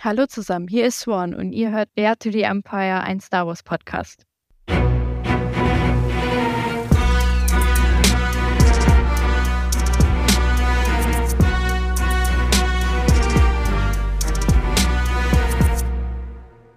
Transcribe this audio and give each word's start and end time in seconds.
Hallo 0.00 0.26
zusammen, 0.26 0.68
hier 0.68 0.86
ist 0.86 1.00
Swan 1.00 1.34
und 1.34 1.52
ihr 1.52 1.72
hört 1.72 1.88
Air 1.96 2.16
to 2.16 2.30
the 2.30 2.42
Empire, 2.42 3.02
ein 3.02 3.18
Star 3.18 3.48
Wars 3.48 3.64
Podcast. 3.64 4.24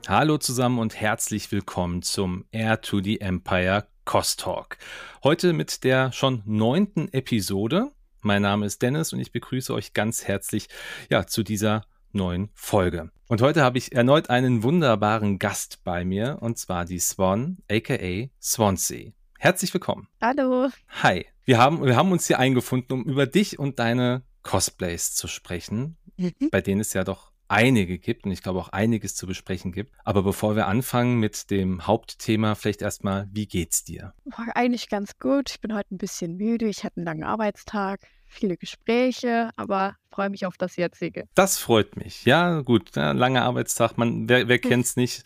Hallo 0.08 0.40
zusammen 0.40 0.80
und 0.80 1.00
herzlich 1.00 1.52
willkommen 1.52 2.02
zum 2.02 2.46
Air 2.52 2.82
to 2.82 3.04
the 3.04 3.22
Empire 3.22 3.86
Cost 4.04 4.40
Talk. 4.40 4.80
Heute 5.24 5.54
mit 5.54 5.84
der 5.84 6.12
schon 6.12 6.42
neunten 6.46 7.08
Episode. 7.14 7.92
Mein 8.22 8.42
Name 8.42 8.66
ist 8.66 8.82
Dennis 8.82 9.14
und 9.14 9.20
ich 9.20 9.32
begrüße 9.32 9.72
euch 9.76 9.94
ganz 9.94 10.24
herzlich 10.28 10.70
ja, 11.12 11.28
zu 11.28 11.44
dieser 11.44 11.84
neuen 12.14 12.50
Folge. 12.54 13.12
Und 13.28 13.42
heute 13.42 13.64
habe 13.64 13.78
ich 13.78 13.94
erneut 13.94 14.30
einen 14.30 14.64
wunderbaren 14.64 15.40
Gast 15.40 15.84
bei 15.84 16.04
mir, 16.04 16.38
und 16.42 16.58
zwar 16.58 16.86
die 16.86 17.00
Swan, 17.00 17.58
aka 17.70 18.28
Swansea. 18.42 19.12
Herzlich 19.40 19.74
willkommen. 19.74 20.08
Hallo. 20.22 20.70
Hi. 21.02 21.26
Wir 21.46 21.58
haben, 21.58 21.84
wir 21.84 21.96
haben 21.96 22.12
uns 22.12 22.28
hier 22.28 22.40
eingefunden, 22.40 22.94
um 22.94 23.04
über 23.06 23.26
dich 23.26 23.58
und 23.58 23.80
deine 23.80 24.24
Cosplays 24.44 25.16
zu 25.16 25.28
sprechen, 25.28 25.98
mhm. 26.18 26.50
bei 26.52 26.62
denen 26.62 26.82
es 26.82 26.94
ja 26.94 27.04
doch 27.04 27.31
einige 27.52 28.00
gibt 28.00 28.26
und 28.26 28.32
ich 28.32 28.42
glaube 28.42 28.60
auch 28.60 28.70
einiges 28.70 29.16
zu 29.16 29.28
besprechen 29.28 29.72
gibt. 29.72 29.94
Aber 30.04 30.24
bevor 30.24 30.56
wir 30.56 30.68
anfangen 30.68 31.20
mit 31.20 31.52
dem 31.52 31.86
Hauptthema, 31.86 32.56
vielleicht 32.56 32.82
erstmal, 32.82 33.28
wie 33.32 33.46
geht's 33.46 33.84
dir? 33.84 34.14
Eigentlich 34.54 34.90
ganz 34.90 35.20
gut. 35.20 35.52
Ich 35.52 35.62
bin 35.62 35.76
heute 35.76 35.94
ein 35.94 35.98
bisschen 35.98 36.38
müde. 36.38 36.68
Ich 36.68 36.84
hatte 36.84 36.98
einen 36.98 37.06
langen 37.06 37.24
Arbeitstag 37.24 38.00
viele 38.32 38.58
Gespräche, 38.58 39.50
aber 39.56 39.96
freue 40.10 40.30
mich 40.30 40.46
auf 40.46 40.58
das 40.58 40.76
jetzige. 40.78 41.28
Das 41.36 41.58
freut 41.58 41.98
mich. 41.98 42.26
Ja, 42.26 42.62
gut, 42.62 42.96
ja, 42.96 43.12
langer 43.12 43.44
Arbeitstag, 43.44 43.98
man, 43.98 44.28
wer, 44.30 44.48
wer 44.48 44.60
kennt 44.60 44.86
es 44.86 44.96
nicht? 44.96 45.24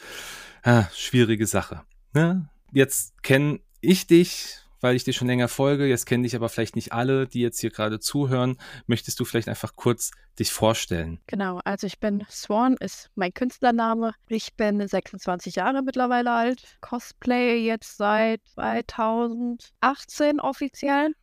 Ah, 0.63 0.85
schwierige 0.93 1.45
Sache. 1.45 1.83
Ne? 2.13 2.49
Jetzt 2.71 3.21
kenne 3.23 3.59
ich 3.81 4.07
dich, 4.07 4.57
weil 4.81 4.95
ich 4.95 5.03
dir 5.03 5.13
schon 5.13 5.27
länger 5.27 5.47
folge. 5.47 5.85
Jetzt 5.85 6.05
kenne 6.05 6.23
dich 6.23 6.35
aber 6.35 6.49
vielleicht 6.49 6.75
nicht 6.75 6.93
alle, 6.93 7.27
die 7.27 7.41
jetzt 7.41 7.59
hier 7.59 7.69
gerade 7.69 7.99
zuhören. 7.99 8.57
Möchtest 8.87 9.19
du 9.19 9.25
vielleicht 9.25 9.47
einfach 9.47 9.75
kurz 9.75 10.11
dich 10.39 10.51
vorstellen? 10.51 11.19
Genau, 11.27 11.59
also 11.63 11.87
ich 11.87 11.99
bin 11.99 12.25
Swan, 12.29 12.75
ist 12.79 13.09
mein 13.15 13.33
Künstlername. 13.33 14.13
Ich 14.27 14.55
bin 14.55 14.85
26 14.85 15.55
Jahre 15.55 15.81
mittlerweile 15.81 16.31
alt, 16.31 16.77
Cosplay 16.81 17.65
jetzt 17.65 17.97
seit 17.97 18.41
2018 18.53 20.39
offiziell. 20.39 21.13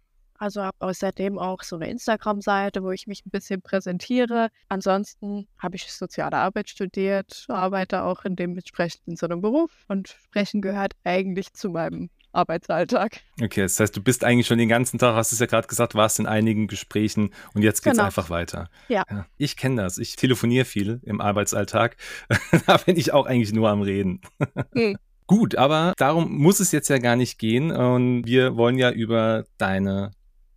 Also 0.42 0.60
habe 0.60 0.76
außerdem 0.80 1.38
auch 1.38 1.62
so 1.62 1.76
eine 1.76 1.88
Instagram-Seite, 1.88 2.82
wo 2.82 2.90
ich 2.90 3.06
mich 3.06 3.24
ein 3.24 3.30
bisschen 3.30 3.62
präsentiere. 3.62 4.48
Ansonsten 4.68 5.46
habe 5.56 5.76
ich 5.76 5.92
soziale 5.92 6.36
Arbeit 6.36 6.68
studiert, 6.68 7.44
arbeite 7.46 8.02
auch 8.02 8.24
in 8.24 8.34
dem 8.34 8.56
entsprechend 8.56 9.06
in 9.06 9.14
so 9.14 9.26
einem 9.26 9.40
Beruf 9.40 9.70
und 9.86 10.08
Sprechen 10.08 10.60
gehört 10.60 10.94
eigentlich 11.04 11.52
zu 11.52 11.70
meinem 11.70 12.10
Arbeitsalltag. 12.32 13.20
Okay, 13.40 13.62
das 13.62 13.78
heißt, 13.78 13.96
du 13.96 14.02
bist 14.02 14.24
eigentlich 14.24 14.46
schon 14.46 14.58
den 14.58 14.68
ganzen 14.68 14.98
Tag, 14.98 15.14
hast 15.14 15.32
du 15.32 15.36
es 15.36 15.40
ja 15.40 15.46
gerade 15.46 15.68
gesagt, 15.68 15.94
warst 15.94 16.18
in 16.18 16.26
einigen 16.26 16.66
Gesprächen 16.66 17.30
und 17.54 17.62
jetzt 17.62 17.82
geht 17.82 17.92
es 17.92 17.98
genau. 17.98 18.06
einfach 18.06 18.30
weiter. 18.30 18.68
Ja. 18.88 19.04
ja 19.10 19.26
ich 19.36 19.56
kenne 19.56 19.82
das. 19.82 19.98
Ich 19.98 20.16
telefoniere 20.16 20.64
viel 20.64 21.00
im 21.04 21.20
Arbeitsalltag. 21.20 21.96
da 22.66 22.76
bin 22.78 22.96
ich 22.96 23.12
auch 23.12 23.26
eigentlich 23.26 23.52
nur 23.52 23.68
am 23.68 23.82
Reden. 23.82 24.20
Hm. 24.74 24.96
Gut, 25.26 25.56
aber 25.56 25.92
darum 25.96 26.32
muss 26.36 26.60
es 26.60 26.72
jetzt 26.72 26.88
ja 26.88 26.98
gar 26.98 27.16
nicht 27.16 27.38
gehen. 27.38 27.70
Und 27.70 28.26
wir 28.26 28.56
wollen 28.56 28.78
ja 28.78 28.90
über 28.90 29.44
deine 29.58 30.12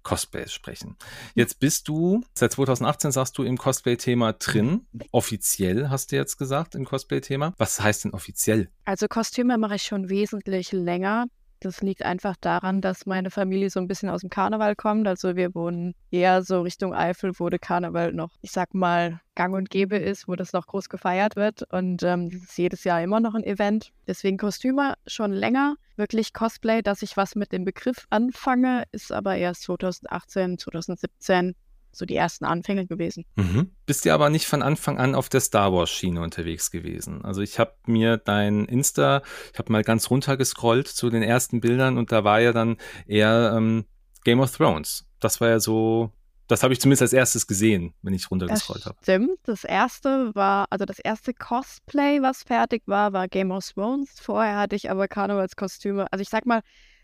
Cosplays 0.05 0.53
sprechen. 0.53 0.95
Jetzt 1.33 1.59
bist 1.59 1.89
du, 1.89 2.23
seit 2.33 2.53
2018 2.53 3.11
sagst 3.11 3.37
du 3.37 3.43
im 3.43 3.57
Cosplay-Thema 3.57 4.33
drin. 4.33 4.87
Offiziell 5.11 5.89
hast 5.89 6.11
du 6.11 6.15
jetzt 6.15 6.37
gesagt 6.37 6.75
im 6.75 6.85
Cosplay-Thema. 6.85 7.53
Was 7.57 7.81
heißt 7.81 8.05
denn 8.05 8.13
offiziell? 8.13 8.69
Also 8.85 9.07
Kostüme 9.07 9.57
mache 9.57 9.75
ich 9.75 9.83
schon 9.83 10.09
wesentlich 10.09 10.71
länger. 10.71 11.25
Das 11.59 11.81
liegt 11.81 12.03
einfach 12.03 12.35
daran, 12.39 12.81
dass 12.81 13.05
meine 13.05 13.31
Familie 13.31 13.69
so 13.69 13.79
ein 13.79 13.87
bisschen 13.87 14.09
aus 14.09 14.21
dem 14.21 14.29
Karneval 14.29 14.75
kommt. 14.75 15.07
Also 15.07 15.35
wir 15.35 15.55
wohnen 15.55 15.95
eher 16.11 16.43
so 16.43 16.61
Richtung 16.61 16.93
Eifel, 16.93 17.31
wo 17.37 17.49
der 17.49 17.59
Karneval 17.59 18.13
noch, 18.13 18.31
ich 18.41 18.51
sag 18.51 18.73
mal, 18.73 19.19
gang 19.35 19.53
und 19.55 19.69
gäbe 19.69 19.97
ist, 19.97 20.27
wo 20.27 20.35
das 20.35 20.53
noch 20.53 20.67
groß 20.67 20.89
gefeiert 20.89 21.35
wird. 21.35 21.63
Und 21.71 22.03
ähm, 22.03 22.29
das 22.29 22.41
ist 22.41 22.57
jedes 22.57 22.83
Jahr 22.83 23.01
immer 23.01 23.19
noch 23.19 23.35
ein 23.35 23.43
Event. 23.43 23.91
Deswegen 24.07 24.37
Kostüme 24.37 24.95
schon 25.07 25.31
länger. 25.31 25.75
Wirklich 25.95 26.33
Cosplay, 26.33 26.81
dass 26.81 27.01
ich 27.01 27.15
was 27.17 27.35
mit 27.35 27.51
dem 27.51 27.63
Begriff 27.63 28.05
anfange, 28.09 28.83
ist 28.91 29.11
aber 29.11 29.35
erst 29.37 29.63
2018, 29.63 30.57
2017 30.57 31.55
so 31.95 32.05
die 32.05 32.15
ersten 32.15 32.45
Anfänge 32.45 32.87
gewesen. 32.87 33.25
Mhm. 33.35 33.71
Bist 33.85 34.05
du 34.05 34.13
aber 34.13 34.29
nicht 34.29 34.45
von 34.45 34.61
Anfang 34.61 34.97
an 34.97 35.15
auf 35.15 35.29
der 35.29 35.41
Star 35.41 35.73
Wars 35.73 35.89
Schiene 35.89 36.21
unterwegs 36.21 36.71
gewesen. 36.71 37.23
Also 37.23 37.41
ich 37.41 37.59
habe 37.59 37.73
mir 37.85 38.17
dein 38.17 38.65
Insta, 38.65 39.21
ich 39.53 39.59
habe 39.59 39.71
mal 39.71 39.83
ganz 39.83 40.09
runter 40.09 40.37
gescrollt 40.37 40.87
zu 40.87 41.09
den 41.09 41.23
ersten 41.23 41.61
Bildern 41.61 41.97
und 41.97 42.11
da 42.11 42.23
war 42.23 42.39
ja 42.39 42.53
dann 42.53 42.77
eher 43.07 43.53
ähm, 43.55 43.85
Game 44.23 44.39
of 44.39 44.55
Thrones. 44.55 45.05
Das 45.19 45.41
war 45.41 45.49
ja 45.49 45.59
so 45.59 46.11
das 46.47 46.61
habe 46.61 46.73
ich 46.73 46.79
zumindest 46.79 47.01
als 47.01 47.13
erstes 47.13 47.47
gesehen, 47.47 47.93
wenn 48.03 48.13
ich 48.13 48.29
runtergescrollt 48.29 48.85
habe. 48.85 48.97
Stimmt. 49.01 49.39
Das 49.43 49.63
erste 49.63 50.33
war, 50.35 50.67
also 50.69 50.85
das 50.85 50.99
erste 50.99 51.33
Cosplay, 51.33 52.21
was 52.21 52.43
fertig 52.43 52.83
war, 52.85 53.13
war 53.13 53.27
Game 53.27 53.51
of 53.51 53.67
Thrones. 53.67 54.19
Vorher 54.19 54.57
hatte 54.57 54.75
ich 54.75 54.91
aber 54.91 55.07
Karnevalskostüme. 55.07 56.07
Also 56.11 56.21
ich 56.21 56.29
sag 56.29 56.45
mal, 56.45 56.61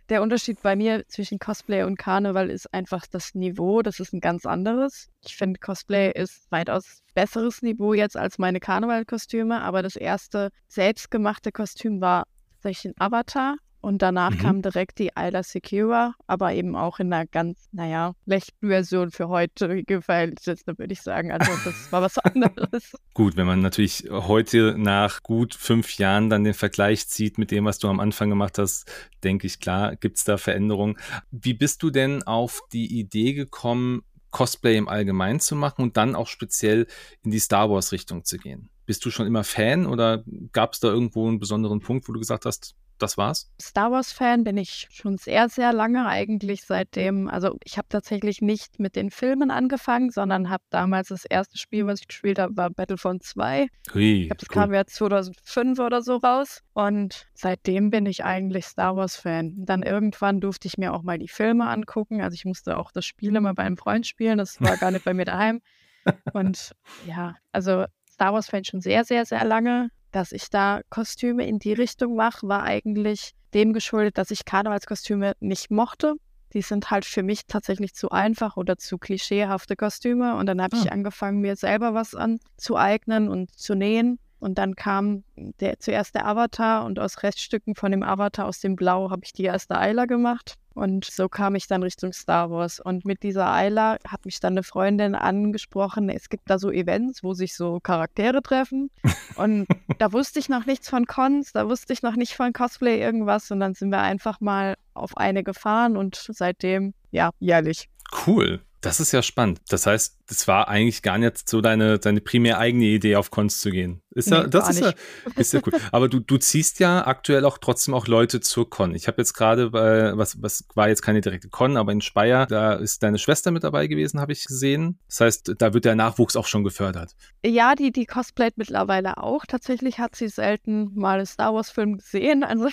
der 0.09 0.21
Unterschied 0.21 0.61
bei 0.61 0.75
mir 0.75 1.07
zwischen 1.07 1.39
Cosplay 1.39 1.83
und 1.83 1.97
Karneval 1.97 2.49
ist 2.49 2.73
einfach 2.73 3.05
das 3.07 3.33
Niveau. 3.33 3.81
Das 3.81 3.99
ist 3.99 4.13
ein 4.13 4.19
ganz 4.19 4.45
anderes. 4.45 5.09
Ich 5.25 5.35
finde, 5.35 5.59
Cosplay 5.59 6.11
ist 6.11 6.51
weitaus 6.51 7.01
besseres 7.13 7.61
Niveau 7.61 7.93
jetzt 7.93 8.17
als 8.17 8.37
meine 8.37 8.59
Karnevalkostüme. 8.59 9.61
Aber 9.61 9.81
das 9.81 9.95
erste 9.95 10.49
selbstgemachte 10.67 11.51
Kostüm 11.51 12.01
war 12.01 12.25
tatsächlich 12.55 12.93
ein 12.93 13.01
Avatar. 13.01 13.55
Und 13.81 14.03
danach 14.03 14.31
mhm. 14.31 14.37
kam 14.37 14.61
direkt 14.61 14.99
die 14.99 15.11
Isla 15.17 15.41
Secura, 15.41 16.13
aber 16.27 16.53
eben 16.53 16.75
auch 16.75 16.99
in 16.99 17.11
einer 17.11 17.25
ganz, 17.25 17.67
naja, 17.71 18.13
schlechten 18.25 18.67
Version 18.67 19.09
für 19.09 19.27
heutige 19.27 20.01
Verhältnisse, 20.01 20.55
würde 20.77 20.93
ich 20.93 21.01
sagen. 21.01 21.31
Also 21.31 21.51
das 21.65 21.91
war 21.91 22.03
was 22.03 22.17
anderes. 22.19 22.95
Gut, 23.15 23.35
wenn 23.35 23.47
man 23.47 23.61
natürlich 23.61 24.07
heute 24.11 24.75
nach 24.77 25.23
gut 25.23 25.55
fünf 25.55 25.97
Jahren 25.97 26.29
dann 26.29 26.43
den 26.43 26.53
Vergleich 26.53 27.07
zieht 27.07 27.39
mit 27.39 27.49
dem, 27.49 27.65
was 27.65 27.79
du 27.79 27.87
am 27.87 27.99
Anfang 27.99 28.29
gemacht 28.29 28.59
hast, 28.59 28.89
denke 29.23 29.47
ich, 29.47 29.59
klar, 29.59 29.95
gibt 29.95 30.17
es 30.17 30.23
da 30.23 30.37
Veränderungen. 30.37 30.97
Wie 31.31 31.55
bist 31.55 31.81
du 31.81 31.89
denn 31.89 32.21
auf 32.23 32.61
die 32.71 32.99
Idee 32.99 33.33
gekommen, 33.33 34.03
Cosplay 34.29 34.77
im 34.77 34.87
Allgemeinen 34.87 35.39
zu 35.39 35.55
machen 35.55 35.81
und 35.81 35.97
dann 35.97 36.15
auch 36.15 36.27
speziell 36.27 36.87
in 37.23 37.31
die 37.31 37.39
Star 37.39 37.69
Wars-Richtung 37.69 38.25
zu 38.25 38.37
gehen? 38.37 38.69
Bist 38.85 39.03
du 39.05 39.11
schon 39.11 39.25
immer 39.25 39.43
Fan 39.43 39.87
oder 39.87 40.23
gab 40.51 40.73
es 40.73 40.79
da 40.79 40.89
irgendwo 40.89 41.27
einen 41.27 41.39
besonderen 41.39 41.81
Punkt, 41.81 42.07
wo 42.07 42.13
du 42.13 42.19
gesagt 42.19 42.45
hast, 42.45 42.75
das 43.01 43.17
war's? 43.17 43.51
Star 43.61 43.91
Wars-Fan 43.91 44.43
bin 44.43 44.57
ich 44.57 44.87
schon 44.91 45.17
sehr, 45.17 45.49
sehr 45.49 45.73
lange 45.73 46.05
eigentlich 46.05 46.63
seitdem. 46.63 47.27
Also 47.27 47.57
ich 47.63 47.77
habe 47.77 47.87
tatsächlich 47.89 48.41
nicht 48.41 48.79
mit 48.79 48.95
den 48.95 49.11
Filmen 49.11 49.51
angefangen, 49.51 50.09
sondern 50.09 50.49
habe 50.49 50.63
damals 50.69 51.09
das 51.09 51.25
erste 51.25 51.57
Spiel, 51.57 51.87
was 51.87 52.01
ich 52.01 52.07
gespielt 52.07 52.39
habe, 52.39 52.55
war 52.57 52.69
Battlefront 52.69 53.23
2. 53.23 53.67
Hui, 53.93 54.21
ich 54.23 54.27
glaube, 54.27 54.39
das 54.39 54.49
cool. 54.49 54.53
kam 54.53 54.73
ja 54.73 54.85
2005 54.85 55.79
oder 55.79 56.01
so 56.01 56.17
raus. 56.17 56.61
Und 56.73 57.27
seitdem 57.33 57.89
bin 57.89 58.05
ich 58.05 58.23
eigentlich 58.23 58.65
Star 58.65 58.95
Wars-Fan. 58.95 59.65
Dann 59.65 59.83
irgendwann 59.83 60.39
durfte 60.39 60.67
ich 60.67 60.77
mir 60.77 60.93
auch 60.93 61.03
mal 61.03 61.17
die 61.17 61.27
Filme 61.27 61.67
angucken. 61.67 62.21
Also 62.21 62.35
ich 62.35 62.45
musste 62.45 62.77
auch 62.77 62.91
das 62.91 63.05
Spiel 63.05 63.35
immer 63.35 63.53
bei 63.53 63.63
einem 63.63 63.77
Freund 63.77 64.07
spielen. 64.07 64.37
Das 64.37 64.61
war 64.61 64.77
gar 64.77 64.91
nicht 64.91 65.05
bei 65.05 65.13
mir 65.13 65.25
daheim. 65.25 65.61
Und 66.33 66.71
ja, 67.05 67.35
also 67.51 67.85
Star 68.09 68.33
Wars-Fan 68.33 68.65
schon 68.65 68.81
sehr, 68.81 69.03
sehr, 69.03 69.25
sehr 69.25 69.43
lange 69.45 69.89
dass 70.11 70.31
ich 70.31 70.49
da 70.49 70.81
Kostüme 70.89 71.47
in 71.47 71.59
die 71.59 71.73
Richtung 71.73 72.15
mache, 72.15 72.47
war 72.47 72.63
eigentlich 72.63 73.33
dem 73.53 73.73
geschuldet, 73.73 74.17
dass 74.17 74.31
ich 74.31 74.45
Karnevalskostüme 74.45 75.33
nicht 75.39 75.71
mochte. 75.71 76.15
Die 76.53 76.61
sind 76.61 76.91
halt 76.91 77.05
für 77.05 77.23
mich 77.23 77.45
tatsächlich 77.47 77.93
zu 77.93 78.09
einfach 78.09 78.57
oder 78.57 78.77
zu 78.77 78.97
klischeehafte 78.97 79.75
Kostüme. 79.75 80.35
Und 80.35 80.47
dann 80.47 80.61
habe 80.61 80.75
ich 80.75 80.89
ah. 80.89 80.93
angefangen, 80.93 81.39
mir 81.39 81.55
selber 81.55 81.93
was 81.93 82.13
anzueignen 82.13 83.29
und 83.29 83.51
zu 83.57 83.73
nähen. 83.73 84.19
Und 84.39 84.57
dann 84.57 84.75
kam 84.75 85.23
der, 85.35 85.79
zuerst 85.79 86.15
der 86.15 86.25
Avatar 86.25 86.85
und 86.85 86.99
aus 86.99 87.23
Reststücken 87.23 87.75
von 87.75 87.91
dem 87.91 88.03
Avatar 88.03 88.47
aus 88.47 88.59
dem 88.59 88.75
Blau 88.75 89.11
habe 89.11 89.21
ich 89.23 89.33
die 89.33 89.43
erste 89.43 89.77
Eiler 89.77 90.07
gemacht. 90.07 90.55
Und 90.73 91.05
so 91.05 91.27
kam 91.27 91.55
ich 91.55 91.67
dann 91.67 91.83
Richtung 91.83 92.13
Star 92.13 92.49
Wars. 92.49 92.79
Und 92.79 93.05
mit 93.05 93.23
dieser 93.23 93.51
Eila 93.51 93.97
hat 94.07 94.25
mich 94.25 94.39
dann 94.39 94.53
eine 94.53 94.63
Freundin 94.63 95.15
angesprochen, 95.15 96.09
es 96.09 96.29
gibt 96.29 96.49
da 96.49 96.59
so 96.59 96.71
Events, 96.71 97.23
wo 97.23 97.33
sich 97.33 97.55
so 97.55 97.79
Charaktere 97.81 98.41
treffen. 98.41 98.89
Und 99.35 99.67
da 99.97 100.11
wusste 100.13 100.39
ich 100.39 100.49
noch 100.49 100.65
nichts 100.65 100.89
von 100.89 101.05
Cons, 101.05 101.51
da 101.51 101.67
wusste 101.67 101.93
ich 101.93 102.01
noch 102.01 102.15
nicht 102.15 102.35
von 102.35 102.53
Cosplay 102.53 102.99
irgendwas. 102.99 103.51
Und 103.51 103.59
dann 103.59 103.73
sind 103.73 103.89
wir 103.89 103.99
einfach 103.99 104.39
mal 104.39 104.75
auf 104.93 105.17
eine 105.17 105.43
gefahren 105.43 105.97
und 105.97 106.15
seitdem, 106.29 106.93
ja, 107.11 107.31
jährlich. 107.39 107.89
Cool. 108.25 108.61
Das 108.81 108.99
ist 108.99 109.11
ja 109.11 109.21
spannend. 109.21 109.61
Das 109.69 109.85
heißt, 109.85 110.17
das 110.31 110.47
war 110.47 110.69
eigentlich 110.69 111.01
gar 111.01 111.17
nicht 111.17 111.49
so 111.49 111.59
deine, 111.59 111.99
deine 111.99 112.21
primär 112.21 112.57
eigene 112.57 112.85
Idee, 112.85 113.17
auf 113.17 113.31
Cons 113.31 113.59
zu 113.59 113.69
gehen. 113.69 114.01
Ist 114.11 114.29
nee, 114.29 114.37
ja, 114.37 114.47
das 114.47 114.69
ist 114.69 114.79
ja, 114.79 114.93
ist 115.35 115.51
ja 115.51 115.59
cool. 115.65 115.73
Aber 115.91 116.07
du, 116.07 116.19
du 116.19 116.37
ziehst 116.37 116.79
ja 116.79 117.05
aktuell 117.05 117.43
auch 117.43 117.57
trotzdem 117.57 117.93
auch 117.93 118.07
Leute 118.07 118.39
zur 118.39 118.69
Con. 118.69 118.95
Ich 118.95 119.07
habe 119.07 119.21
jetzt 119.21 119.33
gerade 119.33 119.71
bei, 119.71 120.17
was, 120.17 120.41
was 120.41 120.65
war 120.73 120.87
jetzt 120.87 121.01
keine 121.01 121.19
direkte 121.19 121.49
Con, 121.49 121.75
aber 121.75 121.91
in 121.91 121.99
Speyer, 121.99 122.45
da 122.45 122.73
ist 122.73 123.03
deine 123.03 123.17
Schwester 123.17 123.51
mit 123.51 123.65
dabei 123.65 123.87
gewesen, 123.87 124.21
habe 124.21 124.31
ich 124.31 124.45
gesehen. 124.45 124.99
Das 125.07 125.19
heißt, 125.19 125.55
da 125.57 125.73
wird 125.73 125.83
der 125.83 125.95
Nachwuchs 125.95 126.37
auch 126.37 126.47
schon 126.47 126.63
gefördert. 126.63 127.13
Ja, 127.45 127.75
die, 127.75 127.91
die 127.91 128.05
cosplayt 128.05 128.57
mittlerweile 128.57 129.17
auch. 129.17 129.45
Tatsächlich 129.45 129.99
hat 129.99 130.15
sie 130.15 130.29
selten 130.29 130.91
mal 130.95 131.17
einen 131.17 131.25
Star 131.25 131.53
Wars-Film 131.53 131.97
gesehen. 131.97 132.45
Also 132.45 132.69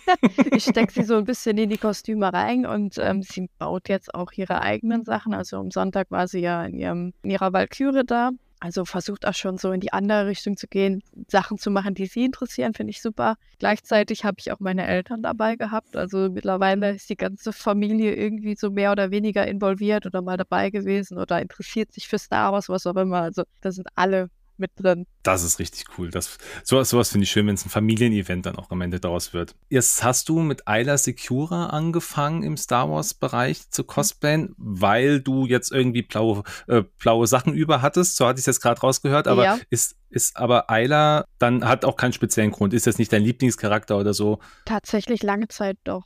ich 0.50 0.64
stecke 0.64 0.92
sie 0.92 1.04
so 1.04 1.16
ein 1.16 1.24
bisschen 1.24 1.58
in 1.58 1.68
die 1.68 1.78
Kostüme 1.78 2.32
rein 2.32 2.64
und 2.64 2.96
ähm, 2.98 3.22
sie 3.22 3.50
baut 3.58 3.90
jetzt 3.90 4.14
auch 4.14 4.32
ihre 4.32 4.62
eigenen 4.62 5.04
Sachen. 5.04 5.34
Also 5.34 5.58
am 5.58 5.70
Sonntag 5.70 6.10
war 6.10 6.26
sie 6.26 6.40
ja 6.40 6.64
in, 6.64 6.78
ihrem, 6.78 7.01
in 7.22 7.30
ihrer 7.30 7.52
Valkyrie 7.52 8.04
da 8.06 8.30
also 8.62 8.84
versucht 8.84 9.26
auch 9.26 9.34
schon 9.34 9.58
so 9.58 9.72
in 9.72 9.80
die 9.80 9.92
andere 9.92 10.28
Richtung 10.28 10.56
zu 10.56 10.68
gehen, 10.68 11.02
Sachen 11.26 11.58
zu 11.58 11.68
machen, 11.68 11.94
die 11.94 12.06
sie 12.06 12.24
interessieren, 12.24 12.74
finde 12.74 12.92
ich 12.92 13.02
super. 13.02 13.34
Gleichzeitig 13.58 14.24
habe 14.24 14.36
ich 14.38 14.52
auch 14.52 14.60
meine 14.60 14.86
Eltern 14.86 15.20
dabei 15.20 15.56
gehabt. 15.56 15.96
Also 15.96 16.30
mittlerweile 16.30 16.94
ist 16.94 17.10
die 17.10 17.16
ganze 17.16 17.52
Familie 17.52 18.14
irgendwie 18.14 18.54
so 18.54 18.70
mehr 18.70 18.92
oder 18.92 19.10
weniger 19.10 19.48
involviert 19.48 20.06
oder 20.06 20.22
mal 20.22 20.36
dabei 20.36 20.70
gewesen 20.70 21.18
oder 21.18 21.42
interessiert 21.42 21.90
sich 21.90 22.06
für 22.06 22.18
Star 22.18 22.52
Wars, 22.52 22.68
was 22.68 22.86
auch 22.86 22.94
immer. 22.94 23.22
Also 23.22 23.42
da 23.62 23.72
sind 23.72 23.88
alle 23.96 24.30
mit 24.56 24.70
drin. 24.76 25.06
Das 25.22 25.42
ist 25.42 25.58
richtig 25.58 25.84
cool. 25.96 26.10
Das, 26.10 26.38
sowas, 26.64 26.90
sowas 26.90 27.10
finde 27.10 27.24
ich 27.24 27.30
schön, 27.30 27.46
wenn 27.46 27.54
es 27.54 27.64
ein 27.64 27.70
Familienevent 27.70 28.46
dann 28.46 28.56
auch 28.56 28.70
am 28.70 28.80
Ende 28.80 29.00
daraus 29.00 29.32
wird. 29.32 29.54
Jetzt 29.68 30.02
hast 30.02 30.28
du 30.28 30.40
mit 30.40 30.66
Ayla 30.66 30.98
Secura 30.98 31.66
angefangen 31.66 32.42
im 32.42 32.56
Star 32.56 32.90
Wars-Bereich 32.90 33.70
zu 33.70 33.84
cosplayen, 33.84 34.54
weil 34.56 35.20
du 35.20 35.46
jetzt 35.46 35.72
irgendwie 35.72 36.02
blaue, 36.02 36.42
äh, 36.68 36.82
blaue 36.98 37.26
Sachen 37.26 37.54
über 37.54 37.82
hattest. 37.82 38.16
So 38.16 38.26
hatte 38.26 38.38
ich 38.38 38.42
es 38.42 38.46
jetzt 38.46 38.60
gerade 38.60 38.80
rausgehört. 38.80 39.28
Aber 39.28 39.44
ja. 39.44 39.58
ist, 39.70 39.96
ist 40.10 40.36
aber 40.36 40.70
Ayla 40.70 41.24
dann 41.38 41.64
hat 41.64 41.84
auch 41.84 41.96
keinen 41.96 42.12
speziellen 42.12 42.50
Grund. 42.50 42.74
Ist 42.74 42.86
das 42.86 42.98
nicht 42.98 43.12
dein 43.12 43.22
Lieblingscharakter 43.22 43.98
oder 43.98 44.14
so? 44.14 44.38
Tatsächlich 44.64 45.22
lange 45.22 45.48
Zeit 45.48 45.78
doch. 45.84 46.04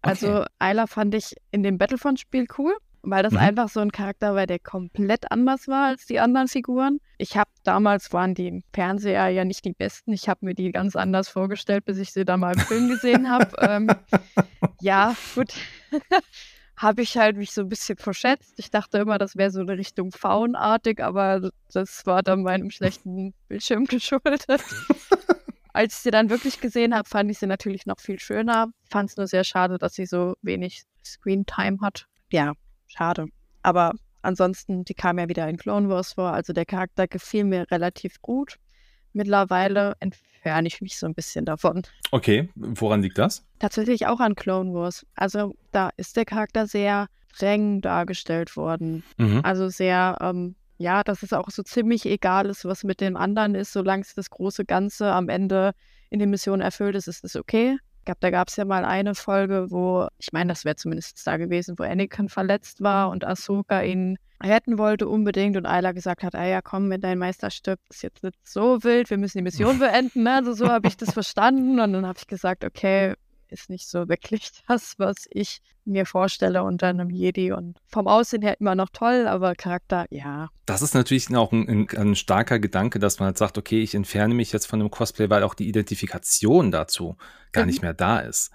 Also 0.00 0.40
okay. 0.40 0.46
Ayla 0.58 0.86
fand 0.86 1.14
ich 1.14 1.34
in 1.50 1.62
dem 1.62 1.76
Battlefront-Spiel 1.76 2.46
cool 2.56 2.74
weil 3.02 3.22
das 3.22 3.32
mhm. 3.32 3.38
einfach 3.38 3.68
so 3.68 3.80
ein 3.80 3.92
Charakter 3.92 4.34
war, 4.34 4.46
der 4.46 4.58
komplett 4.58 5.30
anders 5.30 5.68
war 5.68 5.86
als 5.86 6.06
die 6.06 6.20
anderen 6.20 6.48
Figuren. 6.48 7.00
Ich 7.18 7.36
habe 7.36 7.50
damals 7.64 8.12
waren 8.12 8.34
die 8.34 8.62
Fernseher 8.72 9.28
ja 9.28 9.44
nicht 9.44 9.64
die 9.64 9.72
besten. 9.72 10.12
Ich 10.12 10.28
habe 10.28 10.46
mir 10.46 10.54
die 10.54 10.70
ganz 10.72 10.96
anders 10.96 11.28
vorgestellt, 11.28 11.84
bis 11.84 11.98
ich 11.98 12.12
sie 12.12 12.24
da 12.24 12.36
mal 12.36 12.54
im 12.54 12.60
Film 12.60 12.88
gesehen 12.88 13.30
habe. 13.30 13.50
ähm, 13.60 13.88
ja, 14.80 15.14
gut. 15.34 15.52
habe 16.76 17.02
ich 17.02 17.16
halt 17.16 17.36
mich 17.36 17.50
so 17.50 17.62
ein 17.62 17.68
bisschen 17.68 17.98
verschätzt. 17.98 18.54
Ich 18.58 18.70
dachte 18.70 18.98
immer, 18.98 19.18
das 19.18 19.34
wäre 19.36 19.50
so 19.50 19.60
eine 19.60 19.76
Richtung 19.76 20.12
Faunartig, 20.12 21.02
aber 21.02 21.50
das 21.72 22.06
war 22.06 22.22
dann 22.22 22.44
meinem 22.44 22.70
schlechten 22.70 23.34
Bildschirm 23.48 23.84
geschuldet. 23.86 24.46
Als 25.72 25.96
ich 25.96 26.00
sie 26.00 26.10
dann 26.12 26.30
wirklich 26.30 26.60
gesehen 26.60 26.94
habe, 26.94 27.08
fand 27.08 27.30
ich 27.30 27.38
sie 27.38 27.46
natürlich 27.46 27.84
noch 27.84 27.98
viel 27.98 28.20
schöner. 28.20 28.68
Fand 28.88 29.10
es 29.10 29.16
nur 29.16 29.26
sehr 29.26 29.42
schade, 29.42 29.78
dass 29.78 29.94
sie 29.94 30.06
so 30.06 30.34
wenig 30.42 30.84
Screen 31.04 31.44
Time 31.46 31.78
hat. 31.82 32.06
Ja, 32.30 32.52
Schade. 32.88 33.26
Aber 33.62 33.92
ansonsten, 34.22 34.84
die 34.84 34.94
kam 34.94 35.18
ja 35.18 35.28
wieder 35.28 35.48
in 35.48 35.56
Clone 35.56 35.88
Wars 35.88 36.14
vor. 36.14 36.32
Also 36.32 36.52
der 36.52 36.66
Charakter 36.66 37.06
gefiel 37.06 37.44
mir 37.44 37.70
relativ 37.70 38.20
gut. 38.20 38.56
Mittlerweile 39.12 39.94
entferne 40.00 40.68
ich 40.68 40.80
mich 40.80 40.98
so 40.98 41.06
ein 41.06 41.14
bisschen 41.14 41.44
davon. 41.44 41.82
Okay, 42.10 42.48
woran 42.54 43.02
liegt 43.02 43.18
das? 43.18 43.44
Tatsächlich 43.58 44.06
auch 44.06 44.20
an 44.20 44.34
Clone 44.34 44.74
Wars. 44.74 45.06
Also 45.14 45.54
da 45.72 45.90
ist 45.96 46.16
der 46.16 46.24
Charakter 46.24 46.66
sehr 46.66 47.08
streng 47.32 47.80
dargestellt 47.80 48.56
worden. 48.56 49.02
Mhm. 49.16 49.40
Also 49.44 49.68
sehr, 49.68 50.18
ähm, 50.20 50.56
ja, 50.78 51.02
dass 51.02 51.22
es 51.22 51.32
auch 51.32 51.50
so 51.50 51.62
ziemlich 51.62 52.06
egal 52.06 52.46
ist, 52.46 52.64
was 52.64 52.84
mit 52.84 53.00
den 53.00 53.16
anderen 53.16 53.54
ist, 53.54 53.72
solange 53.72 54.02
es 54.02 54.14
das 54.14 54.30
große 54.30 54.64
Ganze 54.64 55.12
am 55.12 55.28
Ende 55.28 55.72
in 56.10 56.18
den 56.18 56.30
Missionen 56.30 56.62
erfüllt 56.62 56.96
ist, 56.96 57.08
ist 57.08 57.24
es 57.24 57.36
okay 57.36 57.78
glaube, 58.08 58.20
da 58.20 58.30
gab 58.30 58.48
es 58.48 58.56
ja 58.56 58.64
mal 58.64 58.86
eine 58.86 59.14
Folge, 59.14 59.66
wo, 59.70 60.08
ich 60.16 60.32
meine, 60.32 60.48
das 60.48 60.64
wäre 60.64 60.76
zumindest 60.76 61.26
da 61.26 61.36
gewesen, 61.36 61.78
wo 61.78 61.82
Anakin 61.82 62.30
verletzt 62.30 62.80
war 62.82 63.10
und 63.10 63.26
Ahsoka 63.26 63.82
ihn 63.82 64.16
retten 64.42 64.78
wollte 64.78 65.08
unbedingt 65.08 65.58
und 65.58 65.66
Ayla 65.66 65.92
gesagt 65.92 66.22
hat, 66.22 66.34
ah 66.34 66.46
ja, 66.46 66.62
komm, 66.62 66.88
wenn 66.88 67.02
dein 67.02 67.18
Meister 67.18 67.50
stirbt, 67.50 67.82
ist 67.90 68.02
jetzt 68.02 68.22
nicht 68.22 68.38
so 68.44 68.82
wild, 68.82 69.10
wir 69.10 69.18
müssen 69.18 69.38
die 69.38 69.44
Mission 69.44 69.78
beenden. 69.78 70.22
Ne? 70.22 70.36
Also 70.36 70.54
so 70.54 70.68
habe 70.68 70.88
ich 70.88 70.96
das 70.96 71.12
verstanden 71.12 71.80
und 71.80 71.92
dann 71.92 72.06
habe 72.06 72.18
ich 72.18 72.26
gesagt, 72.26 72.64
okay, 72.64 73.14
ist 73.52 73.70
nicht 73.70 73.88
so 73.88 74.08
wirklich 74.08 74.50
das, 74.68 74.94
was 74.98 75.26
ich 75.30 75.60
mir 75.84 76.06
vorstelle 76.06 76.62
unter 76.62 76.88
einem 76.88 77.10
Jedi. 77.10 77.52
Und 77.52 77.78
vom 77.86 78.06
Aussehen 78.06 78.42
her 78.42 78.60
immer 78.60 78.74
noch 78.74 78.90
toll, 78.92 79.26
aber 79.26 79.54
Charakter, 79.54 80.06
ja. 80.10 80.50
Das 80.66 80.82
ist 80.82 80.94
natürlich 80.94 81.34
auch 81.34 81.52
ein, 81.52 81.68
ein, 81.68 81.88
ein, 81.96 82.14
starker 82.14 82.58
Gedanke, 82.58 82.98
dass 82.98 83.18
man 83.18 83.28
halt 83.28 83.38
sagt, 83.38 83.58
okay, 83.58 83.82
ich 83.82 83.94
entferne 83.94 84.34
mich 84.34 84.52
jetzt 84.52 84.66
von 84.66 84.80
einem 84.80 84.90
Cosplay, 84.90 85.30
weil 85.30 85.42
auch 85.42 85.54
die 85.54 85.68
Identifikation 85.68 86.70
dazu 86.70 87.16
gar 87.52 87.64
mhm. 87.64 87.68
nicht 87.68 87.82
mehr 87.82 87.94
da 87.94 88.20
ist. 88.20 88.50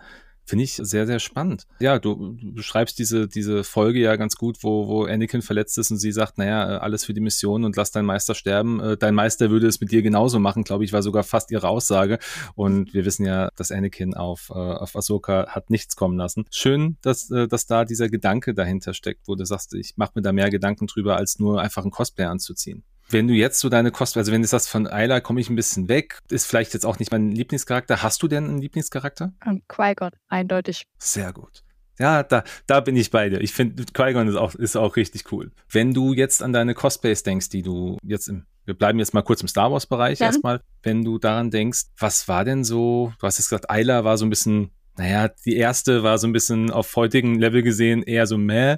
Finde 0.45 0.65
ich 0.65 0.75
sehr, 0.75 1.05
sehr 1.05 1.19
spannend. 1.19 1.67
Ja, 1.79 1.99
du, 1.99 2.33
du 2.33 2.53
beschreibst 2.53 2.99
diese, 2.99 3.27
diese 3.29 3.63
Folge 3.63 3.99
ja 3.99 4.17
ganz 4.17 4.35
gut, 4.35 4.57
wo, 4.61 4.87
wo 4.87 5.05
Anakin 5.05 5.41
verletzt 5.41 5.77
ist 5.77 5.89
und 5.89 5.97
sie 5.97 6.11
sagt, 6.11 6.37
naja, 6.37 6.75
äh, 6.75 6.77
alles 6.79 7.05
für 7.05 7.13
die 7.13 7.21
Mission 7.21 7.63
und 7.63 7.77
lass 7.77 7.91
deinen 7.91 8.05
Meister 8.05 8.35
sterben. 8.35 8.81
Äh, 8.81 8.97
dein 8.97 9.15
Meister 9.15 9.51
würde 9.51 9.67
es 9.67 9.79
mit 9.79 9.91
dir 9.91 10.01
genauso 10.01 10.39
machen, 10.39 10.63
glaube 10.63 10.83
ich, 10.83 10.91
war 10.91 11.01
sogar 11.01 11.23
fast 11.23 11.49
ihre 11.51 11.69
Aussage. 11.69 12.19
Und 12.55 12.93
wir 12.93 13.05
wissen 13.05 13.25
ja, 13.25 13.49
dass 13.55 13.71
Anakin 13.71 14.15
auf, 14.15 14.49
äh, 14.49 14.53
auf 14.53 14.95
Ahsoka 14.97 15.47
hat 15.47 15.69
nichts 15.69 15.95
kommen 15.95 16.17
lassen. 16.17 16.45
Schön, 16.51 16.97
dass, 17.01 17.27
dass 17.27 17.65
da 17.65 17.85
dieser 17.85 18.09
Gedanke 18.09 18.53
dahinter 18.53 18.93
steckt, 18.93 19.27
wo 19.27 19.35
du 19.35 19.45
sagst, 19.45 19.73
ich 19.73 19.93
mache 19.95 20.11
mir 20.15 20.21
da 20.21 20.33
mehr 20.33 20.49
Gedanken 20.49 20.87
drüber, 20.87 21.15
als 21.15 21.39
nur 21.39 21.61
einfach 21.61 21.85
ein 21.85 21.91
Cosplay 21.91 22.25
anzuziehen. 22.25 22.83
Wenn 23.09 23.27
du 23.27 23.33
jetzt 23.33 23.59
so 23.59 23.69
deine 23.69 23.91
Kosten, 23.91 24.19
also 24.19 24.31
wenn 24.31 24.41
du 24.41 24.47
sagst, 24.47 24.69
von 24.69 24.87
Ayla 24.87 25.19
komme 25.19 25.39
ich 25.41 25.49
ein 25.49 25.55
bisschen 25.55 25.87
weg, 25.87 26.19
ist 26.29 26.45
vielleicht 26.45 26.73
jetzt 26.73 26.85
auch 26.85 26.99
nicht 26.99 27.11
mein 27.11 27.31
Lieblingscharakter. 27.31 28.01
Hast 28.01 28.23
du 28.23 28.27
denn 28.27 28.45
einen 28.45 28.57
Lieblingscharakter? 28.59 29.33
Um, 29.45 29.51
ähm, 29.51 29.63
Qui-Gon, 29.67 30.11
eindeutig. 30.29 30.85
Sehr 30.97 31.33
gut. 31.33 31.63
Ja, 31.99 32.23
da, 32.23 32.43
da 32.65 32.79
bin 32.79 32.95
ich 32.95 33.11
bei 33.11 33.29
dir. 33.29 33.41
Ich 33.41 33.53
finde, 33.53 33.83
Qui-Gon 33.85 34.27
ist 34.27 34.35
auch, 34.35 34.55
ist 34.55 34.75
auch 34.75 34.95
richtig 34.95 35.31
cool. 35.31 35.51
Wenn 35.69 35.93
du 35.93 36.13
jetzt 36.13 36.41
an 36.41 36.53
deine 36.53 36.73
Cosplays 36.73 37.23
denkst, 37.23 37.49
die 37.49 37.61
du 37.61 37.97
jetzt 38.03 38.27
im, 38.27 38.45
wir 38.65 38.73
bleiben 38.73 38.99
jetzt 38.99 39.13
mal 39.13 39.21
kurz 39.21 39.41
im 39.41 39.47
Star 39.47 39.71
Wars-Bereich 39.71 40.19
ja. 40.19 40.27
erstmal, 40.27 40.61
wenn 40.81 41.03
du 41.03 41.19
daran 41.19 41.51
denkst, 41.51 41.83
was 41.97 42.27
war 42.27 42.45
denn 42.45 42.63
so, 42.63 43.13
du 43.19 43.27
hast 43.27 43.37
jetzt 43.37 43.49
gesagt, 43.49 43.69
Ayla 43.69 44.03
war 44.03 44.17
so 44.17 44.25
ein 44.25 44.29
bisschen, 44.29 44.71
naja, 44.97 45.29
die 45.45 45.55
erste 45.55 46.03
war 46.03 46.17
so 46.17 46.27
ein 46.27 46.33
bisschen 46.33 46.71
auf 46.71 46.95
heutigen 46.95 47.37
Level 47.37 47.61
gesehen 47.61 48.01
eher 48.01 48.25
so 48.25 48.37
meh. 48.37 48.77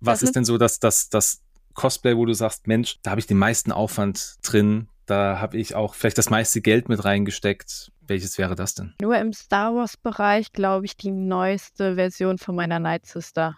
Was 0.00 0.20
mhm. 0.20 0.26
ist 0.26 0.36
denn 0.36 0.44
so 0.44 0.58
dass 0.58 0.80
das, 0.80 1.08
das 1.08 1.43
Cosplay, 1.74 2.16
wo 2.16 2.24
du 2.24 2.34
sagst, 2.34 2.66
Mensch, 2.66 2.98
da 3.02 3.10
habe 3.10 3.20
ich 3.20 3.26
den 3.26 3.38
meisten 3.38 3.72
Aufwand 3.72 4.36
drin, 4.42 4.88
da 5.06 5.38
habe 5.40 5.58
ich 5.58 5.74
auch 5.74 5.94
vielleicht 5.94 6.18
das 6.18 6.30
meiste 6.30 6.60
Geld 6.60 6.88
mit 6.88 7.04
reingesteckt. 7.04 7.92
Welches 8.00 8.38
wäre 8.38 8.54
das 8.54 8.74
denn? 8.74 8.94
Nur 9.00 9.16
im 9.16 9.32
Star 9.32 9.74
Wars-Bereich, 9.74 10.52
glaube 10.52 10.86
ich, 10.86 10.96
die 10.96 11.10
neueste 11.10 11.94
Version 11.96 12.38
von 12.38 12.54
meiner 12.54 12.78
Night 12.78 13.06
Sister. 13.06 13.56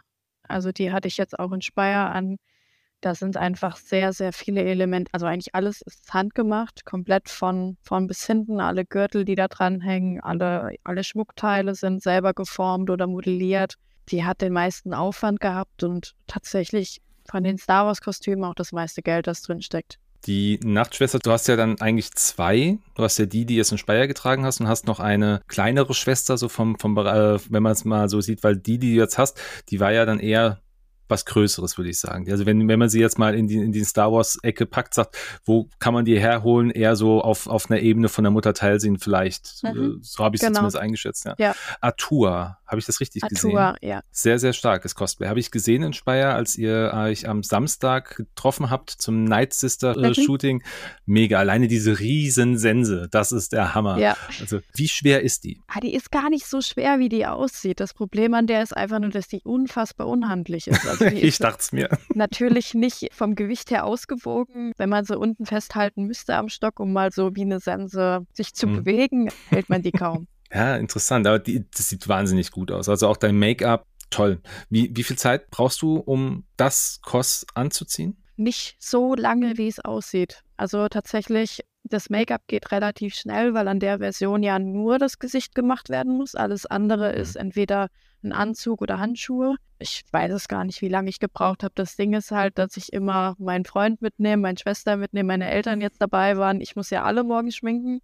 Also 0.48 0.72
die 0.72 0.92
hatte 0.92 1.08
ich 1.08 1.16
jetzt 1.16 1.38
auch 1.38 1.52
in 1.52 1.60
Speyer 1.60 2.10
an. 2.10 2.36
Da 3.00 3.14
sind 3.14 3.36
einfach 3.36 3.76
sehr, 3.76 4.12
sehr 4.12 4.32
viele 4.32 4.62
Elemente. 4.62 5.12
Also 5.12 5.26
eigentlich 5.26 5.54
alles 5.54 5.82
ist 5.82 6.12
handgemacht, 6.12 6.84
komplett 6.84 7.28
von 7.28 7.76
vorn 7.82 8.06
bis 8.06 8.24
hinten. 8.26 8.60
Alle 8.60 8.84
Gürtel, 8.84 9.24
die 9.24 9.34
da 9.34 9.48
dranhängen, 9.48 10.20
alle, 10.20 10.76
alle 10.82 11.04
Schmuckteile 11.04 11.75
sind 11.75 12.02
selber 12.02 12.32
geformt 12.35 12.88
oder 12.90 13.06
modelliert. 13.06 13.75
Die 14.08 14.25
hat 14.25 14.40
den 14.40 14.52
meisten 14.52 14.94
Aufwand 14.94 15.40
gehabt 15.40 15.82
und 15.82 16.14
tatsächlich 16.26 17.00
von 17.26 17.45
den 17.45 17.59
Star 17.59 17.87
Wars-Kostümen 17.87 18.45
auch 18.45 18.54
das 18.54 18.73
meiste 18.73 19.02
Geld, 19.02 19.26
das 19.26 19.42
drin 19.42 19.62
steckt. 19.62 19.99
Die 20.26 20.59
Nachtschwester, 20.64 21.18
du 21.18 21.30
hast 21.30 21.47
ja 21.47 21.56
dann 21.56 21.80
eigentlich 21.80 22.12
zwei. 22.12 22.78
Du 22.95 23.02
hast 23.02 23.18
ja 23.18 23.26
die, 23.26 23.45
die 23.45 23.56
jetzt 23.56 23.71
in 23.71 23.78
Speyer 23.78 24.06
getragen 24.09 24.45
hast 24.45 24.61
und 24.61 24.66
hast 24.66 24.87
noch 24.87 24.99
eine 24.99 25.40
kleinere 25.47 25.95
Schwester, 25.95 26.37
so 26.37 26.49
vom, 26.49 26.78
vom 26.78 26.97
äh, 26.99 27.38
wenn 27.50 27.62
man 27.62 27.73
es 27.73 27.85
mal 27.85 28.09
so 28.09 28.21
sieht, 28.21 28.42
weil 28.42 28.56
die, 28.56 28.78
die 28.78 28.95
du 28.95 29.00
jetzt 29.00 29.18
hast, 29.18 29.40
die 29.68 29.78
war 29.78 29.92
ja 29.92 30.04
dann 30.04 30.18
eher 30.18 30.61
was 31.09 31.25
Größeres, 31.25 31.78
würde 31.78 31.90
ich 31.90 31.99
sagen. 31.99 32.30
Also 32.30 32.47
wenn, 32.47 32.66
wenn 32.68 32.78
man 32.78 32.88
sie 32.88 33.00
jetzt 33.00 33.18
mal 33.18 33.35
in 33.35 33.47
die, 33.47 33.56
in 33.56 33.73
die 33.73 33.85
Star 33.85 34.12
Wars-Ecke 34.12 34.66
packt, 34.66 34.95
sagt, 34.95 35.16
wo 35.45 35.68
kann 35.78 35.95
man 35.95 36.04
die 36.04 36.18
herholen? 36.18 36.71
Eher 36.71 36.97
so 36.97 37.21
auf, 37.21 37.47
auf 37.47 37.71
einer 37.71 37.80
Ebene 37.80 38.09
von 38.09 38.25
der 38.25 38.30
Mutter 38.30 38.54
Teilsehen 38.54 38.99
vielleicht. 38.99 39.62
Mhm. 39.62 39.99
So 40.02 40.25
habe 40.25 40.37
ich 40.37 40.40
genau. 40.40 40.54
zumindest 40.54 40.78
eingeschätzt. 40.78 41.25
Ja. 41.25 41.35
ja. 41.38 41.54
Atua, 41.80 42.59
habe 42.66 42.80
ich 42.80 42.87
das 42.87 43.00
richtig 43.00 43.23
Atua, 43.23 43.73
gesehen? 43.73 43.90
Ja. 43.90 44.02
Sehr, 44.11 44.38
sehr 44.38 44.52
starkes 44.52 44.94
Cosplay. 44.94 45.28
Habe 45.28 45.40
ich 45.40 45.50
gesehen 45.50 45.82
in 45.82 45.92
Speyer, 45.92 46.35
als 46.35 46.56
ihr 46.56 46.92
euch 46.94 47.28
am 47.28 47.42
Samstag 47.42 48.16
getroffen 48.16 48.70
habt 48.70 48.90
zum 48.90 49.25
Night 49.25 49.54
Sister 49.54 49.96
äh. 49.96 50.14
Shooting. 50.14 50.62
Mega. 51.04 51.38
Alleine 51.38 51.68
diese 51.68 52.00
riesen 52.00 52.58
Sense, 52.58 53.08
das 53.11 53.32
ist 53.32 53.52
der 53.52 53.75
Hammer. 53.75 53.99
Ja. 53.99 54.16
Also 54.40 54.61
wie 54.75 54.88
schwer 54.88 55.23
ist 55.23 55.44
die? 55.44 55.61
Ah, 55.68 55.80
die 55.80 55.94
ist 55.94 56.11
gar 56.11 56.28
nicht 56.30 56.46
so 56.46 56.61
schwer, 56.61 56.99
wie 56.99 57.08
die 57.08 57.26
aussieht. 57.26 57.80
Das 57.80 57.94
Problem 57.94 58.35
an 58.35 58.46
der 58.46 58.62
ist 58.62 58.76
einfach 58.76 58.99
nur, 58.99 59.11
dass 59.11 59.28
die 59.28 59.42
unfassbar 59.44 60.08
unhandlich 60.08 60.66
ist. 60.66 60.87
Also 60.87 61.04
ich 61.04 61.38
dachte 61.38 61.58
es 61.61 61.73
mir. 61.73 61.88
Natürlich 62.14 62.75
nicht 62.75 63.08
vom 63.12 63.35
Gewicht 63.35 63.70
her 63.70 63.85
ausgewogen. 63.85 64.73
Wenn 64.76 64.88
man 64.88 65.04
sie 65.04 65.16
unten 65.16 65.46
festhalten 65.46 66.04
müsste 66.04 66.35
am 66.37 66.49
Stock, 66.49 66.80
um 66.80 66.92
mal 66.92 67.12
so 67.12 67.37
wie 67.37 67.42
eine 67.42 67.61
Sense 67.61 68.26
sich 68.32 68.54
zu 68.54 68.66
hm. 68.66 68.76
bewegen, 68.76 69.30
hält 69.50 69.68
man 69.68 69.82
die 69.82 69.92
kaum. 69.92 70.26
Ja, 70.53 70.76
interessant. 70.76 71.26
Aber 71.26 71.38
die, 71.38 71.69
das 71.71 71.88
sieht 71.88 72.09
wahnsinnig 72.09 72.50
gut 72.50 72.71
aus. 72.71 72.88
Also 72.88 73.09
auch 73.09 73.17
dein 73.17 73.38
Make-up, 73.38 73.87
toll. 74.11 74.41
Wie, 74.71 74.91
wie 74.95 75.03
viel 75.03 75.17
Zeit 75.17 75.50
brauchst 75.50 75.83
du, 75.83 75.97
um 75.97 76.45
das 76.57 77.00
Kos 77.03 77.47
anzuziehen? 77.55 78.17
nicht 78.37 78.76
so 78.79 79.15
lange, 79.15 79.57
wie 79.57 79.69
es 79.69 79.81
aussieht. 79.81 80.43
Also 80.57 80.88
tatsächlich, 80.88 81.62
das 81.85 82.11
Make-up 82.11 82.43
geht 82.47 82.73
relativ 82.73 83.15
schnell, 83.15 83.55
weil 83.55 83.69
an 83.69 83.81
der 83.81 83.99
Version 83.99 84.43
ja 84.43 84.59
nur 84.59 84.99
das 84.99 85.19
Gesicht 85.19 85.55
gemacht 85.55 85.88
werden 85.88 86.17
muss. 86.17 86.35
Alles 86.35 86.67
andere 86.67 87.12
mhm. 87.12 87.21
ist 87.21 87.37
entweder 87.37 87.88
ein 88.23 88.33
Anzug 88.33 88.83
oder 88.83 88.99
Handschuhe. 88.99 89.57
Ich 89.79 90.05
weiß 90.11 90.33
es 90.33 90.49
gar 90.49 90.65
nicht, 90.65 90.81
wie 90.83 90.88
lange 90.88 91.11
ich 91.11 91.21
gebraucht 91.21 91.62
habe. 91.62 91.73
Das 91.75 91.97
Ding 91.97 92.15
ist 92.15 92.31
halt, 92.31 92.59
dass 92.59 92.76
ich 92.76 92.93
immer 92.93 93.37
meinen 93.38 93.65
Freund 93.65 94.03
mitnehme, 94.03 94.43
meine 94.43 94.59
Schwester 94.59 94.97
mitnehme, 94.97 95.29
meine 95.29 95.50
Eltern 95.50 95.81
jetzt 95.81 96.00
dabei 96.00 96.37
waren. 96.37 96.61
Ich 96.61 96.76
muss 96.76 96.91
ja 96.91 97.05
alle 97.05 97.25
morgen 97.25 97.53
schminken 97.53 98.00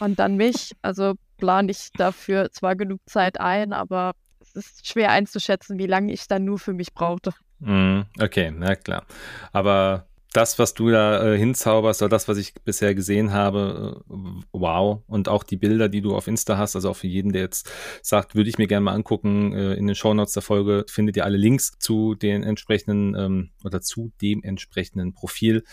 und 0.00 0.18
dann 0.18 0.36
mich. 0.36 0.72
Also 0.82 1.14
plane 1.38 1.70
ich 1.70 1.90
dafür 1.96 2.50
zwar 2.52 2.76
genug 2.76 3.00
Zeit 3.06 3.40
ein, 3.40 3.72
aber 3.72 4.12
es 4.40 4.54
ist 4.54 4.86
schwer 4.86 5.10
einzuschätzen, 5.10 5.78
wie 5.78 5.86
lange 5.86 6.12
ich 6.12 6.28
dann 6.28 6.44
nur 6.44 6.58
für 6.58 6.74
mich 6.74 6.92
brauchte. 6.92 7.32
Mm, 7.60 8.02
okay, 8.20 8.52
na 8.54 8.76
klar. 8.76 9.04
Aber 9.52 10.08
das, 10.32 10.58
was 10.58 10.74
du 10.74 10.90
da 10.90 11.24
äh, 11.24 11.38
hinzauberst, 11.38 12.02
oder 12.02 12.10
das, 12.10 12.28
was 12.28 12.36
ich 12.36 12.54
bisher 12.54 12.94
gesehen 12.94 13.32
habe, 13.32 14.02
äh, 14.08 14.14
wow. 14.52 15.02
Und 15.06 15.28
auch 15.28 15.42
die 15.42 15.56
Bilder, 15.56 15.88
die 15.88 16.02
du 16.02 16.14
auf 16.14 16.26
Insta 16.28 16.58
hast, 16.58 16.76
also 16.76 16.90
auch 16.90 16.96
für 16.96 17.06
jeden, 17.06 17.32
der 17.32 17.42
jetzt 17.42 17.70
sagt, 18.02 18.34
würde 18.34 18.50
ich 18.50 18.58
mir 18.58 18.66
gerne 18.66 18.84
mal 18.84 18.94
angucken, 18.94 19.52
äh, 19.52 19.74
in 19.74 19.86
den 19.86 19.96
Shownotes 19.96 20.34
der 20.34 20.42
Folge 20.42 20.84
findet 20.88 21.16
ihr 21.16 21.24
alle 21.24 21.38
Links 21.38 21.72
zu 21.78 22.14
den 22.14 22.42
entsprechenden 22.42 23.14
ähm, 23.14 23.50
oder 23.64 23.80
zu 23.80 24.12
dem 24.20 24.42
entsprechenden 24.42 25.14
Profil. 25.14 25.64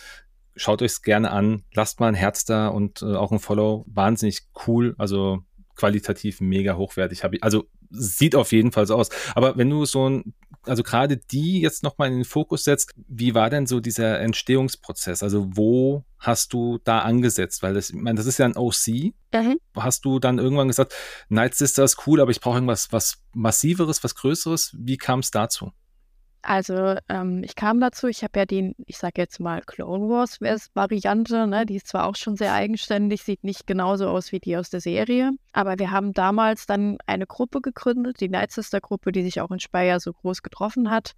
Schaut 0.55 0.81
euch 0.81 0.91
es 0.91 1.01
gerne 1.01 1.31
an, 1.31 1.63
lasst 1.73 1.99
mal 1.99 2.07
ein 2.07 2.15
Herz 2.15 2.45
da 2.45 2.69
und 2.69 3.01
äh, 3.01 3.15
auch 3.15 3.33
ein 3.33 3.39
Follow. 3.39 3.83
Wahnsinnig 3.87 4.43
cool, 4.67 4.95
also 4.97 5.43
qualitativ 5.75 6.41
mega 6.41 6.75
hochwertig. 6.75 7.23
Hab 7.23 7.33
ich, 7.33 7.43
also 7.43 7.65
sieht 7.89 8.35
auf 8.35 8.51
jeden 8.51 8.71
Fall 8.71 8.85
so 8.87 8.95
aus. 8.95 9.09
Aber 9.35 9.57
wenn 9.57 9.69
du 9.69 9.85
so 9.85 10.09
ein, 10.09 10.33
also 10.63 10.83
gerade 10.83 11.17
die 11.17 11.61
jetzt 11.61 11.83
nochmal 11.83 12.09
in 12.09 12.15
den 12.15 12.25
Fokus 12.25 12.63
setzt, 12.63 12.93
wie 13.07 13.35
war 13.35 13.49
denn 13.49 13.67
so 13.67 13.79
dieser 13.79 14.19
Entstehungsprozess? 14.19 15.23
Also 15.23 15.47
wo 15.51 16.03
hast 16.17 16.53
du 16.53 16.79
da 16.83 16.99
angesetzt? 16.99 17.61
Weil 17.63 17.73
das, 17.73 17.89
ich 17.89 17.95
meine, 17.95 18.17
das 18.17 18.25
ist 18.25 18.37
ja 18.37 18.45
ein 18.45 18.57
OC. 18.57 19.13
Mhm. 19.33 19.59
Hast 19.75 20.05
du 20.05 20.19
dann 20.19 20.39
irgendwann 20.39 20.67
gesagt, 20.67 20.93
Night 21.29 21.55
Sister 21.55 21.83
ist 21.83 22.07
cool, 22.07 22.21
aber 22.21 22.31
ich 22.31 22.41
brauche 22.41 22.55
irgendwas 22.55 22.91
was 22.91 23.17
massiveres, 23.33 24.03
was 24.03 24.15
Größeres? 24.15 24.75
Wie 24.77 24.97
kam 24.97 25.19
es 25.19 25.31
dazu? 25.31 25.71
Also 26.45 26.95
ähm, 27.09 27.43
ich 27.43 27.55
kam 27.55 27.79
dazu, 27.79 28.07
ich 28.07 28.23
habe 28.23 28.39
ja 28.39 28.45
den, 28.45 28.75
ich 28.85 28.97
sage 28.97 29.13
jetzt 29.17 29.39
mal 29.39 29.61
Clone 29.61 30.09
Wars 30.09 30.39
Variante, 30.75 31.47
ne? 31.47 31.65
die 31.65 31.77
ist 31.77 31.87
zwar 31.87 32.05
auch 32.05 32.15
schon 32.15 32.35
sehr 32.35 32.53
eigenständig, 32.53 33.23
sieht 33.23 33.43
nicht 33.43 33.65
genauso 33.65 34.07
aus 34.09 34.31
wie 34.31 34.39
die 34.39 34.55
aus 34.55 34.69
der 34.69 34.79
Serie, 34.79 35.31
aber 35.53 35.79
wir 35.79 35.89
haben 35.89 36.13
damals 36.13 36.67
dann 36.67 36.97
eine 37.07 37.25
Gruppe 37.25 37.61
gegründet, 37.61 38.19
die 38.19 38.29
Night 38.29 38.51
Sister 38.51 38.79
Gruppe, 38.79 39.11
die 39.11 39.23
sich 39.23 39.41
auch 39.41 39.49
in 39.49 39.59
Speyer 39.59 39.99
so 39.99 40.13
groß 40.13 40.43
getroffen 40.43 40.91
hat. 40.91 41.13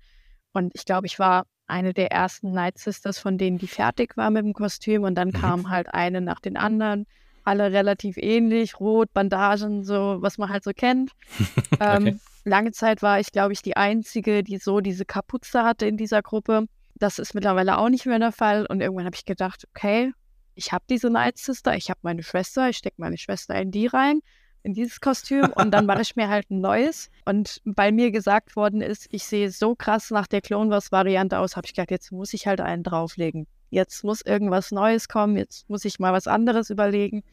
Und 0.53 0.71
ich 0.75 0.85
glaube, 0.85 1.07
ich 1.07 1.19
war 1.19 1.45
eine 1.67 1.93
der 1.93 2.11
ersten 2.11 2.53
Night 2.53 2.77
Sisters, 2.77 3.19
von 3.19 3.37
denen 3.37 3.57
die 3.57 3.67
fertig 3.67 4.15
war 4.15 4.31
mit 4.31 4.45
dem 4.45 4.53
Kostüm 4.53 5.03
und 5.03 5.15
dann 5.15 5.29
mhm. 5.29 5.33
kam 5.33 5.69
halt 5.69 5.93
eine 5.93 6.21
nach 6.21 6.39
den 6.39 6.55
anderen 6.55 7.05
alle 7.43 7.71
relativ 7.71 8.17
ähnlich, 8.17 8.79
rot, 8.79 9.13
Bandagen, 9.13 9.85
so 9.85 10.17
was 10.19 10.37
man 10.37 10.49
halt 10.49 10.65
so 10.65 10.71
kennt. 10.75 11.11
okay. 11.73 12.07
ähm, 12.07 12.19
lange 12.47 12.71
Zeit 12.71 13.01
war 13.01 13.19
ich, 13.19 13.31
glaube 13.31 13.53
ich, 13.53 13.61
die 13.61 13.77
Einzige, 13.77 14.43
die 14.43 14.57
so 14.57 14.79
diese 14.79 15.05
Kapuze 15.05 15.63
hatte 15.63 15.85
in 15.85 15.97
dieser 15.97 16.21
Gruppe. 16.21 16.65
Das 16.95 17.19
ist 17.19 17.35
mittlerweile 17.35 17.77
auch 17.77 17.89
nicht 17.89 18.05
mehr 18.05 18.19
der 18.19 18.31
Fall. 18.31 18.65
Und 18.65 18.81
irgendwann 18.81 19.05
habe 19.05 19.15
ich 19.15 19.25
gedacht, 19.25 19.67
okay, 19.69 20.13
ich 20.55 20.71
habe 20.71 20.85
diese 20.89 21.09
Night 21.09 21.37
Sister, 21.37 21.75
ich 21.75 21.89
habe 21.89 21.99
meine 22.01 22.23
Schwester, 22.23 22.69
ich 22.69 22.77
stecke 22.77 22.95
meine 22.99 23.17
Schwester 23.17 23.53
in 23.55 23.69
die 23.69 23.85
rein, 23.85 24.21
in 24.63 24.73
dieses 24.73 24.99
Kostüm 24.99 25.51
und 25.55 25.71
dann 25.71 25.85
mache 25.85 26.01
ich 26.01 26.15
mir 26.15 26.29
halt 26.29 26.49
ein 26.49 26.61
neues. 26.61 27.11
Und 27.25 27.61
bei 27.63 27.91
mir 27.91 28.11
gesagt 28.11 28.55
worden 28.55 28.81
ist, 28.81 29.07
ich 29.11 29.25
sehe 29.25 29.51
so 29.51 29.75
krass 29.75 30.09
nach 30.09 30.25
der 30.25 30.41
Clone 30.41 30.71
Wars 30.71 30.91
Variante 30.91 31.37
aus, 31.37 31.55
habe 31.55 31.67
ich 31.67 31.73
gedacht, 31.73 31.91
jetzt 31.91 32.11
muss 32.11 32.33
ich 32.33 32.47
halt 32.47 32.59
einen 32.59 32.81
drauflegen. 32.81 33.45
Jetzt 33.69 34.03
muss 34.03 34.21
irgendwas 34.21 34.71
Neues 34.71 35.09
kommen, 35.09 35.37
jetzt 35.37 35.69
muss 35.69 35.85
ich 35.85 35.99
mal 35.99 36.13
was 36.13 36.27
anderes 36.27 36.69
überlegen 36.69 37.23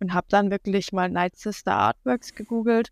und 0.00 0.14
habe 0.14 0.26
dann 0.30 0.50
wirklich 0.50 0.92
mal 0.92 1.08
Night 1.08 1.36
Sister 1.36 1.74
Artworks 1.74 2.34
gegoogelt 2.34 2.88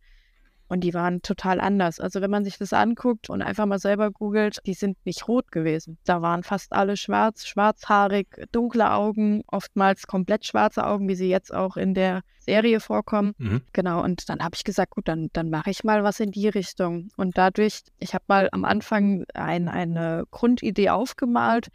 und 0.71 0.83
die 0.83 0.95
waren 0.95 1.21
total 1.21 1.61
anders. 1.61 1.99
Also 1.99 2.21
wenn 2.21 2.31
man 2.31 2.45
sich 2.45 2.57
das 2.57 2.73
anguckt 2.73 3.29
und 3.29 3.43
einfach 3.43 3.67
mal 3.67 3.81
selber 3.81 4.13
googelt, 4.13 4.59
die 4.67 4.75
sind 4.75 4.97
nicht 5.05 5.27
rot 5.27 5.51
gewesen. 5.51 5.99
Da 6.05 6.23
waren 6.23 6.45
fast 6.45 6.73
alle 6.73 6.97
schwarz, 6.97 7.45
schwarzhaarig, 7.45 8.47
dunkle 8.53 8.93
Augen, 8.93 9.43
oftmals 9.49 10.07
komplett 10.07 10.47
schwarze 10.47 10.87
Augen, 10.87 11.09
wie 11.09 11.17
sie 11.17 11.29
jetzt 11.29 11.53
auch 11.53 11.77
in 11.77 11.93
der 11.93 12.23
Serie 12.39 12.79
vorkommen. 12.79 13.35
Mhm. 13.39 13.63
Genau, 13.73 14.03
und 14.05 14.29
dann 14.29 14.45
habe 14.45 14.55
ich 14.55 14.63
gesagt, 14.63 14.93
gut, 14.93 15.09
dann, 15.09 15.29
dann 15.33 15.51
mache 15.51 15.71
ich 15.71 15.83
mal 15.83 16.05
was 16.05 16.21
in 16.21 16.31
die 16.31 16.49
Richtung. 16.49 17.09
Und 17.17 17.37
dadurch, 17.37 17.81
ich 17.99 18.15
habe 18.15 18.25
mal 18.29 18.49
am 18.53 18.65
Anfang 18.65 19.25
ein, 19.35 19.69
eine 19.69 20.25
Grundidee 20.31 20.91
aufgemalt, 20.91 21.67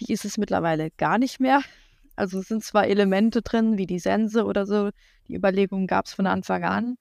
die 0.00 0.12
ist 0.12 0.24
es 0.24 0.38
mittlerweile 0.38 0.90
gar 0.96 1.18
nicht 1.18 1.38
mehr. 1.38 1.60
Also 2.16 2.40
es 2.40 2.48
sind 2.48 2.64
zwar 2.64 2.88
Elemente 2.88 3.42
drin, 3.42 3.78
wie 3.78 3.86
die 3.86 4.00
Sense 4.00 4.44
oder 4.44 4.66
so, 4.66 4.90
die 5.28 5.36
Überlegungen 5.36 5.86
gab 5.86 6.06
es 6.06 6.14
von 6.14 6.26
Anfang 6.26 6.64
an. 6.64 6.96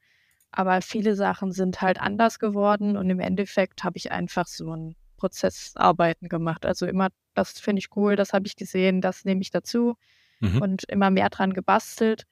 Aber 0.51 0.81
viele 0.81 1.15
Sachen 1.15 1.51
sind 1.51 1.81
halt 1.81 2.01
anders 2.01 2.39
geworden 2.39 2.97
und 2.97 3.09
im 3.09 3.19
Endeffekt 3.19 3.83
habe 3.83 3.97
ich 3.97 4.11
einfach 4.11 4.47
so 4.47 4.75
ein 4.75 4.95
Prozessarbeiten 5.17 6.27
gemacht. 6.29 6.65
Also 6.65 6.85
immer, 6.85 7.09
das 7.35 7.59
finde 7.59 7.79
ich 7.79 7.95
cool, 7.95 8.15
das 8.15 8.33
habe 8.33 8.47
ich 8.47 8.55
gesehen, 8.55 9.01
das 9.01 9.25
nehme 9.25 9.41
ich 9.41 9.51
dazu 9.51 9.95
mhm. 10.39 10.61
und 10.61 10.83
immer 10.85 11.11
mehr 11.11 11.29
dran 11.29 11.53
gebastelt. 11.53 12.23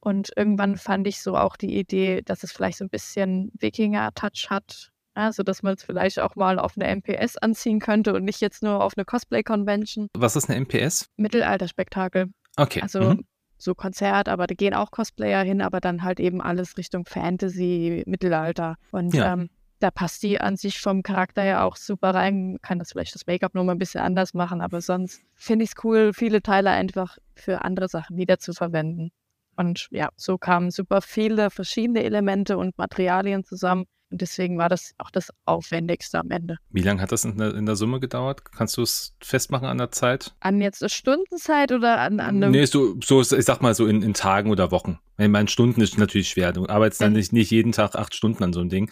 Und 0.00 0.32
irgendwann 0.36 0.76
fand 0.76 1.06
ich 1.06 1.22
so 1.22 1.36
auch 1.36 1.56
die 1.56 1.78
Idee, 1.78 2.20
dass 2.22 2.42
es 2.42 2.52
vielleicht 2.52 2.78
so 2.78 2.84
ein 2.84 2.90
bisschen 2.90 3.50
Wikinger-Touch 3.54 4.50
hat. 4.50 4.90
Also, 5.14 5.42
dass 5.42 5.62
man 5.62 5.74
es 5.74 5.84
vielleicht 5.84 6.18
auch 6.18 6.36
mal 6.36 6.58
auf 6.58 6.76
eine 6.76 6.94
MPS 6.94 7.38
anziehen 7.38 7.78
könnte 7.78 8.12
und 8.12 8.24
nicht 8.24 8.40
jetzt 8.40 8.62
nur 8.62 8.82
auf 8.84 8.94
eine 8.96 9.06
Cosplay-Convention. 9.06 10.08
Was 10.14 10.36
ist 10.36 10.50
eine 10.50 10.60
MPS? 10.60 11.08
Mittelalterspektakel. 11.16 12.26
Okay. 12.56 12.82
Also 12.82 13.00
mhm 13.00 13.24
so 13.64 13.74
Konzert, 13.74 14.28
aber 14.28 14.46
da 14.46 14.54
gehen 14.54 14.74
auch 14.74 14.90
Cosplayer 14.90 15.42
hin, 15.42 15.62
aber 15.62 15.80
dann 15.80 16.02
halt 16.02 16.20
eben 16.20 16.40
alles 16.40 16.76
Richtung 16.76 17.04
Fantasy, 17.06 18.02
Mittelalter. 18.06 18.76
Und 18.92 19.14
ja. 19.14 19.32
ähm, 19.32 19.50
da 19.80 19.90
passt 19.90 20.22
die 20.22 20.40
an 20.40 20.56
sich 20.56 20.80
vom 20.80 21.02
Charakter 21.02 21.44
ja 21.44 21.64
auch 21.64 21.76
super 21.76 22.14
rein. 22.14 22.58
Kann 22.62 22.78
das 22.78 22.92
vielleicht 22.92 23.14
das 23.14 23.26
Make-up 23.26 23.54
nur 23.54 23.64
mal 23.64 23.72
ein 23.72 23.78
bisschen 23.78 24.00
anders 24.00 24.34
machen, 24.34 24.60
aber 24.60 24.80
sonst 24.80 25.22
finde 25.34 25.64
ich 25.64 25.70
es 25.70 25.84
cool, 25.84 26.12
viele 26.14 26.42
Teile 26.42 26.70
einfach 26.70 27.18
für 27.34 27.64
andere 27.64 27.88
Sachen 27.88 28.16
wieder 28.16 28.38
zu 28.38 28.52
verwenden. 28.52 29.10
Und 29.56 29.88
ja, 29.90 30.08
so 30.16 30.38
kamen 30.38 30.70
super 30.70 31.00
viele 31.00 31.50
verschiedene 31.50 32.02
Elemente 32.02 32.58
und 32.58 32.76
Materialien 32.78 33.44
zusammen. 33.44 33.84
Und 34.14 34.20
deswegen 34.20 34.58
war 34.58 34.68
das 34.68 34.94
auch 34.98 35.10
das 35.10 35.32
Aufwendigste 35.44 36.20
am 36.20 36.30
Ende. 36.30 36.58
Wie 36.70 36.82
lange 36.82 37.02
hat 37.02 37.10
das 37.10 37.24
in 37.24 37.36
der, 37.36 37.52
in 37.52 37.66
der 37.66 37.74
Summe 37.74 37.98
gedauert? 37.98 38.44
Kannst 38.52 38.76
du 38.76 38.82
es 38.82 39.16
festmachen 39.20 39.66
an 39.66 39.76
der 39.76 39.90
Zeit? 39.90 40.36
An 40.38 40.60
jetzt 40.60 40.84
eine 40.84 40.88
Stundenzeit 40.88 41.72
oder 41.72 41.98
an, 41.98 42.20
an 42.20 42.36
einem. 42.36 42.52
Nee, 42.52 42.64
so, 42.66 42.94
so 43.02 43.22
ich 43.22 43.44
sag 43.44 43.60
mal 43.60 43.74
so 43.74 43.88
in, 43.88 44.02
in 44.02 44.14
Tagen 44.14 44.52
oder 44.52 44.70
Wochen. 44.70 45.00
Ich 45.18 45.26
meine, 45.26 45.48
Stunden 45.48 45.80
ist 45.80 45.98
natürlich 45.98 46.28
schwer. 46.28 46.52
Du 46.52 46.68
arbeitest 46.68 47.00
dann 47.00 47.14
nicht, 47.14 47.32
nicht 47.32 47.50
jeden 47.50 47.72
Tag 47.72 47.96
acht 47.96 48.14
Stunden 48.14 48.44
an 48.44 48.52
so 48.52 48.60
einem 48.60 48.68
Ding. 48.68 48.88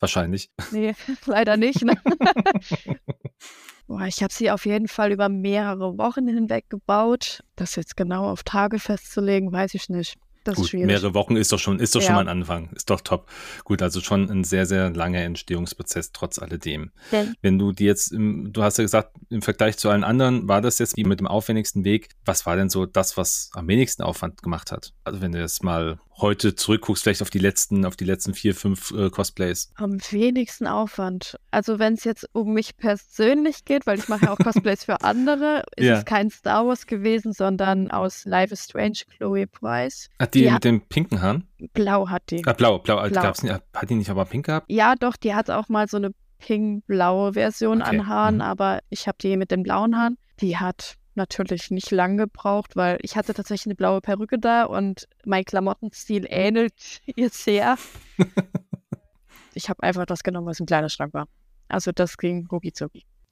Wahrscheinlich. 0.00 0.50
Nee, 0.72 0.94
leider 1.26 1.58
nicht. 1.58 1.84
Ne? 1.84 1.92
Boah, 3.86 4.06
ich 4.06 4.22
habe 4.22 4.32
sie 4.32 4.50
auf 4.50 4.64
jeden 4.64 4.88
Fall 4.88 5.12
über 5.12 5.28
mehrere 5.28 5.98
Wochen 5.98 6.26
hinweg 6.28 6.70
gebaut. 6.70 7.42
Das 7.56 7.76
jetzt 7.76 7.94
genau 7.94 8.30
auf 8.30 8.42
Tage 8.42 8.78
festzulegen, 8.78 9.52
weiß 9.52 9.74
ich 9.74 9.90
nicht. 9.90 10.16
Das 10.44 10.56
Gut, 10.56 10.64
ist 10.64 10.70
schwierig. 10.70 10.86
mehrere 10.86 11.14
Wochen 11.14 11.36
ist 11.36 11.52
doch 11.52 11.58
schon, 11.58 11.78
ist 11.78 11.94
doch 11.94 12.00
ja. 12.00 12.06
schon 12.06 12.14
mal 12.16 12.22
ein 12.22 12.28
Anfang. 12.28 12.70
Ist 12.74 12.90
doch 12.90 13.00
top. 13.00 13.28
Gut, 13.64 13.82
also 13.82 14.00
schon 14.00 14.30
ein 14.30 14.44
sehr, 14.44 14.66
sehr 14.66 14.90
langer 14.90 15.20
Entstehungsprozess 15.20 16.12
trotz 16.12 16.38
alledem. 16.38 16.90
Ja. 17.10 17.26
Wenn 17.42 17.58
du 17.58 17.72
die 17.72 17.84
jetzt, 17.84 18.12
im, 18.12 18.52
du 18.52 18.62
hast 18.62 18.78
ja 18.78 18.84
gesagt, 18.84 19.16
im 19.30 19.42
Vergleich 19.42 19.78
zu 19.78 19.88
allen 19.88 20.04
anderen 20.04 20.48
war 20.48 20.60
das 20.60 20.78
jetzt 20.78 20.96
wie 20.96 21.04
mit 21.04 21.20
dem 21.20 21.26
aufwendigsten 21.26 21.84
Weg. 21.84 22.08
Was 22.24 22.46
war 22.46 22.56
denn 22.56 22.70
so 22.70 22.86
das, 22.86 23.16
was 23.16 23.50
am 23.54 23.68
wenigsten 23.68 24.02
Aufwand 24.02 24.42
gemacht 24.42 24.72
hat? 24.72 24.92
Also 25.04 25.20
wenn 25.20 25.32
du 25.32 25.38
jetzt 25.38 25.62
mal 25.62 25.98
heute 26.18 26.54
zurückguckst, 26.54 27.02
vielleicht 27.02 27.22
auf 27.22 27.30
die 27.30 27.38
letzten, 27.38 27.84
auf 27.84 27.96
die 27.96 28.04
letzten 28.04 28.34
vier, 28.34 28.54
fünf 28.54 28.90
äh, 28.92 29.10
Cosplays? 29.10 29.70
Am 29.74 29.98
wenigsten 30.10 30.66
Aufwand. 30.66 31.38
Also 31.50 31.78
wenn 31.78 31.94
es 31.94 32.04
jetzt 32.04 32.28
um 32.32 32.52
mich 32.52 32.76
persönlich 32.76 33.64
geht, 33.64 33.86
weil 33.86 33.98
ich 33.98 34.08
mache 34.08 34.26
ja 34.26 34.32
auch 34.32 34.38
Cosplays 34.38 34.84
für 34.84 35.02
andere, 35.02 35.64
ist 35.76 35.84
ja. 35.86 35.98
es 35.98 36.04
kein 36.04 36.30
Star 36.30 36.66
Wars 36.66 36.86
gewesen, 36.86 37.32
sondern 37.32 37.90
aus 37.90 38.24
Life 38.24 38.52
is 38.52 38.64
Strange 38.64 39.00
Chloe 39.16 39.46
Price. 39.46 40.08
Hat 40.32 40.34
die, 40.34 40.38
die 40.40 40.44
mit 40.46 40.54
hat, 40.54 40.64
dem 40.64 40.80
pinken 40.80 41.20
Haaren? 41.20 41.46
Blau 41.74 42.08
hat 42.08 42.22
die. 42.30 42.42
Ah, 42.46 42.54
blau, 42.54 42.78
blau. 42.78 43.02
blau. 43.06 43.22
Gab's 43.22 43.42
nicht, 43.42 43.52
hat 43.52 43.90
die 43.90 43.94
nicht 43.94 44.08
aber 44.08 44.24
pink 44.24 44.46
gehabt? 44.46 44.66
Ja, 44.70 44.94
doch, 44.94 45.16
die 45.16 45.34
hat 45.34 45.50
auch 45.50 45.68
mal 45.68 45.86
so 45.88 45.98
eine 45.98 46.12
pink-blaue 46.38 47.34
Version 47.34 47.82
okay. 47.82 47.98
an 47.98 48.06
Haaren, 48.06 48.34
mhm. 48.36 48.40
aber 48.40 48.80
ich 48.88 49.06
habe 49.06 49.18
die 49.20 49.36
mit 49.36 49.50
den 49.50 49.62
blauen 49.62 49.96
Haaren. 49.96 50.16
Die 50.40 50.56
hat 50.56 50.96
natürlich 51.14 51.70
nicht 51.70 51.90
lang 51.90 52.16
gebraucht, 52.16 52.76
weil 52.76 52.98
ich 53.02 53.14
hatte 53.14 53.34
tatsächlich 53.34 53.66
eine 53.66 53.74
blaue 53.74 54.00
Perücke 54.00 54.38
da 54.38 54.64
und 54.64 55.06
mein 55.26 55.44
Klamottenstil 55.44 56.26
ähnelt 56.28 57.02
ihr 57.06 57.28
sehr. 57.28 57.76
ich 59.54 59.68
habe 59.68 59.82
einfach 59.82 60.06
das 60.06 60.22
genommen, 60.22 60.46
was 60.46 60.60
im 60.60 60.66
Kleiderschrank 60.66 61.12
war. 61.12 61.28
Also 61.68 61.92
das 61.92 62.16
ging 62.16 62.46
rucki 62.50 62.72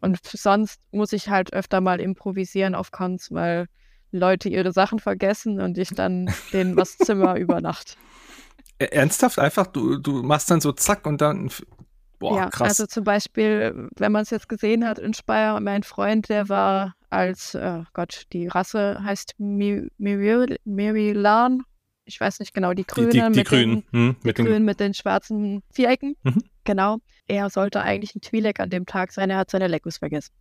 Und 0.02 0.18
sonst 0.22 0.80
muss 0.92 1.14
ich 1.14 1.30
halt 1.30 1.54
öfter 1.54 1.80
mal 1.80 1.98
improvisieren 1.98 2.74
auf 2.74 2.90
Cons, 2.90 3.30
weil 3.30 3.66
Leute 4.10 4.48
ihre 4.48 4.72
Sachen 4.72 4.98
vergessen 4.98 5.60
und 5.60 5.78
ich 5.78 5.90
dann 5.90 6.30
denen 6.52 6.76
was 6.76 6.98
Zimmer 6.98 7.36
über 7.36 7.60
Nacht. 7.60 7.96
Ernsthaft 8.78 9.38
einfach? 9.38 9.66
Du, 9.66 9.98
du 9.98 10.22
machst 10.22 10.50
dann 10.50 10.60
so 10.60 10.72
zack 10.72 11.06
und 11.06 11.20
dann 11.20 11.50
Boah, 12.20 12.36
ja, 12.36 12.50
krass. 12.50 12.68
Also 12.68 12.86
zum 12.86 13.04
Beispiel, 13.04 13.88
wenn 13.96 14.12
man 14.12 14.22
es 14.22 14.30
jetzt 14.30 14.48
gesehen 14.48 14.86
hat 14.86 14.98
in 14.98 15.14
Speyer, 15.14 15.58
mein 15.58 15.82
Freund, 15.82 16.28
der 16.28 16.50
war 16.50 16.94
als, 17.08 17.54
oh 17.54 17.84
Gott, 17.94 18.24
die 18.32 18.46
Rasse 18.46 19.02
heißt 19.02 19.36
Mirilan. 19.38 19.94
Ich 22.04 22.20
weiß 22.20 22.40
nicht 22.40 22.52
genau, 22.52 22.74
die 22.74 22.86
Grüne. 22.86 23.08
Die, 23.08 23.20
die, 23.20 23.30
die 23.30 23.38
mit 23.38 23.48
Grünen. 23.48 23.84
Den, 23.92 23.92
hm, 23.92 24.16
mit, 24.22 24.36
die 24.36 24.44
Grünen 24.44 24.64
mit 24.66 24.80
den 24.80 24.92
schwarzen 24.92 25.62
Vierecken. 25.72 26.14
Mhm. 26.22 26.42
Genau. 26.64 26.98
Er 27.26 27.48
sollte 27.48 27.80
eigentlich 27.80 28.14
ein 28.14 28.20
Twi'lek 28.20 28.60
an 28.60 28.68
dem 28.68 28.84
Tag 28.84 29.12
sein. 29.12 29.30
Er 29.30 29.38
hat 29.38 29.50
seine 29.50 29.66
Lekus 29.66 29.96
vergessen. 29.96 30.34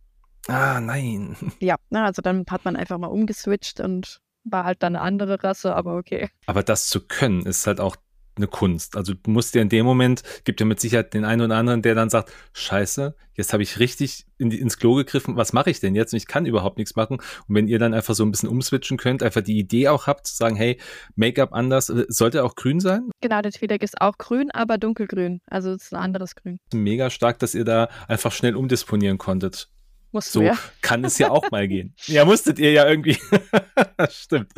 Ah, 0.48 0.80
nein. 0.80 1.36
Ja, 1.60 1.76
na, 1.90 2.06
also 2.06 2.22
dann 2.22 2.44
hat 2.48 2.64
man 2.64 2.76
einfach 2.76 2.98
mal 2.98 3.08
umgeswitcht 3.08 3.80
und 3.80 4.20
war 4.44 4.64
halt 4.64 4.82
dann 4.82 4.96
eine 4.96 5.04
andere 5.04 5.42
Rasse, 5.44 5.74
aber 5.74 5.96
okay. 5.96 6.30
Aber 6.46 6.62
das 6.62 6.88
zu 6.88 7.00
können, 7.06 7.44
ist 7.44 7.66
halt 7.66 7.80
auch 7.80 7.96
eine 8.36 8.46
Kunst. 8.46 8.96
Also 8.96 9.14
du 9.14 9.30
musst 9.30 9.54
dir 9.54 9.60
in 9.60 9.68
dem 9.68 9.84
Moment, 9.84 10.22
gibt 10.44 10.60
ja 10.60 10.66
mit 10.66 10.80
Sicherheit 10.80 11.14
den 11.14 11.24
einen 11.24 11.42
oder 11.42 11.56
anderen, 11.56 11.82
der 11.82 11.94
dann 11.94 12.10
sagt, 12.10 12.32
scheiße, 12.54 13.14
jetzt 13.34 13.52
habe 13.52 13.62
ich 13.62 13.78
richtig 13.78 14.26
in 14.38 14.50
die, 14.50 14.58
ins 14.58 14.78
Klo 14.78 14.94
gegriffen, 14.94 15.36
was 15.36 15.52
mache 15.52 15.70
ich 15.70 15.80
denn 15.80 15.94
jetzt? 15.94 16.12
Und 16.12 16.18
ich 16.18 16.26
kann 16.26 16.46
überhaupt 16.46 16.78
nichts 16.78 16.96
machen. 16.96 17.16
Und 17.16 17.54
wenn 17.54 17.68
ihr 17.68 17.78
dann 17.78 17.92
einfach 17.92 18.14
so 18.14 18.24
ein 18.24 18.30
bisschen 18.30 18.48
umswitchen 18.48 18.96
könnt, 18.96 19.22
einfach 19.22 19.42
die 19.42 19.58
Idee 19.58 19.88
auch 19.88 20.06
habt, 20.06 20.26
zu 20.26 20.34
sagen, 20.34 20.56
hey, 20.56 20.78
Make-up 21.16 21.52
anders, 21.52 21.90
äh, 21.90 22.06
sollte 22.08 22.44
auch 22.44 22.54
grün 22.54 22.80
sein? 22.80 23.10
Genau, 23.20 23.42
der 23.42 23.52
Twi'lek 23.52 23.82
ist 23.82 24.00
auch 24.00 24.16
grün, 24.16 24.50
aber 24.52 24.78
dunkelgrün. 24.78 25.40
Also 25.46 25.72
es 25.72 25.84
ist 25.84 25.94
ein 25.94 26.00
anderes 26.00 26.34
Grün. 26.34 26.58
Mega 26.72 27.10
stark, 27.10 27.38
dass 27.40 27.54
ihr 27.54 27.64
da 27.64 27.88
einfach 28.08 28.32
schnell 28.32 28.56
umdisponieren 28.56 29.18
konntet. 29.18 29.68
Musst 30.12 30.32
so 30.32 30.42
ja? 30.42 30.58
kann 30.82 31.04
es 31.04 31.18
ja 31.18 31.30
auch 31.30 31.50
mal 31.50 31.68
gehen. 31.68 31.94
Ja, 32.06 32.24
musstet 32.24 32.58
ihr 32.58 32.72
ja 32.72 32.88
irgendwie. 32.88 33.16
Stimmt. 34.10 34.50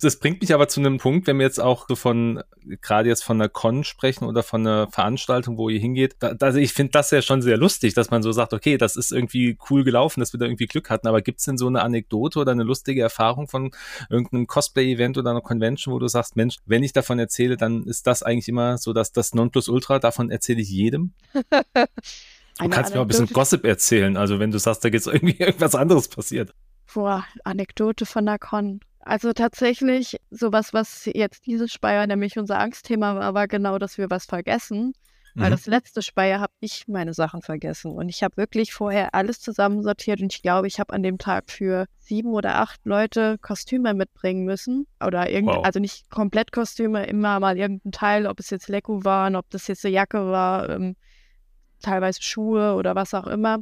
Das 0.00 0.18
bringt 0.18 0.40
mich 0.40 0.52
aber 0.52 0.66
zu 0.66 0.80
einem 0.80 0.98
Punkt, 0.98 1.26
wenn 1.28 1.38
wir 1.38 1.46
jetzt 1.46 1.60
auch 1.60 1.86
von, 1.96 2.42
gerade 2.80 3.08
jetzt 3.08 3.22
von 3.22 3.40
einer 3.40 3.48
Con 3.48 3.84
sprechen 3.84 4.24
oder 4.24 4.42
von 4.42 4.66
einer 4.66 4.88
Veranstaltung, 4.90 5.58
wo 5.58 5.68
ihr 5.68 5.78
hingeht. 5.78 6.16
Da, 6.18 6.34
also 6.40 6.58
ich 6.58 6.72
finde 6.72 6.92
das 6.92 7.12
ja 7.12 7.22
schon 7.22 7.40
sehr 7.40 7.56
lustig, 7.56 7.94
dass 7.94 8.10
man 8.10 8.22
so 8.22 8.32
sagt, 8.32 8.52
okay, 8.52 8.78
das 8.78 8.96
ist 8.96 9.12
irgendwie 9.12 9.56
cool 9.70 9.84
gelaufen, 9.84 10.20
dass 10.20 10.32
wir 10.32 10.40
da 10.40 10.46
irgendwie 10.46 10.66
Glück 10.66 10.90
hatten. 10.90 11.06
Aber 11.06 11.22
gibt 11.22 11.38
es 11.38 11.44
denn 11.44 11.56
so 11.56 11.68
eine 11.68 11.82
Anekdote 11.82 12.40
oder 12.40 12.52
eine 12.52 12.64
lustige 12.64 13.02
Erfahrung 13.02 13.46
von 13.46 13.70
irgendeinem 14.10 14.48
Cosplay-Event 14.48 15.18
oder 15.18 15.30
einer 15.30 15.40
Convention, 15.40 15.94
wo 15.94 16.00
du 16.00 16.08
sagst, 16.08 16.34
Mensch, 16.34 16.56
wenn 16.66 16.82
ich 16.82 16.92
davon 16.92 17.20
erzähle, 17.20 17.56
dann 17.56 17.84
ist 17.84 18.08
das 18.08 18.24
eigentlich 18.24 18.48
immer 18.48 18.76
so, 18.78 18.92
dass 18.92 19.12
das 19.12 19.34
Nonplusultra, 19.34 20.00
davon 20.00 20.30
erzähle 20.30 20.62
ich 20.62 20.70
jedem? 20.70 21.12
Du 22.58 22.68
kannst 22.68 22.94
mir 22.94 23.00
auch 23.00 23.04
ein 23.04 23.08
bisschen 23.08 23.28
Gossip 23.28 23.64
erzählen, 23.64 24.16
also 24.16 24.38
wenn 24.38 24.50
du 24.50 24.58
sagst, 24.58 24.84
da 24.84 24.88
jetzt 24.88 25.06
irgendwie 25.06 25.36
irgendwas 25.38 25.74
anderes 25.74 26.08
passiert. 26.08 26.54
Boah, 26.92 27.24
Anekdote 27.44 28.06
von 28.06 28.24
der 28.24 28.38
Con. 28.38 28.80
Also 29.00 29.32
tatsächlich, 29.32 30.16
sowas, 30.30 30.72
was 30.72 31.04
jetzt 31.06 31.46
dieses 31.46 31.72
Speyer 31.72 32.06
nämlich 32.06 32.38
unser 32.38 32.58
Angstthema 32.58 33.14
war, 33.14 33.34
war 33.34 33.46
genau, 33.46 33.78
dass 33.78 33.98
wir 33.98 34.10
was 34.10 34.24
vergessen. 34.24 34.94
Weil 35.36 35.50
mhm. 35.50 35.52
das 35.54 35.66
letzte 35.66 36.00
Speyer 36.00 36.40
habe 36.40 36.52
ich 36.60 36.88
meine 36.88 37.12
Sachen 37.12 37.42
vergessen. 37.42 37.92
Und 37.92 38.08
ich 38.08 38.22
habe 38.22 38.38
wirklich 38.38 38.72
vorher 38.72 39.14
alles 39.14 39.38
zusammensortiert 39.38 40.22
und 40.22 40.32
ich 40.32 40.42
glaube, 40.42 40.66
ich 40.66 40.80
habe 40.80 40.94
an 40.94 41.02
dem 41.02 41.18
Tag 41.18 41.50
für 41.50 41.84
sieben 41.98 42.30
oder 42.30 42.56
acht 42.56 42.80
Leute 42.84 43.36
Kostüme 43.42 43.92
mitbringen 43.92 44.44
müssen. 44.44 44.86
Oder 45.04 45.30
irgendwie, 45.30 45.56
wow. 45.56 45.64
also 45.64 45.78
nicht 45.78 46.08
komplett 46.10 46.52
Kostüme, 46.52 47.04
immer 47.04 47.38
mal 47.38 47.58
irgendein 47.58 47.92
Teil, 47.92 48.26
ob 48.26 48.40
es 48.40 48.48
jetzt 48.48 48.68
Leku 48.68 49.04
waren, 49.04 49.36
ob 49.36 49.48
das 49.50 49.66
jetzt 49.66 49.84
eine 49.84 49.94
Jacke 49.94 50.30
war. 50.30 50.70
Ähm, 50.70 50.96
teilweise 51.80 52.22
Schuhe 52.22 52.74
oder 52.74 52.94
was 52.94 53.14
auch 53.14 53.26
immer. 53.26 53.58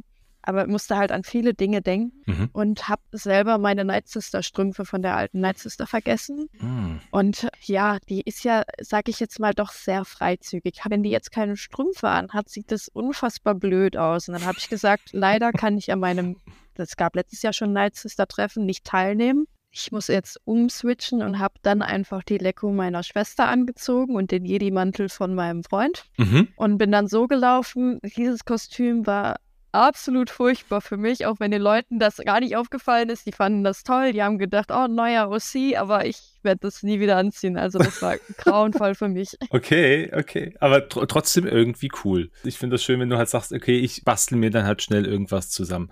Aber 0.47 0.67
musste 0.67 0.95
halt 0.95 1.11
an 1.11 1.23
viele 1.23 1.55
Dinge 1.55 1.81
denken 1.81 2.21
mhm. 2.27 2.49
und 2.53 2.87
habe 2.87 3.01
selber 3.11 3.57
meine 3.57 3.83
Night 3.83 4.07
Sister 4.07 4.43
Strümpfe 4.43 4.85
von 4.85 5.01
der 5.01 5.15
alten 5.15 5.39
Night 5.39 5.57
Sister 5.57 5.87
vergessen. 5.87 6.49
Mhm. 6.59 6.99
Und 7.09 7.47
ja, 7.61 7.97
die 8.09 8.21
ist 8.21 8.43
ja, 8.43 8.63
sag 8.79 9.09
ich 9.09 9.19
jetzt 9.19 9.39
mal, 9.39 9.55
doch 9.55 9.71
sehr 9.71 10.05
freizügig. 10.05 10.81
Wenn 10.87 11.01
die 11.01 11.09
jetzt 11.09 11.31
keine 11.31 11.57
Strümpfe 11.57 12.09
an 12.09 12.31
hat, 12.31 12.49
sieht 12.49 12.71
das 12.71 12.89
unfassbar 12.89 13.55
blöd 13.55 13.97
aus. 13.97 14.27
Und 14.27 14.35
dann 14.35 14.45
habe 14.45 14.59
ich 14.59 14.69
gesagt, 14.69 15.09
leider 15.13 15.51
kann 15.51 15.79
ich 15.79 15.91
an 15.91 15.99
meinem, 15.99 16.35
das 16.75 16.95
gab 16.95 17.15
letztes 17.15 17.41
Jahr 17.41 17.53
schon 17.53 17.73
Night 17.73 17.95
Sister 17.95 18.27
Treffen, 18.27 18.67
nicht 18.67 18.85
teilnehmen 18.85 19.47
ich 19.77 19.91
muss 19.91 20.07
jetzt 20.07 20.39
umswitchen 20.45 21.21
und 21.21 21.39
habe 21.39 21.55
dann 21.61 21.81
einfach 21.81 22.23
die 22.23 22.37
Lecko 22.37 22.71
meiner 22.71 23.03
Schwester 23.03 23.47
angezogen 23.47 24.15
und 24.15 24.31
den 24.31 24.45
Jedi-Mantel 24.45 25.09
von 25.09 25.35
meinem 25.35 25.63
Freund 25.63 26.05
mhm. 26.17 26.47
und 26.55 26.77
bin 26.77 26.91
dann 26.91 27.07
so 27.07 27.27
gelaufen. 27.27 27.99
Dieses 28.15 28.45
Kostüm 28.45 29.05
war 29.05 29.35
absolut 29.73 30.29
furchtbar 30.29 30.79
für 30.79 30.95
mich, 30.95 31.25
auch 31.25 31.41
wenn 31.41 31.51
den 31.51 31.61
Leuten 31.61 31.99
das 31.99 32.17
gar 32.17 32.39
nicht 32.39 32.55
aufgefallen 32.55 33.09
ist. 33.09 33.25
Die 33.25 33.33
fanden 33.33 33.65
das 33.65 33.83
toll, 33.83 34.13
die 34.13 34.23
haben 34.23 34.37
gedacht, 34.37 34.71
oh, 34.71 34.87
neuer 34.87 35.29
OC, 35.29 35.75
aber 35.77 36.05
ich 36.05 36.21
werde 36.41 36.61
das 36.61 36.81
nie 36.81 37.01
wieder 37.01 37.17
anziehen. 37.17 37.57
Also 37.57 37.77
das 37.77 38.01
war 38.01 38.15
grauenvoll 38.37 38.95
für 38.95 39.09
mich. 39.09 39.35
Okay, 39.49 40.09
okay. 40.15 40.55
Aber 40.61 40.87
tr 40.87 41.05
trotzdem 41.05 41.45
irgendwie 41.45 41.91
cool. 42.05 42.31
Ich 42.45 42.57
finde 42.57 42.75
das 42.75 42.83
schön, 42.83 43.01
wenn 43.01 43.09
du 43.09 43.17
halt 43.17 43.27
sagst, 43.27 43.51
okay, 43.51 43.77
ich 43.77 44.05
bastel 44.05 44.37
mir 44.37 44.51
dann 44.51 44.65
halt 44.65 44.81
schnell 44.81 45.05
irgendwas 45.05 45.49
zusammen. 45.49 45.91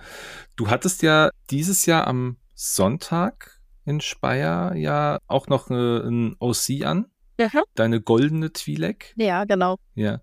Du 0.55 0.69
hattest 0.69 1.01
ja 1.01 1.31
dieses 1.49 1.85
Jahr 1.85 2.07
am 2.07 2.37
Sonntag 2.53 3.59
in 3.85 4.01
Speyer 4.01 4.75
ja 4.75 5.19
auch 5.27 5.47
noch 5.47 5.69
äh, 5.69 5.99
ein 6.07 6.35
OC 6.39 6.83
an. 6.85 7.05
Ja. 7.39 7.49
Deine 7.75 8.01
goldene 8.01 8.47
Twi'lek. 8.47 9.13
Ja, 9.15 9.43
genau. 9.45 9.77
Ja. 9.95 10.21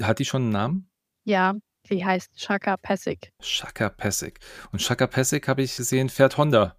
Hat 0.00 0.18
die 0.18 0.24
schon 0.24 0.42
einen 0.42 0.50
Namen? 0.50 0.90
Ja, 1.24 1.54
die 1.90 2.04
heißt 2.04 2.40
Shaka 2.40 2.76
Pessig. 2.76 3.32
Shaka 3.40 3.88
Pessig. 3.90 4.38
Und 4.72 4.80
Shaka 4.80 5.06
Pessig 5.06 5.46
habe 5.46 5.62
ich 5.62 5.76
gesehen, 5.76 6.08
fährt 6.08 6.38
Honda. 6.38 6.76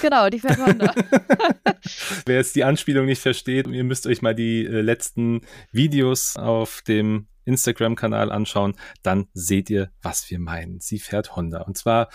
Genau, 0.00 0.28
die 0.28 0.38
fährt 0.38 0.58
Honda. 0.58 0.94
Wer 2.26 2.36
jetzt 2.36 2.54
die 2.54 2.64
Anspielung 2.64 3.06
nicht 3.06 3.20
versteht, 3.20 3.66
ihr 3.66 3.84
müsst 3.84 4.06
euch 4.06 4.22
mal 4.22 4.34
die 4.34 4.64
äh, 4.64 4.80
letzten 4.80 5.42
Videos 5.72 6.36
auf 6.36 6.82
dem 6.82 7.26
Instagram-Kanal 7.44 8.30
anschauen, 8.30 8.74
dann 9.02 9.28
seht 9.34 9.70
ihr, 9.70 9.90
was 10.02 10.30
wir 10.30 10.38
meinen. 10.38 10.80
Sie 10.80 10.98
fährt 10.98 11.36
Honda. 11.36 11.62
Und 11.62 11.76
zwar 11.76 12.08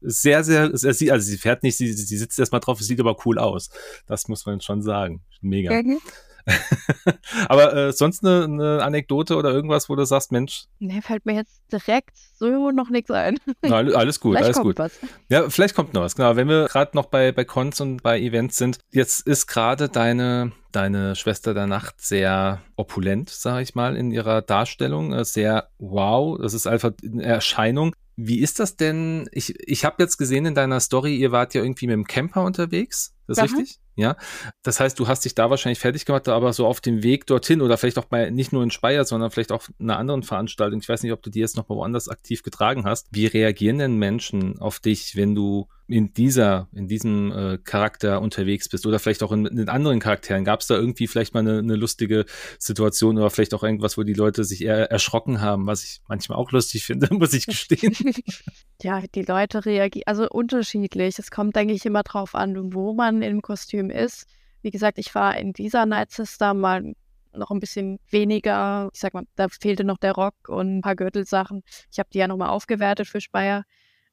sehr, 0.00 0.44
sehr, 0.44 0.76
sehr 0.76 1.12
also 1.12 1.26
sie 1.26 1.38
fährt 1.38 1.62
nicht, 1.62 1.76
sie, 1.76 1.92
sie 1.92 2.16
sitzt 2.16 2.38
erstmal 2.38 2.60
drauf, 2.60 2.80
es 2.80 2.86
sieht 2.86 3.00
aber 3.00 3.16
cool 3.24 3.38
aus. 3.38 3.70
Das 4.06 4.28
muss 4.28 4.46
man 4.46 4.60
schon 4.60 4.82
sagen. 4.82 5.22
Mega. 5.40 5.72
Mhm. 5.82 5.98
Aber 7.48 7.74
äh, 7.74 7.92
sonst 7.92 8.24
eine, 8.24 8.44
eine, 8.44 8.82
Anekdote 8.82 9.36
oder 9.36 9.52
irgendwas, 9.52 9.88
wo 9.88 9.96
du 9.96 10.04
sagst, 10.04 10.32
Mensch. 10.32 10.64
Nee, 10.78 11.00
fällt 11.00 11.26
mir 11.26 11.34
jetzt 11.34 11.62
direkt 11.70 12.16
so 12.38 12.70
noch 12.70 12.90
nichts 12.90 13.10
ein. 13.10 13.38
Na, 13.62 13.76
alles 13.76 14.20
gut, 14.20 14.36
alles 14.36 14.58
gut. 14.58 14.78
Was. 14.78 14.98
Ja, 15.28 15.48
vielleicht 15.48 15.74
kommt 15.74 15.94
noch 15.94 16.02
was. 16.02 16.16
Genau, 16.16 16.36
wenn 16.36 16.48
wir 16.48 16.66
gerade 16.66 16.96
noch 16.96 17.06
bei, 17.06 17.32
bei 17.32 17.44
Cons 17.44 17.80
und 17.80 18.02
bei 18.02 18.20
Events 18.20 18.56
sind, 18.56 18.78
jetzt 18.90 19.26
ist 19.26 19.46
gerade 19.46 19.88
deine, 19.88 20.52
deine 20.72 21.16
Schwester 21.16 21.54
der 21.54 21.66
Nacht 21.66 22.00
sehr 22.00 22.60
opulent, 22.76 23.30
sage 23.30 23.62
ich 23.62 23.74
mal, 23.74 23.96
in 23.96 24.10
ihrer 24.10 24.42
Darstellung. 24.42 25.12
Äh, 25.12 25.24
sehr 25.24 25.68
wow, 25.78 26.38
das 26.40 26.54
ist 26.54 26.66
einfach 26.66 26.92
eine 27.04 27.22
Erscheinung. 27.22 27.94
Wie 28.16 28.40
ist 28.40 28.60
das 28.60 28.76
denn? 28.76 29.28
Ich, 29.32 29.54
ich 29.66 29.84
habe 29.84 30.02
jetzt 30.02 30.18
gesehen 30.18 30.44
in 30.44 30.54
deiner 30.54 30.80
Story, 30.80 31.16
ihr 31.16 31.32
wart 31.32 31.54
ja 31.54 31.62
irgendwie 31.62 31.86
mit 31.86 31.94
dem 31.94 32.06
Camper 32.06 32.44
unterwegs. 32.44 33.14
Das 33.26 33.38
ist 33.38 33.44
richtig? 33.44 33.78
Ja. 33.94 34.16
Das 34.62 34.80
heißt, 34.80 34.98
du 34.98 35.06
hast 35.06 35.24
dich 35.24 35.34
da 35.34 35.50
wahrscheinlich 35.50 35.78
fertig 35.78 36.06
gemacht, 36.06 36.28
aber 36.28 36.52
so 36.52 36.66
auf 36.66 36.80
dem 36.80 37.02
Weg 37.02 37.26
dorthin 37.26 37.60
oder 37.60 37.76
vielleicht 37.76 37.98
auch 37.98 38.06
bei 38.06 38.30
nicht 38.30 38.52
nur 38.52 38.62
in 38.62 38.70
Speyer, 38.70 39.04
sondern 39.04 39.30
vielleicht 39.30 39.52
auch 39.52 39.68
einer 39.78 39.98
anderen 39.98 40.22
Veranstaltung. 40.22 40.80
Ich 40.80 40.88
weiß 40.88 41.02
nicht, 41.02 41.12
ob 41.12 41.22
du 41.22 41.30
die 41.30 41.40
jetzt 41.40 41.56
noch 41.56 41.68
mal 41.68 41.76
woanders 41.76 42.08
aktiv 42.08 42.42
getragen 42.42 42.84
hast. 42.84 43.08
Wie 43.10 43.26
reagieren 43.26 43.78
denn 43.78 43.96
Menschen 43.96 44.58
auf 44.60 44.80
dich, 44.80 45.14
wenn 45.16 45.34
du 45.34 45.68
in 45.88 46.14
dieser, 46.14 46.68
in 46.72 46.88
diesem 46.88 47.32
äh, 47.32 47.58
Charakter 47.58 48.22
unterwegs 48.22 48.68
bist 48.68 48.86
oder 48.86 48.98
vielleicht 48.98 49.22
auch 49.22 49.32
in, 49.32 49.44
in 49.44 49.68
anderen 49.68 50.00
Charakteren? 50.00 50.44
Gab 50.44 50.60
es 50.60 50.68
da 50.68 50.74
irgendwie 50.74 51.06
vielleicht 51.06 51.34
mal 51.34 51.40
eine, 51.40 51.58
eine, 51.58 51.76
lustige 51.76 52.24
Situation 52.58 53.18
oder 53.18 53.28
vielleicht 53.28 53.52
auch 53.52 53.62
irgendwas, 53.62 53.98
wo 53.98 54.02
die 54.02 54.14
Leute 54.14 54.44
sich 54.44 54.64
eher 54.64 54.90
erschrocken 54.90 55.42
haben, 55.42 55.66
was 55.66 55.84
ich 55.84 56.00
manchmal 56.08 56.38
auch 56.38 56.50
lustig 56.50 56.84
finde, 56.84 57.08
muss 57.14 57.34
ich 57.34 57.46
gestehen. 57.46 57.94
ja, 58.82 59.02
die 59.14 59.22
Leute 59.22 59.66
reagieren, 59.66 60.04
also 60.06 60.28
unterschiedlich. 60.30 61.18
Es 61.18 61.30
kommt, 61.30 61.56
denke 61.56 61.74
ich, 61.74 61.84
immer 61.84 62.04
drauf 62.04 62.34
an, 62.34 62.72
wo 62.72 62.94
man 62.94 63.11
im 63.20 63.42
Kostüm 63.42 63.90
ist. 63.90 64.26
Wie 64.62 64.70
gesagt, 64.70 64.98
ich 64.98 65.14
war 65.14 65.36
in 65.36 65.52
dieser 65.52 65.84
Night 65.84 66.12
Sister 66.12 66.54
mal 66.54 66.94
noch 67.34 67.50
ein 67.50 67.60
bisschen 67.60 67.98
weniger, 68.08 68.88
ich 68.92 69.00
sag 69.00 69.14
mal, 69.14 69.24
da 69.36 69.48
fehlte 69.48 69.84
noch 69.84 69.98
der 69.98 70.12
Rock 70.12 70.34
und 70.48 70.78
ein 70.78 70.80
paar 70.82 70.96
Gürtelsachen. 70.96 71.62
Ich 71.90 71.98
habe 71.98 72.08
die 72.12 72.18
ja 72.18 72.28
nochmal 72.28 72.50
aufgewertet 72.50 73.08
für 73.08 73.20
Speyer, 73.20 73.64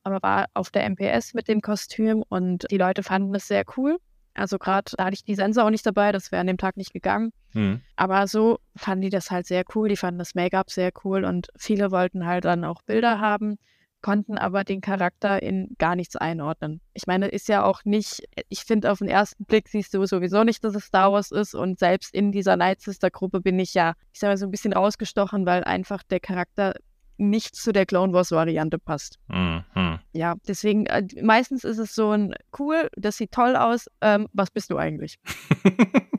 aber 0.03 0.21
war 0.21 0.47
auf 0.53 0.71
der 0.71 0.89
MPS 0.89 1.33
mit 1.33 1.47
dem 1.47 1.61
Kostüm 1.61 2.23
und 2.27 2.65
die 2.71 2.77
Leute 2.77 3.03
fanden 3.03 3.35
es 3.35 3.47
sehr 3.47 3.63
cool. 3.77 3.97
Also 4.33 4.57
gerade 4.57 4.91
da 4.95 5.05
hatte 5.05 5.15
ich 5.15 5.23
die 5.23 5.35
Sensor 5.35 5.65
auch 5.65 5.69
nicht 5.69 5.85
dabei, 5.85 6.11
das 6.11 6.31
wäre 6.31 6.39
an 6.39 6.47
dem 6.47 6.57
Tag 6.57 6.77
nicht 6.77 6.93
gegangen. 6.93 7.31
Mhm. 7.53 7.81
Aber 7.95 8.25
so 8.27 8.59
fanden 8.75 9.01
die 9.01 9.09
das 9.09 9.31
halt 9.31 9.45
sehr 9.45 9.63
cool, 9.75 9.89
die 9.89 9.97
fanden 9.97 10.19
das 10.19 10.35
Make-up 10.35 10.69
sehr 10.71 10.91
cool 11.03 11.25
und 11.25 11.47
viele 11.57 11.91
wollten 11.91 12.25
halt 12.25 12.45
dann 12.45 12.63
auch 12.63 12.81
Bilder 12.83 13.19
haben 13.19 13.57
konnten 14.01 14.37
aber 14.37 14.63
den 14.63 14.81
Charakter 14.81 15.41
in 15.41 15.75
gar 15.77 15.95
nichts 15.95 16.15
einordnen. 16.15 16.81
Ich 16.93 17.07
meine, 17.07 17.27
ist 17.27 17.47
ja 17.47 17.63
auch 17.63 17.83
nicht, 17.85 18.23
ich 18.49 18.61
finde, 18.61 18.91
auf 18.91 18.99
den 18.99 19.09
ersten 19.09 19.45
Blick 19.45 19.67
siehst 19.67 19.93
du 19.93 20.05
sowieso 20.05 20.43
nicht, 20.43 20.63
dass 20.63 20.75
es 20.75 20.85
Star 20.85 21.11
Wars 21.11 21.31
ist 21.31 21.53
und 21.53 21.79
selbst 21.79 22.13
in 22.13 22.31
dieser 22.31 22.55
Night 22.55 22.81
Sister 22.81 23.09
Gruppe 23.09 23.41
bin 23.41 23.59
ich 23.59 23.73
ja, 23.73 23.93
ich 24.13 24.19
sag 24.19 24.29
mal, 24.29 24.37
so 24.37 24.45
ein 24.45 24.51
bisschen 24.51 24.73
rausgestochen, 24.73 25.45
weil 25.45 25.63
einfach 25.63 26.03
der 26.03 26.19
Charakter 26.19 26.73
nicht 27.17 27.55
zu 27.55 27.73
der 27.73 27.85
Clone 27.85 28.13
Wars 28.13 28.31
Variante 28.31 28.79
passt. 28.79 29.19
Mhm. 29.27 29.99
Ja, 30.13 30.35
deswegen, 30.47 30.85
äh, 30.85 31.03
meistens 31.21 31.63
ist 31.63 31.77
es 31.77 31.93
so 31.93 32.11
ein 32.11 32.33
cool, 32.57 32.89
das 32.95 33.17
sieht 33.17 33.31
toll 33.31 33.55
aus, 33.55 33.87
ähm, 34.01 34.27
was 34.33 34.51
bist 34.51 34.71
du 34.71 34.77
eigentlich? 34.77 35.19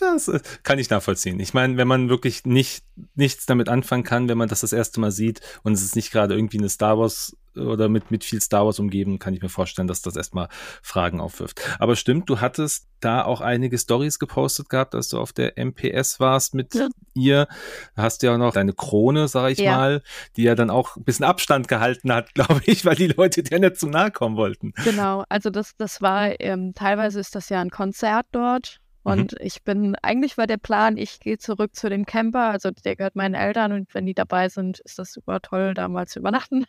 Das 0.00 0.28
äh, 0.28 0.40
kann 0.62 0.78
ich 0.78 0.90
nachvollziehen. 0.90 1.40
Ich 1.40 1.54
meine, 1.54 1.76
wenn 1.76 1.88
man 1.88 2.08
wirklich 2.08 2.44
nicht 2.44 2.84
nichts 3.14 3.46
damit 3.46 3.68
anfangen 3.68 4.04
kann, 4.04 4.28
wenn 4.28 4.38
man 4.38 4.48
das 4.48 4.60
das 4.60 4.72
erste 4.72 5.00
Mal 5.00 5.10
sieht 5.10 5.40
und 5.62 5.72
es 5.72 5.82
ist 5.82 5.96
nicht 5.96 6.10
gerade 6.10 6.34
irgendwie 6.34 6.58
eine 6.58 6.68
Star 6.68 6.98
Wars 6.98 7.36
oder 7.56 7.88
mit, 7.88 8.10
mit 8.10 8.24
viel 8.24 8.40
Star 8.40 8.66
Wars 8.66 8.78
umgeben, 8.78 9.18
kann 9.18 9.34
ich 9.34 9.42
mir 9.42 9.48
vorstellen, 9.48 9.88
dass 9.88 10.02
das 10.02 10.16
erstmal 10.16 10.48
Fragen 10.82 11.20
aufwirft. 11.20 11.60
Aber 11.78 11.96
stimmt, 11.96 12.28
du 12.28 12.40
hattest 12.40 12.86
da 13.00 13.24
auch 13.24 13.40
einige 13.40 13.78
Stories 13.78 14.18
gepostet 14.18 14.68
gehabt, 14.68 14.94
als 14.94 15.08
du 15.08 15.18
auf 15.18 15.32
der 15.32 15.54
MPS 15.56 16.20
warst 16.20 16.54
mit 16.54 16.74
ja. 16.74 16.88
ihr. 17.14 17.48
Da 17.94 18.02
hast 18.02 18.22
du 18.22 18.26
ja 18.26 18.34
auch 18.34 18.38
noch 18.38 18.52
deine 18.52 18.72
Krone, 18.72 19.28
sag 19.28 19.50
ich 19.50 19.58
ja. 19.58 19.76
mal, 19.76 20.02
die 20.36 20.42
ja 20.42 20.54
dann 20.54 20.70
auch 20.70 20.96
ein 20.96 21.04
bisschen 21.04 21.24
Abstand 21.24 21.68
gehalten 21.68 22.12
hat, 22.12 22.34
glaube 22.34 22.62
ich, 22.66 22.84
weil 22.84 22.96
die 22.96 23.08
Leute 23.08 23.42
dir 23.42 23.58
nicht 23.58 23.78
zu 23.78 23.86
nahe 23.86 24.10
kommen 24.10 24.36
wollten. 24.36 24.72
Genau, 24.84 25.24
also 25.28 25.50
das, 25.50 25.76
das 25.76 26.02
war, 26.02 26.38
ähm, 26.40 26.74
teilweise 26.74 27.20
ist 27.20 27.34
das 27.34 27.48
ja 27.48 27.60
ein 27.60 27.70
Konzert 27.70 28.26
dort. 28.32 28.80
Und 29.06 29.34
mhm. 29.34 29.38
ich 29.38 29.62
bin, 29.62 29.94
eigentlich 30.02 30.36
war 30.36 30.48
der 30.48 30.56
Plan, 30.56 30.96
ich 30.96 31.20
gehe 31.20 31.38
zurück 31.38 31.76
zu 31.76 31.88
dem 31.88 32.06
Camper, 32.06 32.50
also 32.50 32.72
der 32.72 32.96
gehört 32.96 33.14
meinen 33.14 33.36
Eltern 33.36 33.70
und 33.70 33.94
wenn 33.94 34.04
die 34.04 34.14
dabei 34.14 34.48
sind, 34.48 34.80
ist 34.80 34.98
das 34.98 35.12
super 35.12 35.40
toll, 35.40 35.74
da 35.74 35.86
mal 35.86 36.08
zu 36.08 36.18
übernachten. 36.18 36.64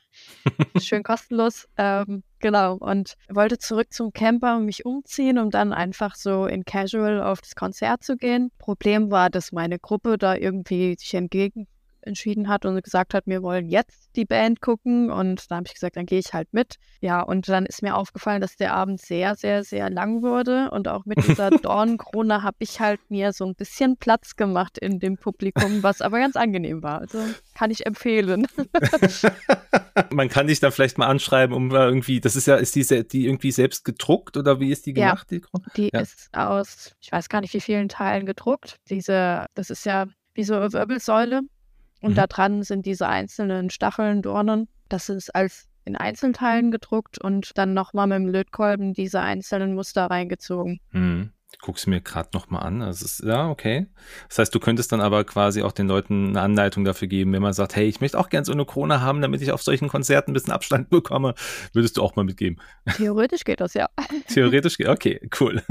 Schön 0.79 1.01
kostenlos. 1.01 1.67
Ähm, 1.77 2.21
genau. 2.37 2.75
Und 2.75 3.15
wollte 3.27 3.57
zurück 3.57 3.91
zum 3.91 4.13
Camper 4.13 4.57
und 4.57 4.65
mich 4.65 4.85
umziehen, 4.85 5.39
um 5.39 5.49
dann 5.49 5.73
einfach 5.73 6.13
so 6.13 6.45
in 6.45 6.63
Casual 6.63 7.23
auf 7.23 7.41
das 7.41 7.55
Konzert 7.55 8.03
zu 8.03 8.17
gehen. 8.17 8.51
Problem 8.59 9.09
war, 9.09 9.31
dass 9.31 9.51
meine 9.51 9.79
Gruppe 9.79 10.19
da 10.19 10.35
irgendwie 10.35 10.95
sich 10.95 11.15
entgegen 11.15 11.67
entschieden 12.07 12.47
hat 12.47 12.65
und 12.65 12.81
gesagt 12.83 13.13
hat, 13.13 13.27
wir 13.27 13.43
wollen 13.43 13.67
jetzt 13.67 14.15
die 14.15 14.25
Band 14.25 14.61
gucken. 14.61 15.11
Und 15.11 15.51
da 15.51 15.57
habe 15.57 15.67
ich 15.67 15.73
gesagt, 15.73 15.97
dann 15.97 16.05
gehe 16.05 16.19
ich 16.19 16.33
halt 16.33 16.51
mit. 16.53 16.77
Ja, 17.01 17.21
und 17.21 17.47
dann 17.47 17.65
ist 17.65 17.83
mir 17.83 17.95
aufgefallen, 17.95 18.41
dass 18.41 18.55
der 18.55 18.73
Abend 18.73 18.99
sehr, 18.99 19.35
sehr, 19.35 19.63
sehr 19.63 19.89
lang 19.89 20.23
wurde. 20.23 20.71
Und 20.71 20.87
auch 20.87 21.05
mit 21.05 21.23
dieser 21.27 21.49
Dornkrone 21.61 22.41
habe 22.43 22.57
ich 22.59 22.79
halt 22.79 22.99
mir 23.09 23.33
so 23.33 23.45
ein 23.45 23.55
bisschen 23.55 23.97
Platz 23.97 24.35
gemacht 24.35 24.77
in 24.77 24.99
dem 24.99 25.17
Publikum, 25.17 25.83
was 25.83 26.01
aber 26.01 26.19
ganz 26.19 26.35
angenehm 26.35 26.81
war. 26.81 26.99
Also 26.99 27.19
kann 27.53 27.69
ich 27.69 27.85
empfehlen. 27.85 28.47
Man 30.11 30.29
kann 30.29 30.47
dich 30.47 30.59
dann 30.59 30.71
vielleicht 30.71 30.97
mal 30.97 31.07
anschreiben, 31.07 31.55
um 31.55 31.71
irgendwie, 31.71 32.21
das 32.21 32.35
ist 32.35 32.47
ja, 32.47 32.55
ist 32.55 32.75
die, 32.75 33.07
die 33.07 33.25
irgendwie 33.25 33.51
selbst 33.51 33.83
gedruckt 33.83 34.37
oder 34.37 34.59
wie 34.59 34.71
ist 34.71 34.85
die 34.85 34.93
gemacht? 34.93 35.31
Ja, 35.31 35.39
die, 35.39 35.43
die 35.75 35.89
ja. 35.93 35.99
ist 35.99 36.29
aus, 36.33 36.95
ich 37.01 37.11
weiß 37.11 37.29
gar 37.29 37.41
nicht, 37.41 37.53
wie 37.53 37.61
vielen 37.61 37.89
Teilen 37.89 38.25
gedruckt. 38.25 38.77
Diese, 38.89 39.45
das 39.53 39.69
ist 39.69 39.85
ja 39.85 40.05
wie 40.33 40.43
so 40.43 40.55
eine 40.55 40.71
Wirbelsäule 40.71 41.41
und 42.01 42.11
mhm. 42.11 42.15
da 42.15 42.27
dran 42.27 42.63
sind 42.63 42.85
diese 42.85 43.07
einzelnen 43.07 43.69
Stacheln, 43.69 44.21
Dornen. 44.21 44.67
Das 44.89 45.09
ist 45.09 45.33
als 45.35 45.67
in 45.85 45.95
Einzelteilen 45.95 46.69
gedruckt 46.69 47.17
und 47.17 47.57
dann 47.57 47.73
nochmal 47.73 48.07
mit 48.07 48.17
dem 48.17 48.27
Lötkolben 48.27 48.93
diese 48.93 49.21
einzelnen 49.21 49.73
Muster 49.73 50.05
reingezogen. 50.05 50.79
Mhm. 50.91 51.31
Es 51.75 51.87
mir 51.87 52.01
gerade 52.01 52.29
nochmal 52.33 52.63
an. 52.63 52.81
Also 52.81 53.05
ist, 53.05 53.23
ja, 53.23 53.49
okay. 53.49 53.87
Das 54.29 54.39
heißt, 54.39 54.55
du 54.55 54.59
könntest 54.59 54.91
dann 54.91 55.01
aber 55.01 55.23
quasi 55.23 55.63
auch 55.63 55.71
den 55.71 55.87
Leuten 55.87 56.29
eine 56.29 56.41
Anleitung 56.41 56.85
dafür 56.85 57.07
geben, 57.07 57.33
wenn 57.33 57.41
man 57.41 57.53
sagt, 57.53 57.75
hey, 57.75 57.87
ich 57.87 57.99
möchte 57.99 58.17
auch 58.19 58.29
gerne 58.29 58.45
so 58.45 58.53
eine 58.53 58.65
Krone 58.65 59.01
haben, 59.01 59.21
damit 59.21 59.41
ich 59.41 59.51
auf 59.51 59.61
solchen 59.61 59.89
Konzerten 59.89 60.31
ein 60.31 60.33
bisschen 60.33 60.53
Abstand 60.53 60.89
bekomme. 60.91 61.35
Würdest 61.73 61.97
du 61.97 62.03
auch 62.03 62.15
mal 62.15 62.23
mitgeben? 62.23 62.61
Theoretisch 62.95 63.43
geht 63.43 63.59
das, 63.59 63.73
ja. 63.73 63.89
Theoretisch 64.29 64.77
geht, 64.77 64.87
okay, 64.87 65.19
cool. 65.39 65.61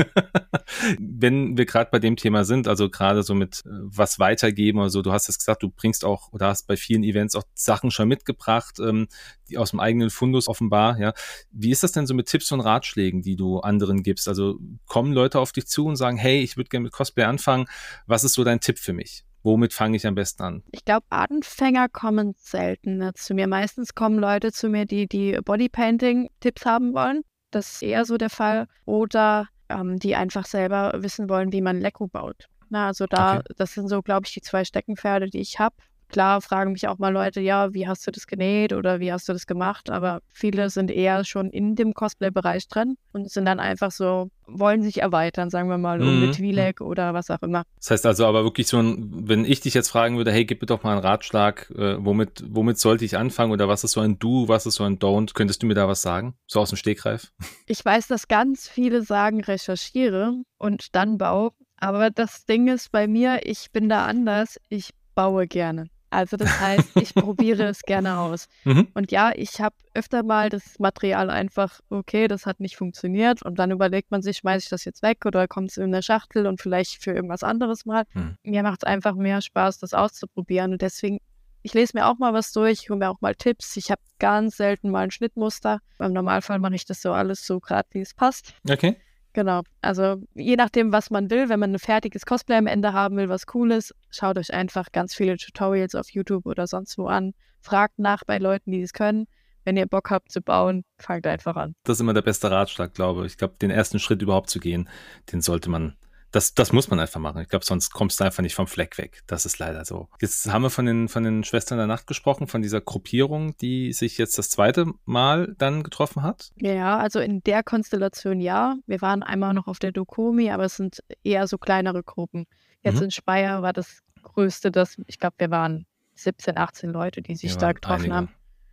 wenn 0.98 1.56
wir 1.56 1.64
gerade 1.66 1.90
bei 1.90 1.98
dem 1.98 2.16
Thema 2.16 2.44
sind, 2.44 2.68
also 2.68 2.90
gerade 2.90 3.22
so 3.22 3.34
mit 3.34 3.62
äh, 3.64 3.70
was 3.70 4.18
weitergeben 4.18 4.78
oder 4.80 4.90
so, 4.90 5.02
du 5.02 5.12
hast 5.12 5.28
es 5.28 5.38
gesagt, 5.38 5.62
du 5.62 5.70
bringst 5.70 6.04
auch 6.04 6.32
oder 6.32 6.48
hast 6.48 6.66
bei 6.66 6.76
vielen 6.76 7.04
Events 7.04 7.34
auch 7.36 7.44
Sachen 7.54 7.90
schon 7.90 8.08
mitgebracht, 8.08 8.78
ähm, 8.80 9.08
die 9.48 9.58
aus 9.58 9.70
dem 9.70 9.80
eigenen 9.80 10.10
Fundus 10.10 10.48
offenbar, 10.48 10.98
ja. 10.98 11.12
Wie 11.50 11.70
ist 11.70 11.82
das 11.82 11.92
denn 11.92 12.06
so 12.06 12.14
mit 12.14 12.26
Tipps 12.26 12.50
und 12.52 12.60
Ratschlägen, 12.60 13.22
die 13.22 13.36
du 13.36 13.60
anderen 13.60 14.02
gibst? 14.02 14.28
Also 14.28 14.58
kommen 14.86 15.12
Leute 15.12 15.38
auf 15.38 15.52
dich 15.52 15.65
zu 15.66 15.86
und 15.86 15.96
sagen, 15.96 16.16
hey, 16.16 16.40
ich 16.40 16.56
würde 16.56 16.68
gerne 16.68 16.84
mit 16.84 16.92
Cosplay 16.92 17.24
anfangen. 17.24 17.66
Was 18.06 18.24
ist 18.24 18.34
so 18.34 18.44
dein 18.44 18.60
Tipp 18.60 18.78
für 18.78 18.92
mich? 18.92 19.24
Womit 19.42 19.72
fange 19.72 19.96
ich 19.96 20.06
am 20.06 20.16
besten 20.16 20.42
an? 20.42 20.62
Ich 20.72 20.84
glaube, 20.84 21.06
Anfänger 21.10 21.88
kommen 21.88 22.34
selten 22.36 23.10
zu 23.14 23.32
mir. 23.34 23.46
Meistens 23.46 23.94
kommen 23.94 24.18
Leute 24.18 24.50
zu 24.50 24.68
mir, 24.68 24.86
die 24.86 25.06
die 25.06 25.38
Bodypainting-Tipps 25.44 26.64
haben 26.64 26.94
wollen. 26.94 27.22
Das 27.52 27.74
ist 27.74 27.82
eher 27.82 28.04
so 28.04 28.16
der 28.16 28.30
Fall. 28.30 28.66
Oder 28.86 29.48
ähm, 29.68 29.98
die 29.98 30.16
einfach 30.16 30.46
selber 30.46 30.92
wissen 30.96 31.28
wollen, 31.28 31.52
wie 31.52 31.60
man 31.60 31.80
Lego 31.80 32.08
baut. 32.08 32.48
Na, 32.68 32.88
also 32.88 33.06
da, 33.06 33.38
okay. 33.38 33.54
das 33.56 33.74
sind 33.74 33.88
so, 33.88 34.02
glaube 34.02 34.26
ich, 34.26 34.32
die 34.32 34.40
zwei 34.40 34.64
Steckenpferde, 34.64 35.30
die 35.30 35.40
ich 35.40 35.58
habe. 35.58 35.76
Klar 36.08 36.40
fragen 36.40 36.72
mich 36.72 36.86
auch 36.88 36.98
mal 36.98 37.12
Leute, 37.12 37.40
ja, 37.40 37.74
wie 37.74 37.88
hast 37.88 38.06
du 38.06 38.10
das 38.10 38.26
genäht 38.26 38.72
oder 38.72 39.00
wie 39.00 39.12
hast 39.12 39.28
du 39.28 39.32
das 39.32 39.46
gemacht? 39.46 39.90
Aber 39.90 40.20
viele 40.32 40.70
sind 40.70 40.90
eher 40.90 41.24
schon 41.24 41.50
in 41.50 41.74
dem 41.74 41.94
Cosplay-Bereich 41.94 42.68
drin 42.68 42.96
und 43.12 43.30
sind 43.30 43.44
dann 43.46 43.58
einfach 43.58 43.90
so, 43.90 44.30
wollen 44.46 44.82
sich 44.82 45.02
erweitern, 45.02 45.50
sagen 45.50 45.68
wir 45.68 45.78
mal, 45.78 46.00
um 46.00 46.16
mhm. 46.16 46.22
eine 46.22 46.32
Twi'lek 46.32 46.80
oder 46.80 47.12
was 47.12 47.30
auch 47.30 47.42
immer. 47.42 47.64
Das 47.78 47.90
heißt 47.90 48.06
also 48.06 48.26
aber 48.26 48.44
wirklich 48.44 48.68
so 48.68 48.78
ein, 48.78 49.28
wenn 49.28 49.44
ich 49.44 49.60
dich 49.60 49.74
jetzt 49.74 49.88
fragen 49.88 50.16
würde, 50.16 50.32
hey, 50.32 50.44
gib 50.44 50.60
mir 50.60 50.66
doch 50.66 50.84
mal 50.84 50.92
einen 50.92 51.00
Ratschlag, 51.00 51.70
äh, 51.76 51.96
womit, 52.04 52.44
womit 52.48 52.78
sollte 52.78 53.04
ich 53.04 53.16
anfangen 53.16 53.52
oder 53.52 53.68
was 53.68 53.82
ist 53.84 53.92
so 53.92 54.00
ein 54.00 54.18
Do, 54.18 54.48
was 54.48 54.66
ist 54.66 54.76
so 54.76 54.84
ein 54.84 54.98
Don't? 54.98 55.34
Könntest 55.34 55.62
du 55.62 55.66
mir 55.66 55.74
da 55.74 55.88
was 55.88 56.02
sagen? 56.02 56.34
So 56.46 56.60
aus 56.60 56.70
dem 56.70 56.76
Stegreif? 56.76 57.32
Ich 57.66 57.84
weiß, 57.84 58.06
dass 58.06 58.28
ganz 58.28 58.68
viele 58.68 59.02
sagen, 59.02 59.42
recherchiere 59.42 60.34
und 60.58 60.94
dann 60.94 61.18
bau. 61.18 61.52
Aber 61.78 62.10
das 62.10 62.46
Ding 62.46 62.68
ist 62.68 62.92
bei 62.92 63.06
mir, 63.06 63.40
ich 63.44 63.70
bin 63.72 63.88
da 63.88 64.06
anders. 64.06 64.58
Ich 64.68 64.90
baue 65.14 65.46
gerne. 65.46 65.88
Also 66.16 66.38
das 66.38 66.60
heißt, 66.60 66.96
ich 66.96 67.14
probiere 67.14 67.64
es 67.64 67.82
gerne 67.82 68.18
aus. 68.18 68.48
Mhm. 68.64 68.88
Und 68.94 69.12
ja, 69.12 69.32
ich 69.34 69.60
habe 69.60 69.76
öfter 69.94 70.24
mal 70.24 70.48
das 70.48 70.78
Material 70.80 71.30
einfach, 71.30 71.80
okay, 71.88 72.26
das 72.26 72.46
hat 72.46 72.58
nicht 72.58 72.76
funktioniert. 72.76 73.42
Und 73.42 73.58
dann 73.60 73.70
überlegt 73.70 74.10
man 74.10 74.22
sich, 74.22 74.38
schmeiße 74.38 74.64
ich 74.64 74.68
das 74.70 74.84
jetzt 74.84 75.02
weg 75.02 75.24
oder 75.24 75.46
kommt 75.46 75.70
es 75.70 75.76
in 75.76 75.84
eine 75.84 76.02
Schachtel 76.02 76.46
und 76.46 76.60
vielleicht 76.60 77.02
für 77.02 77.12
irgendwas 77.12 77.44
anderes 77.44 77.86
mal. 77.86 78.04
Mhm. 78.14 78.36
Mir 78.42 78.62
macht 78.64 78.82
es 78.82 78.84
einfach 78.84 79.14
mehr 79.14 79.40
Spaß, 79.40 79.78
das 79.78 79.94
auszuprobieren. 79.94 80.72
Und 80.72 80.82
deswegen, 80.82 81.20
ich 81.62 81.74
lese 81.74 81.96
mir 81.96 82.06
auch 82.06 82.18
mal 82.18 82.32
was 82.32 82.50
durch, 82.52 82.82
ich 82.82 82.90
hole 82.90 82.98
mir 82.98 83.10
auch 83.10 83.20
mal 83.20 83.36
Tipps. 83.36 83.76
Ich 83.76 83.90
habe 83.90 84.02
ganz 84.18 84.56
selten 84.56 84.90
mal 84.90 85.04
ein 85.04 85.10
Schnittmuster. 85.12 85.80
Im 86.00 86.12
Normalfall 86.12 86.58
mache 86.58 86.74
ich 86.74 86.86
das 86.86 87.02
so 87.02 87.12
alles 87.12 87.46
so 87.46 87.60
gerade, 87.60 87.88
wie 87.92 88.00
es 88.00 88.14
passt. 88.14 88.54
Okay. 88.68 88.96
Genau. 89.36 89.64
Also 89.82 90.16
je 90.34 90.56
nachdem, 90.56 90.92
was 90.92 91.10
man 91.10 91.28
will, 91.28 91.50
wenn 91.50 91.60
man 91.60 91.74
ein 91.74 91.78
fertiges 91.78 92.24
Cosplay 92.24 92.56
am 92.56 92.66
Ende 92.66 92.94
haben 92.94 93.18
will, 93.18 93.28
was 93.28 93.42
cool 93.52 93.70
ist, 93.70 93.94
schaut 94.08 94.38
euch 94.38 94.54
einfach 94.54 94.92
ganz 94.92 95.14
viele 95.14 95.36
Tutorials 95.36 95.94
auf 95.94 96.08
YouTube 96.08 96.46
oder 96.46 96.66
sonst 96.66 96.96
wo 96.96 97.06
an. 97.06 97.34
Fragt 97.60 97.98
nach 97.98 98.24
bei 98.26 98.38
Leuten, 98.38 98.70
die 98.70 98.80
es 98.80 98.94
können. 98.94 99.26
Wenn 99.62 99.76
ihr 99.76 99.84
Bock 99.84 100.10
habt 100.10 100.32
zu 100.32 100.40
bauen, 100.40 100.84
fangt 100.98 101.26
einfach 101.26 101.54
an. 101.54 101.74
Das 101.84 101.98
ist 101.98 102.00
immer 102.00 102.14
der 102.14 102.22
beste 102.22 102.50
Ratschlag, 102.50 102.94
glaube 102.94 103.26
ich. 103.26 103.32
Ich 103.32 103.36
glaube, 103.36 103.56
den 103.60 103.70
ersten 103.70 103.98
Schritt 103.98 104.22
überhaupt 104.22 104.48
zu 104.48 104.58
gehen, 104.58 104.88
den 105.30 105.42
sollte 105.42 105.68
man 105.68 105.96
das, 106.36 106.52
das 106.52 106.70
muss 106.70 106.90
man 106.90 107.00
einfach 107.00 107.18
machen. 107.18 107.40
Ich 107.40 107.48
glaube, 107.48 107.64
sonst 107.64 107.90
kommst 107.90 108.20
du 108.20 108.24
einfach 108.24 108.42
nicht 108.42 108.54
vom 108.54 108.66
Fleck 108.66 108.98
weg. 108.98 109.22
Das 109.26 109.46
ist 109.46 109.58
leider 109.58 109.86
so. 109.86 110.08
Jetzt 110.20 110.52
haben 110.52 110.60
wir 110.60 110.68
von 110.68 110.84
den, 110.84 111.08
von 111.08 111.24
den 111.24 111.44
Schwestern 111.44 111.78
der 111.78 111.86
Nacht 111.86 112.06
gesprochen, 112.06 112.46
von 112.46 112.60
dieser 112.60 112.82
Gruppierung, 112.82 113.56
die 113.56 113.94
sich 113.94 114.18
jetzt 114.18 114.36
das 114.36 114.50
zweite 114.50 114.86
Mal 115.06 115.54
dann 115.56 115.82
getroffen 115.82 116.22
hat. 116.22 116.52
Ja, 116.56 116.98
also 116.98 117.20
in 117.20 117.42
der 117.44 117.62
Konstellation 117.62 118.40
ja. 118.40 118.76
Wir 118.86 119.00
waren 119.00 119.22
einmal 119.22 119.54
noch 119.54 119.66
auf 119.66 119.78
der 119.78 119.92
Dokomi, 119.92 120.50
aber 120.50 120.64
es 120.64 120.76
sind 120.76 121.02
eher 121.24 121.46
so 121.46 121.56
kleinere 121.56 122.02
Gruppen. 122.02 122.44
Jetzt 122.82 122.98
mhm. 122.98 123.04
in 123.04 123.10
Speyer 123.12 123.62
war 123.62 123.72
das 123.72 124.00
größte, 124.22 124.70
das, 124.70 125.00
ich 125.06 125.18
glaube, 125.18 125.36
wir 125.38 125.50
waren 125.50 125.86
17, 126.16 126.58
18 126.58 126.90
Leute, 126.90 127.22
die 127.22 127.36
sich 127.36 127.56
da 127.56 127.72
getroffen 127.72 128.12
einige. 128.12 128.14
haben. 128.14 128.28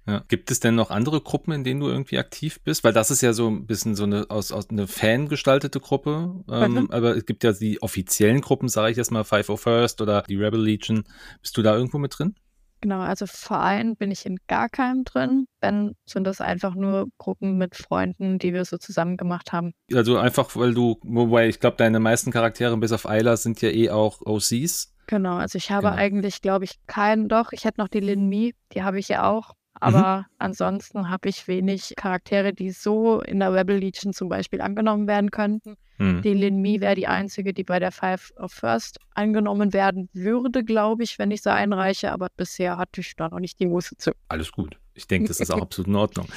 Ja. 0.05 0.23
Gibt 0.27 0.51
es 0.51 0.59
denn 0.59 0.75
noch 0.75 0.91
andere 0.91 1.21
Gruppen, 1.21 1.53
in 1.53 1.63
denen 1.63 1.79
du 1.79 1.87
irgendwie 1.87 2.17
aktiv 2.17 2.59
bist? 2.63 2.83
Weil 2.83 2.93
das 2.93 3.09
ist 3.09 3.21
ja 3.21 3.33
so 3.33 3.49
ein 3.49 3.65
bisschen 3.65 3.95
so 3.95 4.03
eine 4.03 4.29
aus, 4.29 4.51
aus 4.51 4.69
eine 4.69 4.87
fangestaltete 4.87 5.79
Gruppe. 5.79 6.43
Ähm, 6.49 6.91
aber 6.91 7.15
es 7.15 7.25
gibt 7.25 7.43
ja 7.43 7.53
die 7.53 7.81
offiziellen 7.81 8.41
Gruppen, 8.41 8.67
sage 8.67 8.91
ich 8.91 8.97
jetzt 8.97 9.11
mal, 9.11 9.23
Five 9.23 9.49
O 9.49 9.57
First 9.57 10.01
oder 10.01 10.23
die 10.23 10.35
Rebel 10.35 10.61
Legion. 10.61 11.03
Bist 11.41 11.55
du 11.55 11.61
da 11.61 11.75
irgendwo 11.75 11.99
mit 11.99 12.17
drin? 12.17 12.35
Genau, 12.83 12.99
also 12.99 13.27
Verein 13.27 13.95
bin 13.95 14.11
ich 14.11 14.25
in 14.25 14.39
gar 14.47 14.67
keinem 14.67 15.05
drin. 15.05 15.45
Wenn, 15.61 15.95
sind 16.05 16.25
das 16.25 16.41
einfach 16.41 16.75
nur 16.75 17.07
Gruppen 17.17 17.57
mit 17.57 17.77
Freunden, 17.77 18.39
die 18.39 18.53
wir 18.53 18.65
so 18.65 18.77
zusammen 18.77 19.15
gemacht 19.15 19.53
haben. 19.53 19.71
Also 19.93 20.17
einfach, 20.17 20.53
weil 20.57 20.73
du, 20.73 20.99
wobei 21.01 21.47
ich 21.47 21.61
glaube, 21.61 21.77
deine 21.77 22.01
meisten 22.01 22.29
Charaktere 22.29 22.75
bis 22.75 22.91
auf 22.91 23.07
Ayla 23.07 23.37
sind 23.37 23.61
ja 23.61 23.69
eh 23.69 23.89
auch 23.89 24.19
OCs. 24.25 24.93
Genau, 25.07 25.35
also 25.37 25.57
ich 25.57 25.71
habe 25.71 25.87
genau. 25.87 25.97
eigentlich, 25.97 26.41
glaube 26.41 26.65
ich, 26.65 26.77
keinen, 26.85 27.29
doch, 27.29 27.53
ich 27.53 27.63
hätte 27.63 27.79
noch 27.79 27.87
die 27.87 28.01
Lin 28.01 28.27
Mi, 28.27 28.53
die 28.73 28.83
habe 28.83 28.99
ich 28.99 29.07
ja 29.07 29.29
auch. 29.31 29.53
Mhm. 29.83 29.95
Aber 29.95 30.17
mhm. 30.19 30.25
ansonsten 30.39 31.09
habe 31.09 31.29
ich 31.29 31.47
wenig 31.47 31.93
Charaktere, 31.97 32.53
die 32.53 32.71
so 32.71 33.21
in 33.21 33.39
der 33.39 33.53
Rebel 33.53 33.77
Legion 33.77 34.13
zum 34.13 34.29
Beispiel 34.29 34.61
angenommen 34.61 35.07
werden 35.07 35.31
könnten. 35.31 35.75
Mhm. 35.97 36.21
Die 36.21 36.33
Lin 36.33 36.61
Mi 36.61 36.81
wäre 36.81 36.95
die 36.95 37.07
einzige, 37.07 37.53
die 37.53 37.63
bei 37.63 37.79
der 37.79 37.91
Five 37.91 38.31
of 38.37 38.51
First 38.51 38.99
angenommen 39.13 39.73
werden 39.73 40.09
würde, 40.13 40.63
glaube 40.63 41.03
ich, 41.03 41.19
wenn 41.19 41.31
ich 41.31 41.41
sie 41.41 41.51
einreiche. 41.51 42.11
Aber 42.11 42.29
bisher 42.35 42.77
hatte 42.77 43.01
ich 43.01 43.15
da 43.15 43.29
noch 43.29 43.39
nicht 43.39 43.59
die 43.59 43.67
Muße 43.67 43.97
zu. 43.97 44.11
Alles 44.29 44.51
gut. 44.51 44.77
Ich 44.95 45.07
denke, 45.07 45.27
das 45.27 45.39
ist 45.39 45.51
auch 45.51 45.61
absolut 45.61 45.87
in 45.87 45.95
Ordnung. 45.95 46.27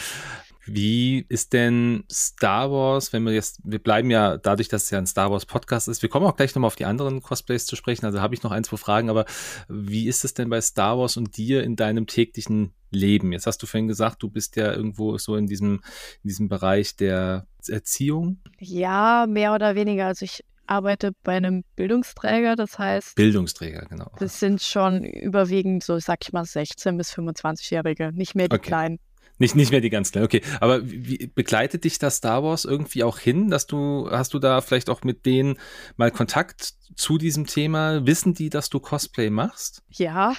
Wie 0.66 1.24
ist 1.29 1.52
denn 1.52 2.05
Star 2.11 2.70
Wars, 2.70 3.12
wenn 3.12 3.22
wir 3.22 3.33
jetzt, 3.33 3.61
wir 3.64 3.79
bleiben 3.79 4.11
ja 4.11 4.37
dadurch, 4.37 4.68
dass 4.68 4.85
es 4.85 4.90
ja 4.90 4.98
ein 4.98 5.07
Star 5.07 5.31
Wars 5.31 5.46
Podcast 5.46 5.88
ist, 5.88 6.02
wir 6.02 6.09
kommen 6.09 6.26
auch 6.26 6.37
gleich 6.37 6.55
nochmal 6.55 6.66
auf 6.66 6.76
die 6.76 6.85
anderen 6.85 7.22
Cosplays 7.22 7.66
zu 7.66 7.76
sprechen, 7.76 8.05
also 8.05 8.20
habe 8.20 8.35
ich 8.35 8.42
noch 8.42 8.50
ein, 8.50 8.64
zwei 8.64 8.76
Fragen, 8.76 9.09
aber 9.09 9.24
wie 9.68 10.09
ist 10.09 10.24
es 10.24 10.35
denn 10.35 10.48
bei 10.48 10.61
Star 10.61 10.98
Wars 10.98 11.16
und 11.16 11.37
dir 11.37 11.62
in 11.62 11.76
deinem 11.76 12.07
täglichen 12.07 12.72
Leben? 12.90 13.33
Jetzt 13.33 13.46
hast 13.46 13.62
du 13.62 13.66
vorhin 13.66 13.88
gesagt, 13.88 14.22
du 14.22 14.29
bist 14.29 14.57
ja 14.57 14.72
irgendwo 14.72 15.18
so 15.18 15.37
in 15.37 15.46
diesem, 15.46 15.81
in 16.22 16.29
diesem 16.29 16.48
Bereich 16.48 16.96
der 16.96 17.46
Erziehung. 17.68 18.40
Ja, 18.59 19.26
mehr 19.29 19.55
oder 19.55 19.74
weniger. 19.74 20.07
Also 20.07 20.24
ich 20.24 20.42
arbeite 20.66 21.12
bei 21.22 21.37
einem 21.37 21.64
Bildungsträger, 21.76 22.57
das 22.57 22.79
heißt. 22.79 23.14
Bildungsträger, 23.14 23.87
genau. 23.88 24.11
Das 24.18 24.40
sind 24.40 24.62
schon 24.62 25.05
überwiegend 25.05 25.85
so, 25.85 25.98
sag 25.98 26.18
ich 26.22 26.33
mal, 26.33 26.44
16- 26.44 26.96
bis 26.96 27.12
25-Jährige, 27.12 28.12
nicht 28.12 28.35
mehr 28.35 28.48
die 28.48 28.57
okay. 28.57 28.66
Kleinen. 28.66 28.98
Nicht, 29.38 29.55
nicht 29.55 29.70
mehr 29.70 29.81
die 29.81 29.90
ganz 29.90 30.12
kleinen, 30.12 30.25
okay. 30.25 30.40
Aber 30.61 30.81
wie, 30.83 31.27
begleitet 31.27 31.85
dich 31.85 31.99
da 31.99 32.11
Star 32.11 32.42
Wars 32.42 32.64
irgendwie 32.64 33.05
auch 33.05 33.18
hin, 33.18 33.51
dass 33.51 33.66
du, 33.66 34.09
hast 34.11 34.33
du 34.35 34.38
da 34.38 34.61
vielleicht 34.61 34.88
auch 34.88 35.03
mit 35.05 35.27
denen 35.27 35.59
mal 35.96 36.11
Kontakt 36.11 36.75
zu 36.94 37.18
diesem 37.18 37.46
Thema? 37.46 38.07
Wissen 38.07 38.35
die, 38.35 38.49
dass 38.49 38.70
du 38.70 38.81
Cosplay 38.81 39.31
machst? 39.31 39.83
Ja. 39.90 40.35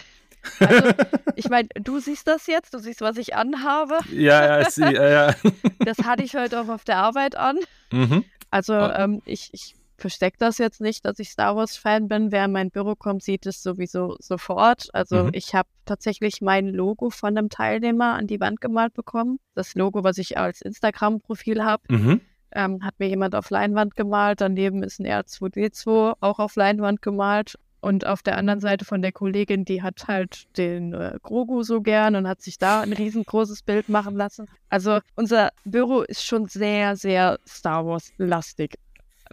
Also, 0.60 0.90
ich 1.36 1.50
meine, 1.50 1.68
du 1.76 2.00
siehst 2.00 2.28
das 2.28 2.48
jetzt, 2.48 2.74
du 2.74 2.80
siehst, 2.80 3.02
was 3.02 3.18
ich 3.18 3.36
anhabe. 3.36 4.00
Ja, 4.12 4.46
ja, 4.46 4.62
ich 4.62 4.70
sehe, 4.70 4.94
ja, 4.94 5.10
ja. 5.10 5.36
Das 5.80 6.00
hatte 6.00 6.24
ich 6.24 6.36
heute 6.36 6.62
auch 6.62 6.70
auf 6.70 6.84
der 6.84 6.98
Arbeit 6.98 7.36
an. 7.36 7.58
Mhm. 7.92 8.24
Also, 8.50 8.74
oh. 8.74 8.92
ähm, 8.96 9.22
ich, 9.26 9.50
ich 9.52 9.76
verstecke 9.98 10.38
das 10.40 10.58
jetzt 10.58 10.80
nicht, 10.80 11.06
dass 11.06 11.20
ich 11.20 11.30
Star 11.30 11.56
Wars-Fan 11.56 12.08
bin. 12.08 12.32
Wer 12.32 12.46
in 12.46 12.52
mein 12.52 12.70
Büro 12.70 12.96
kommt, 12.96 13.24
sieht 13.24 13.46
es 13.46 13.62
sowieso 13.64 14.16
sofort. 14.20 14.90
Also 14.94 15.26
mhm. 15.26 15.30
ich 15.34 15.56
habe 15.56 15.68
tatsächlich 15.86 16.42
mein 16.42 16.68
Logo 16.68 17.10
von 17.10 17.38
einem 17.38 17.50
Teilnehmer 17.50 18.14
an 18.14 18.28
die 18.28 18.40
Wand 18.40 18.62
gemalt 18.62 18.94
bekommen. 18.94 19.40
Das 19.56 19.76
Logo, 19.76 20.04
was 20.04 20.18
ich 20.18 20.38
als 20.38 20.62
Instagram-Profil 20.62 21.64
habe. 21.64 21.84
Mhm. 21.90 22.22
Ähm, 22.52 22.84
hat 22.84 22.96
mir 23.00 23.10
jemand 23.10 23.36
auf 23.36 23.50
Leinwand 23.50 23.96
gemalt. 23.96 24.40
Daneben 24.40 24.84
ist 24.84 25.00
ein 25.00 25.08
R2D2 25.08 26.16
auch 26.20 26.40
auf 26.40 26.56
Leinwand 26.56 27.02
gemalt. 27.02 27.56
Und 27.80 28.08
auf 28.08 28.24
der 28.24 28.38
anderen 28.38 28.60
Seite 28.60 28.86
von 28.86 29.02
der 29.02 29.12
Kollegin, 29.12 29.64
die 29.64 29.84
hat 29.84 30.08
halt 30.08 30.46
den 30.58 30.94
äh, 30.94 31.18
Grogu 31.22 31.62
so 31.64 31.82
gern 31.82 32.16
und 32.16 32.28
hat 32.28 32.42
sich 32.42 32.58
da 32.58 32.82
ein 32.82 32.92
riesengroßes 32.92 33.62
Bild 33.62 33.88
machen 33.88 34.16
lassen. 34.16 34.48
Also 34.70 35.00
unser 35.16 35.52
Büro 35.64 36.02
ist 36.02 36.26
schon 36.26 36.48
sehr, 36.48 36.96
sehr 36.96 37.40
Star 37.48 37.86
Wars-lastig. 37.86 38.76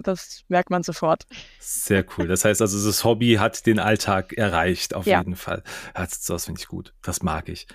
Das 0.02 0.42
merkt 0.48 0.70
man 0.70 0.82
sofort. 0.82 1.24
Sehr 1.58 2.04
cool. 2.16 2.26
Das 2.26 2.44
heißt 2.44 2.60
also, 2.60 2.86
das 2.86 3.04
Hobby 3.04 3.34
hat 3.34 3.66
den 3.66 3.78
Alltag 3.78 4.32
erreicht, 4.32 4.94
auf 4.94 5.06
ja. 5.06 5.18
jeden 5.18 5.36
Fall. 5.36 5.62
Das, 5.94 6.44
finde 6.44 6.60
ich 6.60 6.68
gut. 6.68 6.94
Das 7.02 7.22
mag 7.22 7.48
ich. 7.48 7.66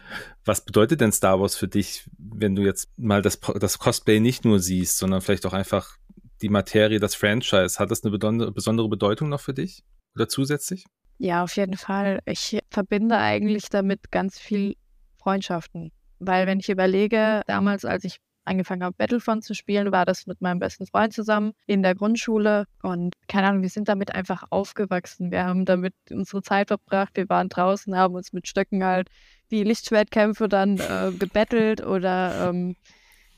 Was 0.45 0.63
bedeutet 0.65 1.01
denn 1.01 1.11
Star 1.11 1.39
Wars 1.39 1.55
für 1.55 1.67
dich, 1.67 2.09
wenn 2.17 2.55
du 2.55 2.63
jetzt 2.63 2.89
mal 2.97 3.21
das, 3.21 3.39
das 3.59 3.79
Cosplay 3.79 4.19
nicht 4.19 4.45
nur 4.45 4.59
siehst, 4.59 4.97
sondern 4.97 5.21
vielleicht 5.21 5.45
auch 5.45 5.53
einfach 5.53 5.97
die 6.41 6.49
Materie, 6.49 6.99
das 6.99 7.15
Franchise? 7.15 7.79
Hat 7.79 7.91
das 7.91 8.03
eine 8.03 8.17
besondere 8.51 8.89
Bedeutung 8.89 9.29
noch 9.29 9.41
für 9.41 9.53
dich 9.53 9.83
oder 10.15 10.27
zusätzlich? 10.27 10.85
Ja, 11.17 11.43
auf 11.43 11.55
jeden 11.57 11.75
Fall. 11.75 12.19
Ich 12.25 12.59
verbinde 12.69 13.17
eigentlich 13.17 13.69
damit 13.69 14.11
ganz 14.11 14.39
viel 14.39 14.75
Freundschaften. 15.17 15.91
Weil 16.19 16.47
wenn 16.47 16.59
ich 16.59 16.69
überlege, 16.69 17.41
damals, 17.47 17.85
als 17.85 18.03
ich 18.03 18.19
angefangen 18.45 18.83
habe, 18.83 18.95
Battlefront 18.97 19.43
zu 19.43 19.53
spielen, 19.53 19.91
war 19.91 20.05
das 20.05 20.27
mit 20.27 20.41
meinem 20.41 20.59
besten 20.59 20.85
Freund 20.85 21.13
zusammen 21.13 21.53
in 21.65 21.83
der 21.83 21.95
Grundschule. 21.95 22.65
Und 22.81 23.13
keine 23.27 23.47
Ahnung, 23.47 23.61
wir 23.61 23.69
sind 23.69 23.89
damit 23.89 24.13
einfach 24.15 24.43
aufgewachsen. 24.49 25.31
Wir 25.31 25.45
haben 25.45 25.65
damit 25.65 25.93
unsere 26.09 26.41
Zeit 26.41 26.69
verbracht. 26.69 27.15
Wir 27.15 27.29
waren 27.29 27.49
draußen, 27.49 27.95
haben 27.95 28.15
uns 28.15 28.33
mit 28.33 28.47
Stöcken 28.47 28.83
halt 28.83 29.09
die 29.51 29.63
Lichtschwertkämpfe 29.63 30.47
dann 30.47 30.77
äh, 30.79 31.11
gebettelt 31.17 31.85
oder 31.85 32.49
ähm, 32.49 32.75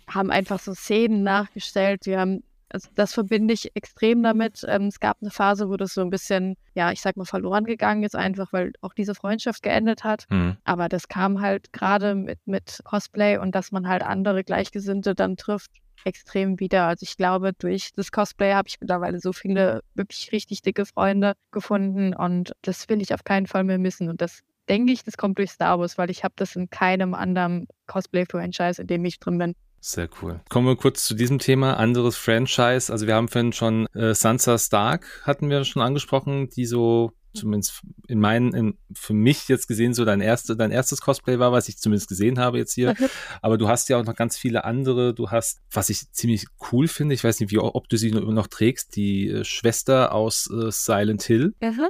haben 0.08 0.32
einfach 0.32 0.60
so 0.60 0.74
Szenen 0.74 1.24
nachgestellt. 1.24 2.06
Wir 2.06 2.20
haben 2.20 2.44
also 2.74 2.90
das 2.96 3.14
verbinde 3.14 3.54
ich 3.54 3.76
extrem 3.76 4.24
damit. 4.24 4.66
Ähm, 4.68 4.88
es 4.88 5.00
gab 5.00 5.18
eine 5.22 5.32
Phase, 5.32 5.70
wo 5.70 5.78
das 5.78 5.94
so 5.94 6.02
ein 6.02 6.10
bisschen, 6.10 6.56
ja, 6.74 6.92
ich 6.92 7.02
sag 7.02 7.18
mal, 7.18 7.26
verloren 7.26 7.66
gegangen 7.66 8.04
ist, 8.04 8.16
einfach 8.16 8.54
weil 8.54 8.74
auch 8.82 8.94
diese 8.94 9.16
Freundschaft 9.16 9.64
geendet 9.64 10.04
hat. 10.04 10.26
Mhm. 10.30 10.58
Aber 10.64 10.90
das 10.90 11.08
kam 11.08 11.42
halt 11.42 11.74
gerade 11.74 12.16
mit, 12.16 12.40
mit 12.46 12.80
Cosplay 12.84 13.38
und 13.38 13.56
dass 13.56 13.72
man 13.72 13.88
halt 13.88 14.04
andere 14.04 14.44
Gleichgesinnte 14.44 15.16
dann 15.16 15.38
trifft, 15.38 15.72
extrem 16.06 16.60
wieder. 16.60 16.88
Also 16.88 17.04
ich 17.04 17.18
glaube, 17.18 17.54
durch 17.54 17.92
das 17.96 18.12
Cosplay 18.12 18.54
habe 18.54 18.68
ich 18.68 18.80
mittlerweile 18.80 19.20
so 19.20 19.34
viele 19.34 19.82
wirklich 19.94 20.32
richtig 20.32 20.62
dicke 20.62 20.86
Freunde 20.86 21.34
gefunden 21.52 22.16
und 22.16 22.54
das 22.62 22.90
will 22.90 23.02
ich 23.02 23.14
auf 23.14 23.24
keinen 23.24 23.48
Fall 23.48 23.64
mehr 23.64 23.78
missen. 23.78 24.10
Und 24.10 24.22
das 24.22 24.42
denke 24.68 24.94
ich, 24.94 25.04
das 25.04 25.18
kommt 25.18 25.38
durch 25.38 25.52
Star 25.52 25.80
Wars, 25.80 25.98
weil 25.98 26.10
ich 26.10 26.24
habe 26.24 26.34
das 26.38 26.56
in 26.56 26.70
keinem 26.70 27.14
anderen 27.14 27.68
Cosplay-Franchise, 27.88 28.82
in 28.82 28.88
dem 28.88 29.06
ich 29.06 29.20
drin 29.20 29.38
bin. 29.38 29.56
Sehr 29.84 30.08
cool. 30.22 30.40
Kommen 30.50 30.68
wir 30.68 30.76
kurz 30.76 31.06
zu 31.06 31.16
diesem 31.16 31.40
Thema. 31.40 31.76
Anderes 31.78 32.16
Franchise. 32.16 32.92
Also 32.92 33.08
wir 33.08 33.16
haben 33.16 33.28
vorhin 33.28 33.52
schon 33.52 33.88
äh, 33.96 34.14
Sansa 34.14 34.60
Stark 34.60 35.24
hatten 35.24 35.50
wir 35.50 35.66
schon 35.66 35.82
angesprochen, 35.82 36.50
die 36.50 36.66
so 36.66 37.14
zumindest 37.34 37.82
in 38.08 38.20
meinen, 38.20 38.54
in, 38.54 38.78
für 38.94 39.14
mich 39.14 39.48
jetzt 39.48 39.68
gesehen, 39.68 39.94
so 39.94 40.06
dein, 40.06 40.22
erste, 40.22 40.56
dein 40.56 40.72
erstes 40.72 41.02
Cosplay 41.02 41.40
war, 41.40 41.52
was 41.52 41.70
ich 41.70 41.78
zumindest 41.78 42.10
gesehen 42.10 42.40
habe 42.40 42.58
jetzt 42.58 42.74
hier. 42.74 42.92
Okay. 42.92 43.08
Aber 43.42 43.58
du 43.58 43.68
hast 43.68 43.90
ja 43.90 43.98
auch 43.98 44.06
noch 44.06 44.16
ganz 44.16 44.38
viele 44.38 44.66
andere. 44.66 45.14
Du 45.14 45.32
hast, 45.32 45.62
was 45.72 45.90
ich 45.90 46.12
ziemlich 46.12 46.46
cool 46.72 46.88
finde, 46.88 47.16
ich 47.16 47.24
weiß 47.24 47.40
nicht, 47.40 47.52
wie, 47.52 47.58
ob 47.58 47.90
du 47.90 47.98
sie 47.98 48.12
noch 48.12 48.48
trägst, 48.48 48.96
die 48.96 49.30
äh, 49.30 49.44
Schwester 49.44 50.14
aus 50.14 50.50
äh, 50.52 50.72
Silent 50.72 51.24
Hill. 51.24 51.56
Mhm. 51.62 51.88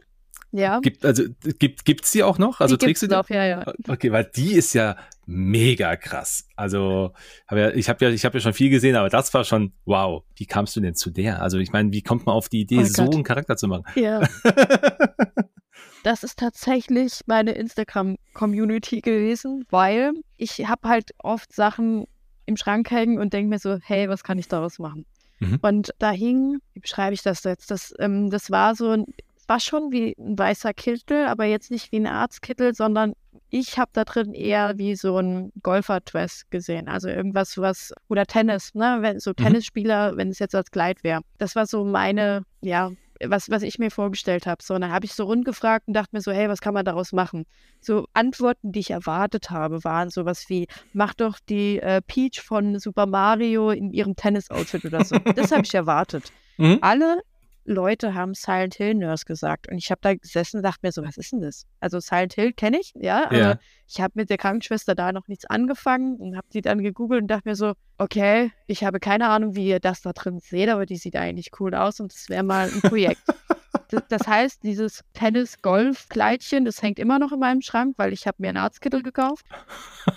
Ja. 0.51 0.79
Gibt, 0.79 1.05
also, 1.05 1.23
gibt, 1.59 1.85
gibt's 1.85 2.11
die 2.11 2.23
auch 2.23 2.37
noch? 2.37 2.59
Also 2.59 2.75
die 2.75 2.85
trägst 2.85 3.03
du 3.03 3.07
die? 3.07 3.15
Noch, 3.15 3.29
ja, 3.29 3.45
ja. 3.45 3.73
Okay, 3.87 4.11
weil 4.11 4.29
die 4.35 4.53
ist 4.53 4.73
ja 4.73 4.97
mega 5.25 5.95
krass. 5.95 6.47
Also, 6.55 7.13
hab 7.47 7.57
ja, 7.57 7.69
ich 7.69 7.87
habe 7.89 8.05
ja, 8.05 8.11
ich 8.11 8.25
habe 8.25 8.37
ja 8.37 8.41
schon 8.41 8.53
viel 8.53 8.69
gesehen, 8.69 8.95
aber 8.95 9.09
das 9.09 9.33
war 9.33 9.43
schon 9.43 9.71
wow. 9.85 10.23
Wie 10.35 10.45
kamst 10.45 10.75
du 10.75 10.81
denn 10.81 10.95
zu 10.95 11.09
der? 11.09 11.41
Also, 11.41 11.57
ich 11.57 11.71
meine, 11.71 11.91
wie 11.93 12.01
kommt 12.01 12.25
man 12.25 12.35
auf 12.35 12.49
die 12.49 12.61
Idee, 12.61 12.79
oh 12.79 12.83
so 12.83 13.05
Gott. 13.05 13.15
einen 13.15 13.23
Charakter 13.23 13.55
zu 13.55 13.67
machen? 13.67 13.85
Ja. 13.95 14.21
das 16.03 16.23
ist 16.23 16.39
tatsächlich 16.39 17.21
meine 17.27 17.51
Instagram-Community 17.51 19.01
gewesen, 19.01 19.65
weil 19.69 20.11
ich 20.37 20.67
habe 20.67 20.89
halt 20.89 21.11
oft 21.19 21.53
Sachen 21.53 22.07
im 22.45 22.57
Schrank 22.57 22.91
hängen 22.91 23.19
und 23.19 23.33
denke 23.33 23.49
mir 23.49 23.59
so, 23.59 23.77
hey, 23.81 24.09
was 24.09 24.23
kann 24.23 24.37
ich 24.37 24.47
daraus 24.47 24.79
machen? 24.79 25.05
Mhm. 25.39 25.59
Und 25.61 25.91
da 25.99 26.11
hing, 26.11 26.59
wie 26.73 26.79
beschreibe 26.79 27.13
ich 27.13 27.23
das 27.23 27.43
jetzt? 27.43 27.71
Das, 27.71 27.93
ähm, 27.99 28.29
das 28.29 28.51
war 28.51 28.75
so 28.75 28.89
ein 28.89 29.05
war 29.51 29.59
schon 29.59 29.91
wie 29.91 30.15
ein 30.17 30.39
weißer 30.39 30.73
Kittel, 30.73 31.25
aber 31.25 31.43
jetzt 31.43 31.71
nicht 31.71 31.91
wie 31.91 31.97
ein 31.97 32.07
Arztkittel, 32.07 32.73
sondern 32.73 33.15
ich 33.49 33.77
habe 33.77 33.91
da 33.91 34.05
drin 34.05 34.33
eher 34.33 34.77
wie 34.77 34.95
so 34.95 35.17
ein 35.17 35.51
Golfer-Dress 35.61 36.43
gesehen. 36.49 36.87
Also 36.87 37.09
irgendwas, 37.09 37.57
was, 37.57 37.93
oder 38.07 38.25
Tennis, 38.25 38.73
ne? 38.75 38.99
Wenn, 39.01 39.19
so 39.19 39.31
mhm. 39.31 39.43
Tennisspieler, 39.43 40.15
wenn 40.15 40.29
es 40.29 40.39
jetzt 40.39 40.55
als 40.55 40.71
Kleid 40.71 41.03
wäre. 41.03 41.19
Das 41.37 41.57
war 41.57 41.65
so 41.65 41.83
meine, 41.83 42.43
ja, 42.61 42.91
was, 43.25 43.49
was 43.49 43.61
ich 43.63 43.77
mir 43.77 43.91
vorgestellt 43.91 44.47
habe. 44.47 44.63
So, 44.63 44.73
und 44.73 44.81
dann 44.81 44.93
habe 44.93 45.05
ich 45.05 45.11
so 45.11 45.25
rund 45.25 45.43
gefragt 45.43 45.83
und 45.89 45.95
dachte 45.95 46.15
mir 46.15 46.21
so, 46.21 46.31
hey, 46.31 46.47
was 46.47 46.61
kann 46.61 46.73
man 46.73 46.85
daraus 46.85 47.11
machen? 47.11 47.45
So 47.81 48.05
Antworten, 48.13 48.71
die 48.71 48.79
ich 48.79 48.91
erwartet 48.91 49.49
habe, 49.49 49.83
waren 49.83 50.09
sowas 50.09 50.45
wie, 50.47 50.67
mach 50.93 51.13
doch 51.13 51.39
die 51.49 51.77
äh, 51.79 52.01
Peach 52.01 52.39
von 52.39 52.79
Super 52.79 53.05
Mario 53.05 53.71
in 53.71 53.91
ihrem 53.91 54.15
Tennis-Outfit 54.15 54.85
oder 54.85 55.03
so. 55.03 55.17
das 55.35 55.51
habe 55.51 55.63
ich 55.65 55.73
erwartet. 55.73 56.31
Mhm. 56.55 56.77
Alle 56.79 57.19
Leute 57.65 58.13
haben 58.13 58.33
Silent 58.33 58.75
Hill 58.75 58.95
Nurse 58.95 59.25
gesagt. 59.25 59.69
Und 59.69 59.77
ich 59.77 59.91
habe 59.91 59.99
da 60.01 60.15
gesessen 60.15 60.57
und 60.57 60.63
dachte 60.63 60.79
mir 60.81 60.91
so, 60.91 61.03
was 61.03 61.17
ist 61.17 61.31
denn 61.31 61.41
das? 61.41 61.65
Also 61.79 61.99
Silent 61.99 62.33
Hill 62.33 62.53
kenne 62.53 62.79
ich, 62.79 62.93
ja, 62.95 63.25
aber 63.25 63.37
ja. 63.37 63.59
ich 63.87 64.01
habe 64.01 64.13
mit 64.15 64.29
der 64.29 64.37
Krankenschwester 64.37 64.95
da 64.95 65.11
noch 65.11 65.27
nichts 65.27 65.45
angefangen 65.45 66.15
und 66.15 66.35
habe 66.35 66.47
die 66.53 66.61
dann 66.61 66.81
gegoogelt 66.81 67.21
und 67.21 67.27
dachte 67.27 67.47
mir 67.47 67.55
so, 67.55 67.73
okay, 67.97 68.51
ich 68.67 68.83
habe 68.83 68.99
keine 68.99 69.29
Ahnung, 69.29 69.55
wie 69.55 69.67
ihr 69.67 69.79
das 69.79 70.01
da 70.01 70.13
drin 70.13 70.39
seht, 70.39 70.69
aber 70.69 70.85
die 70.85 70.97
sieht 70.97 71.15
eigentlich 71.15 71.51
cool 71.59 71.75
aus 71.75 71.99
und 71.99 72.13
das 72.13 72.29
wäre 72.29 72.43
mal 72.43 72.69
ein 72.69 72.81
Projekt. 72.81 73.21
das 74.09 74.27
heißt, 74.27 74.63
dieses 74.63 75.03
Tennis-Golf-Kleidchen, 75.13 76.65
das 76.65 76.81
hängt 76.81 76.99
immer 76.99 77.19
noch 77.19 77.31
in 77.31 77.39
meinem 77.39 77.61
Schrank, 77.61 77.95
weil 77.97 78.13
ich 78.13 78.27
habe 78.27 78.37
mir 78.39 78.49
einen 78.49 78.57
Arztkittel 78.57 79.03
gekauft, 79.03 79.45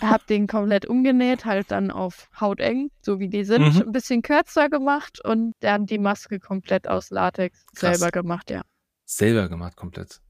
habe 0.01 0.25
den 0.29 0.47
komplett 0.47 0.87
umgenäht, 0.87 1.45
halt 1.45 1.71
dann 1.71 1.91
auf 1.91 2.29
hauteng, 2.41 2.91
so 3.01 3.19
wie 3.19 3.29
die 3.29 3.45
sind, 3.45 3.75
mhm. 3.75 3.83
ein 3.83 3.93
bisschen 3.93 4.23
kürzer 4.23 4.69
gemacht 4.69 5.25
und 5.25 5.55
dann 5.61 5.87
die 5.87 5.99
Maske 5.99 6.41
komplett 6.41 6.89
aus 6.89 7.11
Latex 7.11 7.65
Krass. 7.75 7.99
selber 7.99 8.11
gemacht, 8.11 8.51
ja. 8.51 8.63
Selber 9.05 9.49
gemacht 9.49 9.77
komplett. 9.77 10.21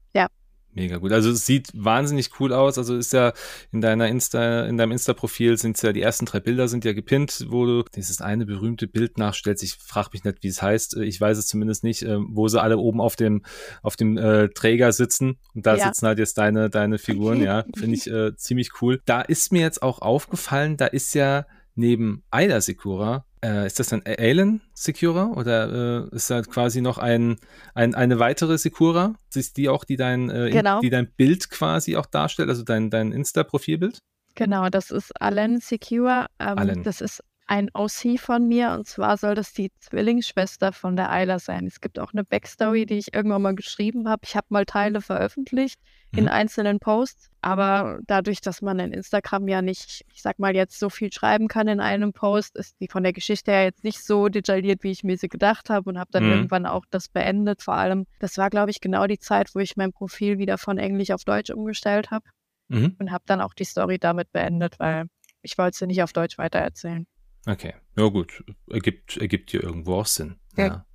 Mega 0.75 0.97
gut. 0.97 1.13
Also 1.13 1.31
es 1.31 1.45
sieht 1.45 1.69
wahnsinnig 1.73 2.31
cool 2.39 2.51
aus. 2.51 2.77
Also 2.77 2.97
ist 2.97 3.13
ja 3.13 3.31
in 3.71 3.79
deiner 3.79 4.09
Insta, 4.09 4.65
in 4.65 4.75
deinem 4.75 4.91
Insta-Profil 4.91 5.57
sind 5.57 5.81
ja 5.81 5.93
die 5.93 6.01
ersten 6.01 6.25
drei 6.25 6.41
Bilder 6.41 6.67
sind 6.67 6.83
ja 6.83 6.91
gepinnt, 6.91 7.45
wo 7.47 7.65
du 7.65 7.83
dieses 7.95 8.19
eine 8.19 8.45
berühmte 8.45 8.85
Bild 8.85 9.17
nachstellst. 9.17 9.63
Ich 9.63 9.75
frage 9.75 10.09
mich 10.11 10.25
nicht, 10.25 10.43
wie 10.43 10.49
es 10.49 10.61
heißt. 10.61 10.97
Ich 10.97 11.21
weiß 11.21 11.37
es 11.37 11.47
zumindest 11.47 11.85
nicht, 11.85 12.03
äh, 12.03 12.17
wo 12.19 12.49
sie 12.49 12.61
alle 12.61 12.77
oben 12.77 12.99
auf 12.99 13.15
dem 13.15 13.43
auf 13.83 13.95
dem 13.95 14.17
äh, 14.17 14.49
Träger 14.49 14.91
sitzen 14.91 15.37
und 15.53 15.65
da 15.65 15.77
ja. 15.77 15.85
sitzen 15.85 16.07
halt 16.07 16.19
jetzt 16.19 16.37
deine 16.37 16.69
deine 16.69 16.97
Figuren. 16.97 17.41
Ja, 17.41 17.63
finde 17.77 17.95
ich 17.95 18.07
äh, 18.07 18.35
ziemlich 18.35 18.81
cool. 18.81 19.01
Da 19.05 19.21
ist 19.21 19.53
mir 19.53 19.61
jetzt 19.61 19.81
auch 19.81 19.99
aufgefallen, 19.99 20.75
da 20.75 20.87
ist 20.87 21.15
ja 21.15 21.45
neben 21.75 22.23
Aida 22.31 22.61
Secura 22.61 23.25
äh, 23.45 23.67
ist 23.67 23.79
das 23.79 23.89
dann 23.89 24.01
Alan 24.05 24.61
Secura 24.73 25.27
oder 25.27 26.07
äh, 26.11 26.15
ist 26.15 26.29
da 26.29 26.41
quasi 26.41 26.81
noch 26.81 26.97
ein, 26.97 27.37
ein, 27.73 27.93
eine 27.93 28.19
weitere 28.19 28.57
Secura? 28.57 29.15
Ist 29.33 29.57
die 29.57 29.69
auch, 29.69 29.83
die 29.83 29.97
dein, 29.97 30.29
äh, 30.29 30.49
genau. 30.49 30.79
die 30.79 30.89
dein 30.89 31.11
Bild 31.11 31.49
quasi 31.49 31.95
auch 31.95 32.05
darstellt, 32.05 32.49
also 32.49 32.63
dein, 32.63 32.89
dein 32.89 33.11
Insta-Profilbild? 33.11 33.99
Genau, 34.33 34.69
das 34.69 34.91
ist 34.91 35.11
Alan 35.21 35.59
Secura. 35.59 36.27
Ähm, 36.39 36.57
Alan. 36.57 36.83
Das 36.83 37.01
ist 37.01 37.23
ein 37.47 37.69
OC 37.73 38.19
von 38.19 38.47
mir 38.47 38.71
und 38.71 38.87
zwar 38.87 39.17
soll 39.17 39.35
das 39.35 39.53
die 39.53 39.71
Zwillingsschwester 39.79 40.71
von 40.71 40.95
der 40.95 41.11
Ayla 41.11 41.37
sein. 41.37 41.67
Es 41.67 41.79
gibt 41.79 41.99
auch 41.99 42.11
eine 42.11 42.23
Backstory, 42.23 42.87
die 42.87 42.97
ich 42.97 43.13
irgendwann 43.13 43.43
mal 43.43 43.53
geschrieben 43.53 44.09
habe. 44.09 44.21
Ich 44.25 44.35
habe 44.35 44.47
mal 44.49 44.65
Teile 44.65 44.99
veröffentlicht 44.99 45.79
mhm. 46.11 46.19
in 46.19 46.27
einzelnen 46.27 46.79
Posts, 46.79 47.29
aber 47.41 47.99
dadurch, 48.07 48.41
dass 48.41 48.63
man 48.63 48.79
in 48.79 48.91
Instagram 48.91 49.47
ja 49.47 49.61
nicht, 49.61 50.05
ich 50.11 50.23
sag 50.23 50.39
mal, 50.39 50.55
jetzt 50.55 50.79
so 50.79 50.89
viel 50.89 51.13
schreiben 51.13 51.47
kann 51.47 51.67
in 51.67 51.79
einem 51.79 52.13
Post, 52.13 52.55
ist 52.55 52.79
die 52.79 52.87
von 52.87 53.03
der 53.03 53.13
Geschichte 53.13 53.51
her 53.51 53.65
jetzt 53.65 53.83
nicht 53.83 54.03
so 54.03 54.27
detailliert, 54.27 54.81
wie 54.83 54.91
ich 54.91 55.03
mir 55.03 55.17
sie 55.17 55.29
gedacht 55.29 55.69
habe 55.69 55.87
und 55.87 55.99
habe 55.99 56.09
dann 56.11 56.25
mhm. 56.25 56.31
irgendwann 56.31 56.65
auch 56.65 56.85
das 56.89 57.09
beendet. 57.09 57.61
Vor 57.61 57.75
allem, 57.75 58.07
das 58.19 58.39
war, 58.39 58.49
glaube 58.49 58.71
ich, 58.71 58.81
genau 58.81 59.05
die 59.05 59.19
Zeit, 59.19 59.53
wo 59.53 59.59
ich 59.59 59.77
mein 59.77 59.93
Profil 59.93 60.39
wieder 60.39 60.57
von 60.57 60.79
Englisch 60.79 61.11
auf 61.11 61.23
Deutsch 61.23 61.51
umgestellt 61.51 62.09
habe 62.09 62.25
mhm. 62.69 62.95
und 62.97 63.11
habe 63.11 63.23
dann 63.27 63.39
auch 63.39 63.53
die 63.53 63.65
Story 63.65 63.99
damit 63.99 64.31
beendet, 64.31 64.79
weil 64.79 65.05
ich 65.43 65.59
wollte 65.59 65.77
sie 65.77 65.85
nicht 65.85 66.01
auf 66.01 66.11
Deutsch 66.11 66.39
weitererzählen. 66.39 67.05
Okay, 67.45 67.73
ja 67.95 68.07
gut, 68.07 68.43
ergibt, 68.69 69.17
ergibt 69.17 69.51
hier 69.51 69.63
irgendwo 69.63 69.95
auch 69.95 70.07
Sinn. 70.07 70.37
Ja. 70.57 70.65
ja. 70.65 70.85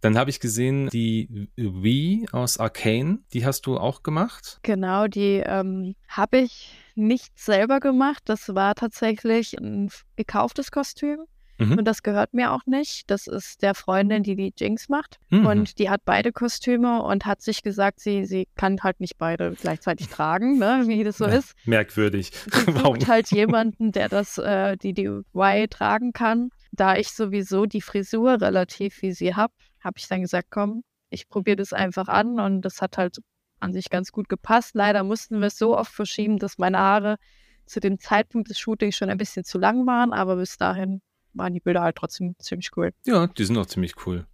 Dann 0.00 0.18
habe 0.18 0.30
ich 0.30 0.40
gesehen, 0.40 0.88
die 0.90 1.48
Wii 1.56 2.28
aus 2.32 2.58
Arcane, 2.58 3.20
die 3.32 3.46
hast 3.46 3.66
du 3.66 3.78
auch 3.78 4.02
gemacht? 4.02 4.60
Genau, 4.62 5.06
die 5.06 5.42
ähm, 5.44 5.94
habe 6.08 6.38
ich 6.38 6.74
nicht 6.94 7.38
selber 7.38 7.80
gemacht. 7.80 8.22
Das 8.26 8.54
war 8.54 8.74
tatsächlich 8.74 9.58
ein 9.58 9.90
gekauftes 10.16 10.70
Kostüm. 10.70 11.24
Mhm. 11.58 11.78
Und 11.78 11.84
das 11.84 12.02
gehört 12.02 12.34
mir 12.34 12.52
auch 12.52 12.66
nicht. 12.66 13.10
Das 13.10 13.26
ist 13.26 13.62
der 13.62 13.74
Freundin, 13.74 14.22
die 14.22 14.36
die 14.36 14.52
Jinx 14.56 14.88
macht. 14.88 15.18
Mhm. 15.30 15.46
Und 15.46 15.78
die 15.78 15.90
hat 15.90 16.02
beide 16.04 16.32
Kostüme 16.32 17.02
und 17.02 17.26
hat 17.26 17.40
sich 17.40 17.62
gesagt, 17.62 18.00
sie, 18.00 18.24
sie 18.26 18.48
kann 18.56 18.78
halt 18.82 19.00
nicht 19.00 19.18
beide 19.18 19.52
gleichzeitig 19.52 20.08
tragen, 20.08 20.58
ne, 20.58 20.84
wie 20.86 21.04
das 21.04 21.18
so 21.18 21.26
ja, 21.26 21.32
ist. 21.32 21.54
Merkwürdig. 21.64 22.30
Sie 22.32 22.72
sucht 22.72 23.06
halt 23.08 23.30
jemanden, 23.30 23.92
der 23.92 24.08
das, 24.08 24.38
äh, 24.38 24.76
die 24.76 24.92
die 24.92 25.06
Y 25.06 25.68
tragen 25.70 26.12
kann. 26.12 26.50
Da 26.72 26.96
ich 26.96 27.10
sowieso 27.10 27.66
die 27.66 27.80
Frisur 27.80 28.40
relativ 28.40 29.00
wie 29.02 29.12
sie 29.12 29.34
habe, 29.34 29.52
habe 29.80 29.98
ich 29.98 30.08
dann 30.08 30.20
gesagt, 30.20 30.48
komm, 30.50 30.82
ich 31.10 31.28
probiere 31.28 31.56
das 31.56 31.72
einfach 31.72 32.08
an 32.08 32.40
und 32.40 32.62
das 32.62 32.82
hat 32.82 32.98
halt 32.98 33.18
an 33.60 33.72
sich 33.72 33.88
ganz 33.88 34.12
gut 34.12 34.28
gepasst. 34.28 34.74
Leider 34.74 35.02
mussten 35.04 35.40
wir 35.40 35.46
es 35.46 35.56
so 35.56 35.76
oft 35.76 35.92
verschieben, 35.92 36.38
dass 36.38 36.58
meine 36.58 36.78
Haare 36.78 37.16
zu 37.64 37.80
dem 37.80 37.98
Zeitpunkt 37.98 38.50
des 38.50 38.58
Shootings 38.58 38.96
schon 38.96 39.10
ein 39.10 39.18
bisschen 39.18 39.44
zu 39.44 39.58
lang 39.58 39.86
waren, 39.86 40.12
aber 40.12 40.36
bis 40.36 40.56
dahin 40.56 41.00
waren 41.36 41.54
die 41.54 41.60
Bilder 41.60 41.82
halt 41.82 41.96
trotzdem 41.96 42.34
ziemlich 42.38 42.70
cool. 42.76 42.92
Ja, 43.04 43.26
die 43.26 43.44
sind 43.44 43.56
auch 43.58 43.66
ziemlich 43.66 44.06
cool. 44.06 44.26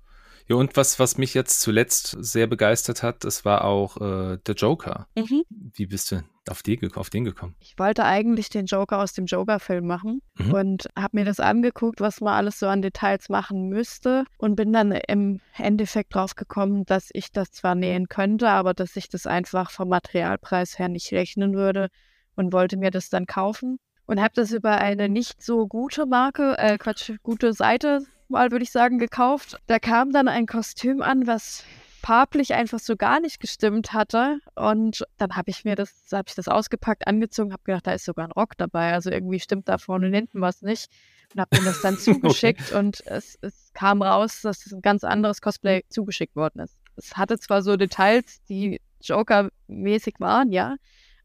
Ja, 0.48 0.56
und 0.56 0.76
was, 0.76 0.98
was 0.98 1.18
mich 1.18 1.34
jetzt 1.34 1.60
zuletzt 1.60 2.16
sehr 2.18 2.46
begeistert 2.46 3.02
hat, 3.02 3.24
das 3.24 3.44
war 3.44 3.64
auch 3.64 3.96
äh, 3.98 4.38
der 4.38 4.54
Joker. 4.54 5.06
Mhm. 5.16 5.44
Wie 5.48 5.86
bist 5.86 6.10
du 6.10 6.22
auf, 6.48 6.62
die, 6.62 6.80
auf 6.94 7.10
den 7.10 7.24
gekommen? 7.24 7.54
Ich 7.60 7.78
wollte 7.78 8.04
eigentlich 8.04 8.48
den 8.48 8.66
Joker 8.66 8.98
aus 8.98 9.12
dem 9.12 9.26
Joker-Film 9.26 9.86
machen 9.86 10.20
mhm. 10.36 10.52
und 10.52 10.88
habe 10.96 11.18
mir 11.18 11.24
das 11.24 11.38
angeguckt, 11.38 12.00
was 12.00 12.20
man 12.20 12.34
alles 12.34 12.58
so 12.58 12.66
an 12.66 12.82
Details 12.82 13.28
machen 13.28 13.68
müsste 13.68 14.24
und 14.38 14.56
bin 14.56 14.72
dann 14.72 14.92
im 14.92 15.40
Endeffekt 15.56 16.14
drauf 16.14 16.34
gekommen, 16.34 16.84
dass 16.86 17.10
ich 17.12 17.30
das 17.30 17.52
zwar 17.52 17.74
nähen 17.74 18.08
könnte, 18.08 18.48
aber 18.48 18.74
dass 18.74 18.96
ich 18.96 19.08
das 19.08 19.26
einfach 19.26 19.70
vom 19.70 19.88
Materialpreis 19.88 20.78
her 20.78 20.88
nicht 20.88 21.12
rechnen 21.12 21.54
würde 21.54 21.88
und 22.34 22.52
wollte 22.52 22.76
mir 22.76 22.90
das 22.90 23.08
dann 23.08 23.26
kaufen 23.26 23.78
und 24.06 24.20
habe 24.20 24.34
das 24.34 24.52
über 24.52 24.78
eine 24.78 25.08
nicht 25.08 25.42
so 25.42 25.66
gute 25.66 26.06
Marke, 26.06 26.56
äh, 26.58 26.78
Quatsch, 26.78 27.12
gute 27.22 27.52
Seite 27.52 28.04
mal, 28.28 28.50
würde 28.50 28.64
ich 28.64 28.72
sagen, 28.72 28.98
gekauft. 28.98 29.58
Da 29.66 29.78
kam 29.78 30.12
dann 30.12 30.26
ein 30.26 30.46
Kostüm 30.46 31.02
an, 31.02 31.26
was 31.26 31.64
farblich 32.02 32.54
einfach 32.54 32.80
so 32.80 32.96
gar 32.96 33.20
nicht 33.20 33.38
gestimmt 33.38 33.92
hatte. 33.92 34.40
Und 34.56 35.04
dann 35.18 35.36
habe 35.36 35.50
ich 35.50 35.64
mir 35.64 35.76
das, 35.76 35.94
habe 36.12 36.24
ich 36.28 36.34
das 36.34 36.48
ausgepackt, 36.48 37.06
angezogen, 37.06 37.52
habe 37.52 37.62
gedacht, 37.64 37.86
da 37.86 37.92
ist 37.92 38.04
sogar 38.04 38.26
ein 38.26 38.32
Rock 38.32 38.56
dabei. 38.56 38.92
Also 38.92 39.10
irgendwie 39.10 39.38
stimmt 39.38 39.68
da 39.68 39.78
vorne 39.78 40.08
und 40.08 40.14
hinten 40.14 40.40
was 40.40 40.62
nicht. 40.62 40.90
Und 41.32 41.40
habe 41.40 41.58
mir 41.58 41.64
das 41.64 41.80
dann 41.80 41.96
zugeschickt 41.98 42.72
okay. 42.72 42.78
und 42.78 43.06
es, 43.06 43.38
es 43.40 43.70
kam 43.72 44.02
raus, 44.02 44.40
dass 44.42 44.66
es 44.66 44.72
ein 44.72 44.82
ganz 44.82 45.04
anderes 45.04 45.40
Cosplay 45.40 45.82
zugeschickt 45.88 46.34
worden 46.34 46.60
ist. 46.60 46.76
Es 46.96 47.16
hatte 47.16 47.38
zwar 47.38 47.62
so 47.62 47.76
Details, 47.76 48.42
die 48.48 48.80
Joker-mäßig 49.00 50.16
waren, 50.18 50.52
ja, 50.52 50.76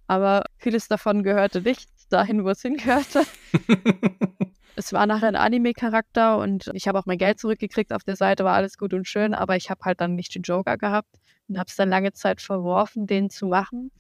aber 0.07 0.45
vieles 0.57 0.87
davon 0.87 1.23
gehörte 1.23 1.61
nicht 1.61 1.89
dahin, 2.09 2.43
wo 2.43 2.49
es 2.49 2.61
hingehörte. 2.61 3.23
es 4.75 4.93
war 4.93 5.05
nachher 5.05 5.27
ein 5.27 5.35
Anime-Charakter 5.35 6.37
und 6.37 6.69
ich 6.73 6.87
habe 6.87 6.99
auch 6.99 7.05
mein 7.05 7.17
Geld 7.17 7.39
zurückgekriegt 7.39 7.93
auf 7.93 8.03
der 8.03 8.15
Seite, 8.15 8.43
war 8.43 8.55
alles 8.55 8.77
gut 8.77 8.93
und 8.93 9.07
schön, 9.07 9.33
aber 9.33 9.55
ich 9.55 9.69
habe 9.69 9.81
halt 9.83 10.01
dann 10.01 10.15
nicht 10.15 10.35
den 10.35 10.43
Joker 10.43 10.77
gehabt 10.77 11.09
und 11.47 11.57
habe 11.57 11.67
es 11.67 11.75
dann 11.75 11.89
lange 11.89 12.13
Zeit 12.13 12.41
verworfen, 12.41 13.07
den 13.07 13.29
zu 13.29 13.47
machen. 13.47 13.91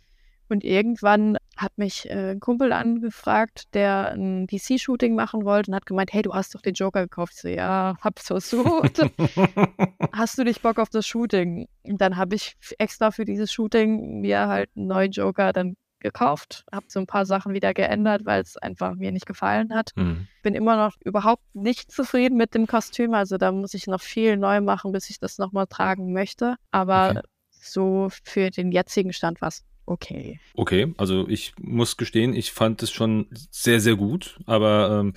Und 0.49 0.63
irgendwann 0.63 1.37
hat 1.57 1.77
mich 1.77 2.09
äh, 2.09 2.31
ein 2.31 2.39
Kumpel 2.39 2.71
angefragt, 2.71 3.73
der 3.73 4.11
ein 4.13 4.47
DC-Shooting 4.47 5.13
machen 5.13 5.43
wollte 5.43 5.71
und 5.71 5.75
hat 5.75 5.85
gemeint, 5.85 6.13
hey, 6.13 6.21
du 6.21 6.33
hast 6.33 6.55
doch 6.55 6.61
den 6.61 6.73
Joker 6.73 7.01
gekauft. 7.01 7.33
Ich 7.35 7.41
so, 7.41 7.47
ja, 7.49 7.97
hab's 8.01 8.27
versucht. 8.27 8.99
hast 10.13 10.37
du 10.37 10.43
nicht 10.43 10.61
Bock 10.61 10.79
auf 10.79 10.89
das 10.89 11.05
Shooting? 11.05 11.67
Und 11.83 11.99
dann 11.99 12.15
habe 12.15 12.35
ich 12.35 12.55
extra 12.77 13.11
für 13.11 13.25
dieses 13.25 13.51
Shooting 13.51 14.21
mir 14.21 14.47
halt 14.47 14.69
einen 14.77 14.87
neuen 14.87 15.11
Joker 15.11 15.51
dann 15.51 15.75
gekauft, 15.99 16.65
habe 16.71 16.85
so 16.89 16.99
ein 16.99 17.07
paar 17.07 17.25
Sachen 17.25 17.53
wieder 17.53 17.73
geändert, 17.73 18.25
weil 18.25 18.41
es 18.41 18.57
einfach 18.57 18.95
mir 18.95 19.11
nicht 19.11 19.25
gefallen 19.25 19.73
hat. 19.73 19.91
Mhm. 19.95 20.27
Bin 20.43 20.55
immer 20.55 20.77
noch 20.77 20.95
überhaupt 21.03 21.43
nicht 21.53 21.91
zufrieden 21.91 22.37
mit 22.37 22.53
dem 22.53 22.67
Kostüm, 22.67 23.13
also 23.13 23.37
da 23.37 23.51
muss 23.51 23.73
ich 23.73 23.87
noch 23.87 24.01
viel 24.01 24.37
neu 24.37 24.61
machen, 24.61 24.91
bis 24.91 25.09
ich 25.09 25.19
das 25.19 25.37
nochmal 25.37 25.67
tragen 25.67 26.13
möchte. 26.13 26.55
Aber 26.71 27.11
okay. 27.11 27.21
so 27.51 28.09
für 28.23 28.49
den 28.49 28.71
jetzigen 28.71 29.13
Stand 29.13 29.41
war 29.41 29.49
es 29.49 29.63
okay. 29.85 30.39
Okay, 30.53 30.93
also 30.97 31.27
ich 31.27 31.53
muss 31.59 31.97
gestehen, 31.97 32.33
ich 32.33 32.51
fand 32.51 32.83
es 32.83 32.91
schon 32.91 33.27
sehr, 33.51 33.79
sehr 33.79 33.95
gut, 33.95 34.39
aber 34.45 34.99
ähm, 34.99 35.13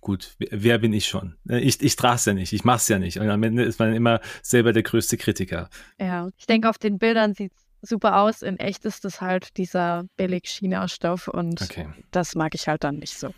gut, 0.00 0.36
wer 0.38 0.78
bin 0.78 0.92
ich 0.92 1.06
schon? 1.06 1.34
Äh, 1.48 1.60
ich, 1.60 1.82
ich 1.82 1.96
trage 1.96 2.16
es 2.16 2.24
ja 2.24 2.34
nicht, 2.34 2.52
ich 2.52 2.64
mache 2.64 2.76
es 2.76 2.88
ja 2.88 2.98
nicht. 2.98 3.18
Und 3.18 3.28
am 3.28 3.42
Ende 3.42 3.64
ist 3.64 3.80
man 3.80 3.92
immer 3.92 4.20
selber 4.42 4.72
der 4.72 4.84
größte 4.84 5.16
Kritiker. 5.16 5.68
Ja, 5.98 6.28
ich 6.38 6.46
denke, 6.46 6.70
auf 6.70 6.78
den 6.78 6.98
Bildern 6.98 7.34
sieht 7.34 7.52
es 7.56 7.63
super 7.84 8.20
aus. 8.20 8.42
In 8.42 8.58
echt 8.58 8.84
ist 8.84 9.04
es 9.04 9.20
halt 9.20 9.56
dieser 9.56 10.04
billig 10.16 10.44
China-Stoff 10.44 11.28
und 11.28 11.62
okay. 11.62 11.88
das 12.10 12.34
mag 12.34 12.54
ich 12.54 12.68
halt 12.68 12.84
dann 12.84 12.96
nicht 12.96 13.18
so. 13.18 13.30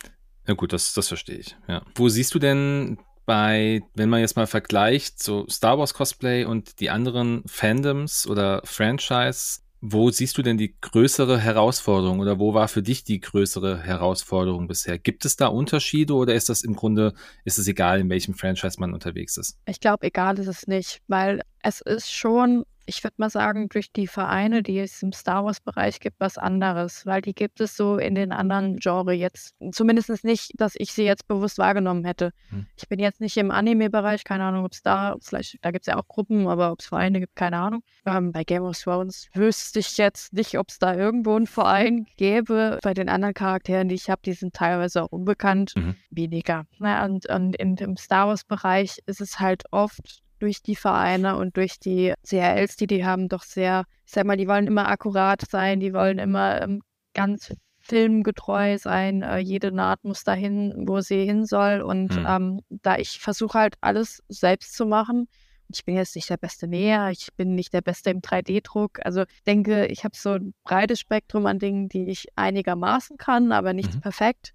Ja 0.46 0.54
gut, 0.54 0.72
das, 0.72 0.94
das 0.94 1.08
verstehe 1.08 1.38
ich. 1.38 1.56
Ja. 1.68 1.82
Wo 1.94 2.08
siehst 2.08 2.34
du 2.34 2.38
denn 2.38 2.98
bei, 3.26 3.82
wenn 3.94 4.08
man 4.08 4.20
jetzt 4.20 4.36
mal 4.36 4.46
vergleicht, 4.46 5.22
so 5.22 5.46
Star 5.48 5.78
Wars 5.78 5.94
Cosplay 5.94 6.44
und 6.44 6.80
die 6.80 6.90
anderen 6.90 7.42
Fandoms 7.46 8.26
oder 8.26 8.62
Franchise, 8.64 9.60
wo 9.80 10.10
siehst 10.10 10.38
du 10.38 10.42
denn 10.42 10.56
die 10.56 10.76
größere 10.80 11.38
Herausforderung 11.38 12.20
oder 12.20 12.38
wo 12.38 12.54
war 12.54 12.68
für 12.68 12.82
dich 12.82 13.04
die 13.04 13.20
größere 13.20 13.82
Herausforderung 13.82 14.68
bisher? 14.68 14.98
Gibt 14.98 15.24
es 15.24 15.36
da 15.36 15.48
Unterschiede 15.48 16.14
oder 16.14 16.34
ist 16.34 16.48
das 16.48 16.62
im 16.62 16.74
Grunde, 16.74 17.14
ist 17.44 17.58
es 17.58 17.68
egal, 17.68 18.00
in 18.00 18.08
welchem 18.08 18.34
Franchise 18.34 18.80
man 18.80 18.94
unterwegs 18.94 19.36
ist? 19.36 19.58
Ich 19.66 19.80
glaube, 19.80 20.06
egal 20.06 20.38
ist 20.38 20.46
es 20.46 20.66
nicht, 20.66 21.00
weil 21.08 21.42
es 21.62 21.80
ist 21.80 22.12
schon 22.12 22.64
ich 22.86 23.02
würde 23.02 23.16
mal 23.18 23.30
sagen, 23.30 23.68
durch 23.68 23.92
die 23.92 24.06
Vereine, 24.06 24.62
die 24.62 24.78
es 24.78 25.02
im 25.02 25.12
Star 25.12 25.44
Wars-Bereich 25.44 26.00
gibt, 26.00 26.20
was 26.20 26.38
anderes, 26.38 27.04
weil 27.04 27.20
die 27.20 27.34
gibt 27.34 27.60
es 27.60 27.76
so 27.76 27.98
in 27.98 28.14
den 28.14 28.32
anderen 28.32 28.76
Genres 28.76 29.16
jetzt. 29.16 29.54
Zumindest 29.72 30.24
nicht, 30.24 30.52
dass 30.56 30.74
ich 30.76 30.92
sie 30.92 31.04
jetzt 31.04 31.26
bewusst 31.26 31.58
wahrgenommen 31.58 32.04
hätte. 32.04 32.30
Hm. 32.50 32.66
Ich 32.76 32.88
bin 32.88 33.00
jetzt 33.00 33.20
nicht 33.20 33.36
im 33.36 33.50
Anime-Bereich, 33.50 34.24
keine 34.24 34.44
Ahnung, 34.44 34.64
ob 34.64 34.72
es 34.72 34.82
da, 34.82 35.16
vielleicht, 35.20 35.58
da 35.62 35.72
gibt 35.72 35.82
es 35.82 35.92
ja 35.92 35.98
auch 35.98 36.06
Gruppen, 36.06 36.46
aber 36.46 36.72
ob 36.72 36.80
es 36.80 36.86
Vereine 36.86 37.20
gibt, 37.20 37.34
keine 37.34 37.58
Ahnung. 37.58 37.82
Ähm, 38.06 38.32
bei 38.32 38.44
Game 38.44 38.62
of 38.62 38.78
Thrones 38.78 39.28
wüsste 39.34 39.80
ich 39.80 39.96
jetzt 39.96 40.32
nicht, 40.32 40.58
ob 40.58 40.68
es 40.68 40.78
da 40.78 40.94
irgendwo 40.94 41.34
einen 41.34 41.46
Verein 41.46 42.06
gäbe. 42.16 42.78
Bei 42.82 42.94
den 42.94 43.08
anderen 43.08 43.34
Charakteren, 43.34 43.88
die 43.88 43.96
ich 43.96 44.08
habe, 44.08 44.22
die 44.24 44.32
sind 44.32 44.54
teilweise 44.54 45.02
auch 45.02 45.12
unbekannt, 45.12 45.72
mhm. 45.76 45.96
weniger. 46.10 46.66
Na, 46.78 47.04
und, 47.04 47.28
und 47.28 47.56
in 47.56 47.74
dem 47.74 47.96
Star 47.96 48.28
Wars-Bereich 48.28 48.98
ist 49.06 49.20
es 49.20 49.40
halt 49.40 49.64
oft 49.72 50.22
durch 50.46 50.62
die 50.62 50.76
Vereine 50.76 51.36
und 51.36 51.56
durch 51.56 51.80
die 51.80 52.14
CRLs, 52.24 52.76
die 52.76 52.86
die 52.86 53.04
haben, 53.04 53.28
doch 53.28 53.42
sehr, 53.42 53.84
ich 54.04 54.12
sag 54.12 54.26
mal, 54.26 54.36
die 54.36 54.46
wollen 54.46 54.68
immer 54.68 54.88
akkurat 54.88 55.42
sein, 55.50 55.80
die 55.80 55.92
wollen 55.92 56.20
immer 56.20 56.62
ähm, 56.62 56.82
ganz 57.14 57.52
filmgetreu 57.80 58.78
sein. 58.78 59.22
Äh, 59.22 59.38
jede 59.38 59.72
Naht 59.72 60.04
muss 60.04 60.22
dahin, 60.22 60.72
wo 60.86 61.00
sie 61.00 61.24
hin 61.24 61.46
soll. 61.46 61.80
Und 61.80 62.16
mhm. 62.16 62.26
ähm, 62.28 62.60
da 62.68 62.96
ich 62.96 63.18
versuche 63.18 63.58
halt 63.58 63.74
alles 63.80 64.22
selbst 64.28 64.76
zu 64.76 64.86
machen, 64.86 65.26
ich 65.68 65.84
bin 65.84 65.96
jetzt 65.96 66.14
nicht 66.14 66.30
der 66.30 66.36
beste 66.36 66.68
Näher, 66.68 67.10
ich 67.10 67.30
bin 67.36 67.56
nicht 67.56 67.72
der 67.72 67.80
Beste 67.80 68.10
im 68.10 68.20
3D-Druck. 68.20 69.04
Also 69.04 69.22
ich 69.22 69.42
denke, 69.48 69.86
ich 69.86 70.04
habe 70.04 70.16
so 70.16 70.34
ein 70.34 70.54
breites 70.62 71.00
Spektrum 71.00 71.44
an 71.46 71.58
Dingen, 71.58 71.88
die 71.88 72.08
ich 72.08 72.26
einigermaßen 72.36 73.16
kann, 73.16 73.50
aber 73.50 73.72
nicht 73.72 73.96
mhm. 73.96 74.00
perfekt. 74.00 74.52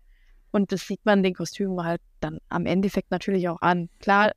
Und 0.52 0.72
das 0.72 0.88
sieht 0.88 1.04
man 1.04 1.22
den 1.22 1.34
Kostümen 1.34 1.84
halt 1.84 2.00
dann 2.22 2.38
am 2.48 2.66
Endeffekt 2.66 3.12
natürlich 3.12 3.50
auch 3.50 3.62
an. 3.62 3.90
Klar, 4.00 4.32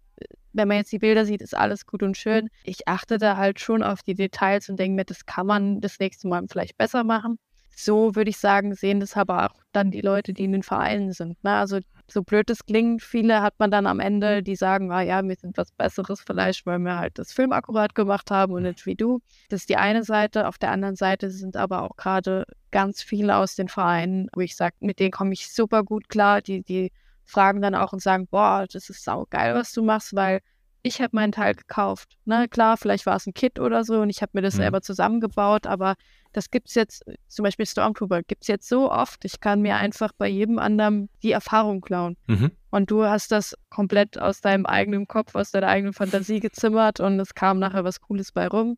wenn 0.54 0.68
man 0.68 0.78
jetzt 0.78 0.92
die 0.92 0.98
Bilder 0.98 1.26
sieht, 1.26 1.42
ist 1.42 1.54
alles 1.54 1.84
gut 1.84 2.02
und 2.02 2.16
schön. 2.16 2.48
Ich 2.64 2.88
achte 2.88 3.18
da 3.18 3.36
halt 3.36 3.60
schon 3.60 3.82
auf 3.82 4.02
die 4.02 4.14
Details 4.14 4.68
und 4.68 4.78
denke 4.78 4.96
mir, 4.96 5.04
das 5.04 5.26
kann 5.26 5.46
man 5.46 5.80
das 5.80 5.98
nächste 5.98 6.28
Mal 6.28 6.44
vielleicht 6.48 6.78
besser 6.78 7.04
machen. 7.04 7.38
So 7.76 8.14
würde 8.14 8.30
ich 8.30 8.38
sagen, 8.38 8.74
sehen 8.74 9.00
das 9.00 9.16
aber 9.16 9.46
auch 9.50 9.60
dann 9.72 9.90
die 9.90 10.00
Leute, 10.00 10.32
die 10.32 10.44
in 10.44 10.52
den 10.52 10.62
Vereinen 10.62 11.12
sind. 11.12 11.42
Ne? 11.42 11.52
Also 11.52 11.80
so 12.08 12.22
blöd 12.22 12.48
es 12.50 12.64
klingt, 12.64 13.02
viele 13.02 13.42
hat 13.42 13.54
man 13.58 13.72
dann 13.72 13.86
am 13.86 13.98
Ende, 13.98 14.44
die 14.44 14.54
sagen, 14.54 14.92
ah 14.92 15.00
ja, 15.00 15.22
wir 15.26 15.34
sind 15.34 15.56
was 15.56 15.72
Besseres 15.72 16.20
vielleicht, 16.20 16.66
weil 16.66 16.78
wir 16.78 16.98
halt 16.98 17.18
das 17.18 17.32
Film 17.32 17.52
akkurat 17.52 17.94
gemacht 17.96 18.30
haben 18.30 18.52
und 18.52 18.62
nicht 18.62 18.86
wie 18.86 18.94
du. 18.94 19.20
Das 19.48 19.62
ist 19.62 19.68
die 19.68 19.76
eine 19.76 20.04
Seite. 20.04 20.46
Auf 20.46 20.58
der 20.58 20.70
anderen 20.70 20.94
Seite 20.94 21.30
sind 21.30 21.56
aber 21.56 21.82
auch 21.82 21.96
gerade 21.96 22.44
ganz 22.70 23.02
viele 23.02 23.36
aus 23.36 23.56
den 23.56 23.68
Vereinen, 23.68 24.28
wo 24.34 24.40
ich 24.40 24.54
sage, 24.54 24.76
mit 24.80 25.00
denen 25.00 25.10
komme 25.10 25.32
ich 25.32 25.52
super 25.52 25.82
gut 25.82 26.08
klar. 26.08 26.42
Die, 26.42 26.62
die 26.62 26.92
fragen 27.24 27.60
dann 27.62 27.74
auch 27.74 27.92
und 27.92 28.02
sagen, 28.02 28.26
boah, 28.28 28.66
das 28.70 28.90
ist 28.90 29.04
saugeil, 29.04 29.54
was 29.54 29.72
du 29.72 29.82
machst, 29.82 30.14
weil 30.14 30.40
ich 30.86 31.00
habe 31.00 31.16
meinen 31.16 31.32
Teil 31.32 31.54
gekauft. 31.54 32.18
Ne? 32.26 32.46
Klar, 32.48 32.76
vielleicht 32.76 33.06
war 33.06 33.16
es 33.16 33.26
ein 33.26 33.32
Kit 33.32 33.58
oder 33.58 33.84
so 33.84 34.02
und 34.02 34.10
ich 34.10 34.20
habe 34.20 34.32
mir 34.34 34.42
das 34.42 34.54
mhm. 34.54 34.58
selber 34.58 34.82
zusammengebaut, 34.82 35.66
aber 35.66 35.94
das 36.32 36.50
gibt 36.50 36.68
es 36.68 36.74
jetzt, 36.74 37.04
zum 37.26 37.42
Beispiel 37.42 37.64
Stormtrooper, 37.64 38.22
gibt 38.22 38.42
es 38.42 38.48
jetzt 38.48 38.68
so 38.68 38.92
oft. 38.92 39.24
Ich 39.24 39.40
kann 39.40 39.62
mir 39.62 39.76
einfach 39.76 40.12
bei 40.18 40.28
jedem 40.28 40.58
anderen 40.58 41.08
die 41.22 41.32
Erfahrung 41.32 41.80
klauen. 41.80 42.18
Mhm. 42.26 42.50
Und 42.70 42.90
du 42.90 43.04
hast 43.04 43.32
das 43.32 43.56
komplett 43.70 44.18
aus 44.18 44.42
deinem 44.42 44.66
eigenen 44.66 45.08
Kopf, 45.08 45.34
aus 45.34 45.52
deiner 45.52 45.68
eigenen 45.68 45.94
Fantasie 45.94 46.40
gezimmert 46.40 47.00
und 47.00 47.18
es 47.18 47.34
kam 47.34 47.58
nachher 47.58 47.84
was 47.84 48.02
Cooles 48.02 48.32
bei 48.32 48.46
rum. 48.46 48.76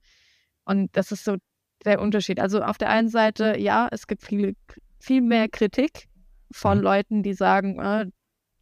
Und 0.65 0.97
das 0.97 1.11
ist 1.11 1.25
so 1.25 1.37
der 1.85 2.01
Unterschied. 2.01 2.39
Also 2.39 2.63
auf 2.63 2.79
der 2.79 2.91
einen 2.91 3.09
Seite, 3.09 3.59
ja, 3.59 3.89
es 3.91 4.07
gibt 4.07 4.23
viele, 4.23 4.55
viel 5.01 5.23
mehr 5.23 5.49
Kritik 5.49 6.09
von 6.53 6.79
mhm. 6.79 6.85
Leuten, 6.85 7.23
die 7.25 7.35
sagen, 7.35 7.81
äh, 7.81 8.07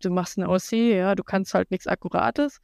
du 0.05 0.11
machst 0.11 0.39
eine 0.39 0.49
OC, 0.49 0.73
ja, 0.73 1.15
du 1.15 1.23
kannst 1.23 1.55
halt 1.55 1.71
nichts 1.71 1.87
Akkurates. 1.87 2.61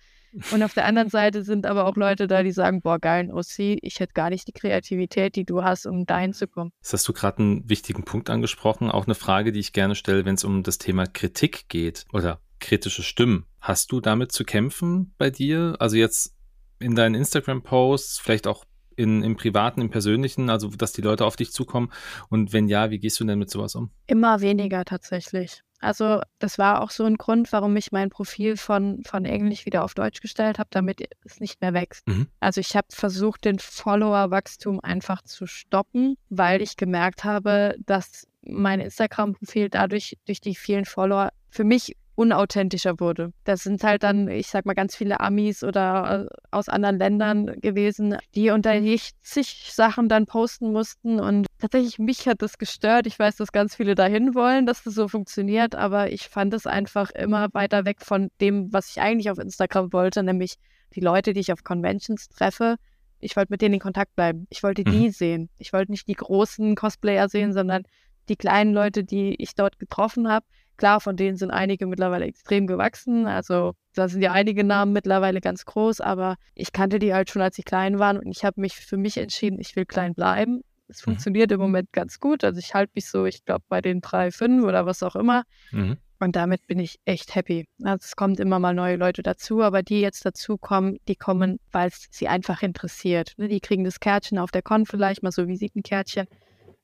Und 0.52 0.62
auf 0.62 0.74
der 0.74 0.84
anderen 0.86 1.08
Seite 1.10 1.42
sind 1.42 1.66
aber 1.66 1.86
auch 1.86 1.96
Leute 1.96 2.26
da, 2.26 2.42
die 2.42 2.52
sagen, 2.52 2.82
boah, 2.82 2.98
geil, 2.98 3.24
ein 3.24 3.32
OC, 3.32 3.78
ich 3.82 4.00
hätte 4.00 4.12
gar 4.12 4.30
nicht 4.30 4.46
die 4.48 4.52
Kreativität, 4.52 5.36
die 5.36 5.44
du 5.44 5.62
hast, 5.62 5.86
um 5.86 6.06
dahin 6.06 6.32
zu 6.32 6.46
kommen. 6.46 6.72
Jetzt 6.80 6.92
hast 6.92 7.08
du 7.08 7.12
gerade 7.12 7.38
einen 7.38 7.68
wichtigen 7.68 8.04
Punkt 8.04 8.30
angesprochen, 8.30 8.90
auch 8.90 9.06
eine 9.06 9.14
Frage, 9.14 9.52
die 9.52 9.60
ich 9.60 9.72
gerne 9.72 9.94
stelle, 9.94 10.24
wenn 10.24 10.34
es 10.34 10.44
um 10.44 10.62
das 10.62 10.78
Thema 10.78 11.06
Kritik 11.06 11.68
geht 11.68 12.04
oder 12.12 12.40
kritische 12.60 13.02
Stimmen. 13.02 13.46
Hast 13.60 13.90
du 13.92 14.00
damit 14.00 14.32
zu 14.32 14.44
kämpfen 14.44 15.14
bei 15.18 15.30
dir? 15.30 15.76
Also 15.78 15.96
jetzt 15.96 16.36
in 16.78 16.94
deinen 16.94 17.14
Instagram-Posts, 17.14 18.18
vielleicht 18.18 18.46
auch 18.46 18.64
in, 18.96 19.22
im 19.22 19.36
Privaten, 19.36 19.80
im 19.80 19.90
Persönlichen, 19.90 20.50
also 20.50 20.68
dass 20.68 20.92
die 20.92 21.00
Leute 21.00 21.24
auf 21.24 21.36
dich 21.36 21.52
zukommen? 21.52 21.90
Und 22.28 22.52
wenn 22.52 22.68
ja, 22.68 22.90
wie 22.90 22.98
gehst 22.98 23.18
du 23.18 23.24
denn 23.24 23.38
mit 23.38 23.50
sowas 23.50 23.74
um? 23.74 23.90
Immer 24.06 24.40
weniger 24.40 24.84
tatsächlich. 24.84 25.62
Also 25.80 26.20
das 26.38 26.58
war 26.58 26.82
auch 26.82 26.90
so 26.90 27.04
ein 27.04 27.16
Grund, 27.16 27.52
warum 27.52 27.76
ich 27.76 27.90
mein 27.90 28.10
Profil 28.10 28.56
von, 28.56 29.02
von 29.04 29.24
Englisch 29.24 29.64
wieder 29.66 29.82
auf 29.82 29.94
Deutsch 29.94 30.20
gestellt 30.20 30.58
habe, 30.58 30.68
damit 30.70 31.08
es 31.24 31.40
nicht 31.40 31.60
mehr 31.62 31.72
wächst. 31.72 32.06
Mhm. 32.06 32.28
Also 32.38 32.60
ich 32.60 32.76
habe 32.76 32.88
versucht, 32.90 33.44
den 33.44 33.58
Follower-Wachstum 33.58 34.80
einfach 34.80 35.22
zu 35.22 35.46
stoppen, 35.46 36.16
weil 36.28 36.60
ich 36.60 36.76
gemerkt 36.76 37.24
habe, 37.24 37.74
dass 37.86 38.26
mein 38.42 38.80
Instagram-Profil 38.80 39.70
dadurch 39.70 40.18
durch 40.26 40.40
die 40.40 40.54
vielen 40.54 40.84
Follower 40.84 41.30
für 41.48 41.64
mich 41.64 41.96
unauthentischer 42.20 43.00
wurde. 43.00 43.32
Das 43.44 43.62
sind 43.62 43.82
halt 43.82 44.02
dann, 44.02 44.28
ich 44.28 44.48
sag 44.48 44.66
mal, 44.66 44.74
ganz 44.74 44.94
viele 44.94 45.20
Amis 45.20 45.64
oder 45.64 46.28
äh, 46.28 46.36
aus 46.50 46.68
anderen 46.68 46.98
Ländern 46.98 47.46
gewesen, 47.62 48.18
die 48.34 48.50
unter 48.50 48.74
zig 49.22 49.70
Sachen 49.72 50.10
dann 50.10 50.26
posten 50.26 50.70
mussten. 50.70 51.18
Und 51.18 51.46
tatsächlich, 51.58 51.98
mich 51.98 52.28
hat 52.28 52.42
das 52.42 52.58
gestört. 52.58 53.06
Ich 53.06 53.18
weiß, 53.18 53.36
dass 53.36 53.52
ganz 53.52 53.74
viele 53.74 53.94
dahin 53.94 54.34
wollen, 54.34 54.66
dass 54.66 54.82
das 54.82 54.94
so 54.94 55.08
funktioniert, 55.08 55.74
aber 55.74 56.12
ich 56.12 56.28
fand 56.28 56.52
es 56.52 56.66
einfach 56.66 57.10
immer 57.12 57.48
weiter 57.54 57.86
weg 57.86 58.02
von 58.02 58.28
dem, 58.42 58.70
was 58.70 58.90
ich 58.90 59.00
eigentlich 59.00 59.30
auf 59.30 59.38
Instagram 59.38 59.90
wollte, 59.94 60.22
nämlich 60.22 60.56
die 60.94 61.00
Leute, 61.00 61.32
die 61.32 61.40
ich 61.40 61.54
auf 61.54 61.64
Conventions 61.64 62.28
treffe. 62.28 62.76
Ich 63.20 63.34
wollte 63.34 63.50
mit 63.50 63.62
denen 63.62 63.74
in 63.74 63.80
Kontakt 63.80 64.14
bleiben. 64.14 64.46
Ich 64.50 64.62
wollte 64.62 64.84
die 64.84 65.06
mhm. 65.06 65.10
sehen. 65.10 65.48
Ich 65.56 65.72
wollte 65.72 65.90
nicht 65.90 66.06
die 66.06 66.14
großen 66.14 66.74
Cosplayer 66.74 67.30
sehen, 67.30 67.54
sondern 67.54 67.84
die 68.28 68.36
kleinen 68.36 68.74
Leute, 68.74 69.04
die 69.04 69.34
ich 69.42 69.54
dort 69.54 69.78
getroffen 69.78 70.28
habe, 70.28 70.44
Klar, 70.80 71.02
von 71.02 71.14
denen 71.14 71.36
sind 71.36 71.50
einige 71.50 71.86
mittlerweile 71.86 72.24
extrem 72.24 72.66
gewachsen. 72.66 73.26
Also 73.26 73.74
da 73.92 74.08
sind 74.08 74.22
ja 74.22 74.32
einige 74.32 74.64
Namen 74.64 74.94
mittlerweile 74.94 75.42
ganz 75.42 75.66
groß, 75.66 76.00
aber 76.00 76.36
ich 76.54 76.72
kannte 76.72 76.98
die 76.98 77.12
halt 77.12 77.28
schon, 77.28 77.42
als 77.42 77.56
sie 77.56 77.62
klein 77.62 77.98
waren 77.98 78.16
und 78.16 78.30
ich 78.30 78.46
habe 78.46 78.62
mich 78.62 78.76
für 78.76 78.96
mich 78.96 79.18
entschieden, 79.18 79.60
ich 79.60 79.76
will 79.76 79.84
klein 79.84 80.14
bleiben. 80.14 80.62
Es 80.88 81.02
mhm. 81.02 81.10
funktioniert 81.10 81.52
im 81.52 81.60
Moment 81.60 81.92
ganz 81.92 82.18
gut. 82.18 82.44
Also 82.44 82.58
ich 82.60 82.72
halte 82.72 82.92
mich 82.94 83.10
so, 83.10 83.26
ich 83.26 83.44
glaube, 83.44 83.62
bei 83.68 83.82
den 83.82 84.00
drei, 84.00 84.30
fünf 84.30 84.64
oder 84.64 84.86
was 84.86 85.02
auch 85.02 85.16
immer. 85.16 85.42
Mhm. 85.70 85.98
Und 86.18 86.34
damit 86.34 86.66
bin 86.66 86.78
ich 86.78 86.98
echt 87.04 87.34
happy. 87.34 87.68
Also 87.82 88.06
es 88.06 88.16
kommt 88.16 88.40
immer 88.40 88.58
mal 88.58 88.72
neue 88.72 88.96
Leute 88.96 89.22
dazu, 89.22 89.60
aber 89.60 89.82
die 89.82 90.00
jetzt 90.00 90.24
dazukommen, 90.24 90.96
die 91.08 91.16
kommen, 91.16 91.58
weil 91.72 91.88
es 91.88 92.06
sie 92.10 92.28
einfach 92.28 92.62
interessiert. 92.62 93.34
Ne, 93.36 93.48
die 93.48 93.60
kriegen 93.60 93.84
das 93.84 94.00
Kärtchen 94.00 94.38
auf 94.38 94.50
der 94.50 94.62
Con 94.62 94.86
vielleicht, 94.86 95.22
mal 95.22 95.30
so 95.30 95.46
Visitenkärtchen. 95.46 96.26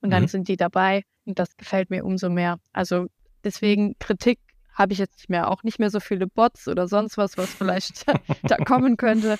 Und 0.02 0.10
dann 0.10 0.24
mhm. 0.24 0.28
sind 0.28 0.48
die 0.48 0.58
dabei. 0.58 1.00
Und 1.24 1.38
das 1.38 1.56
gefällt 1.56 1.88
mir 1.88 2.04
umso 2.04 2.28
mehr. 2.28 2.58
Also 2.74 3.06
Deswegen 3.44 3.98
Kritik 3.98 4.38
habe 4.72 4.92
ich 4.92 4.98
jetzt 4.98 5.16
nicht 5.16 5.30
mehr, 5.30 5.50
auch 5.50 5.62
nicht 5.62 5.78
mehr 5.78 5.90
so 5.90 6.00
viele 6.00 6.26
Bots 6.26 6.68
oder 6.68 6.86
sonst 6.86 7.16
was, 7.16 7.38
was 7.38 7.52
vielleicht 7.52 8.04
da 8.42 8.56
kommen 8.58 8.96
könnte. 8.96 9.38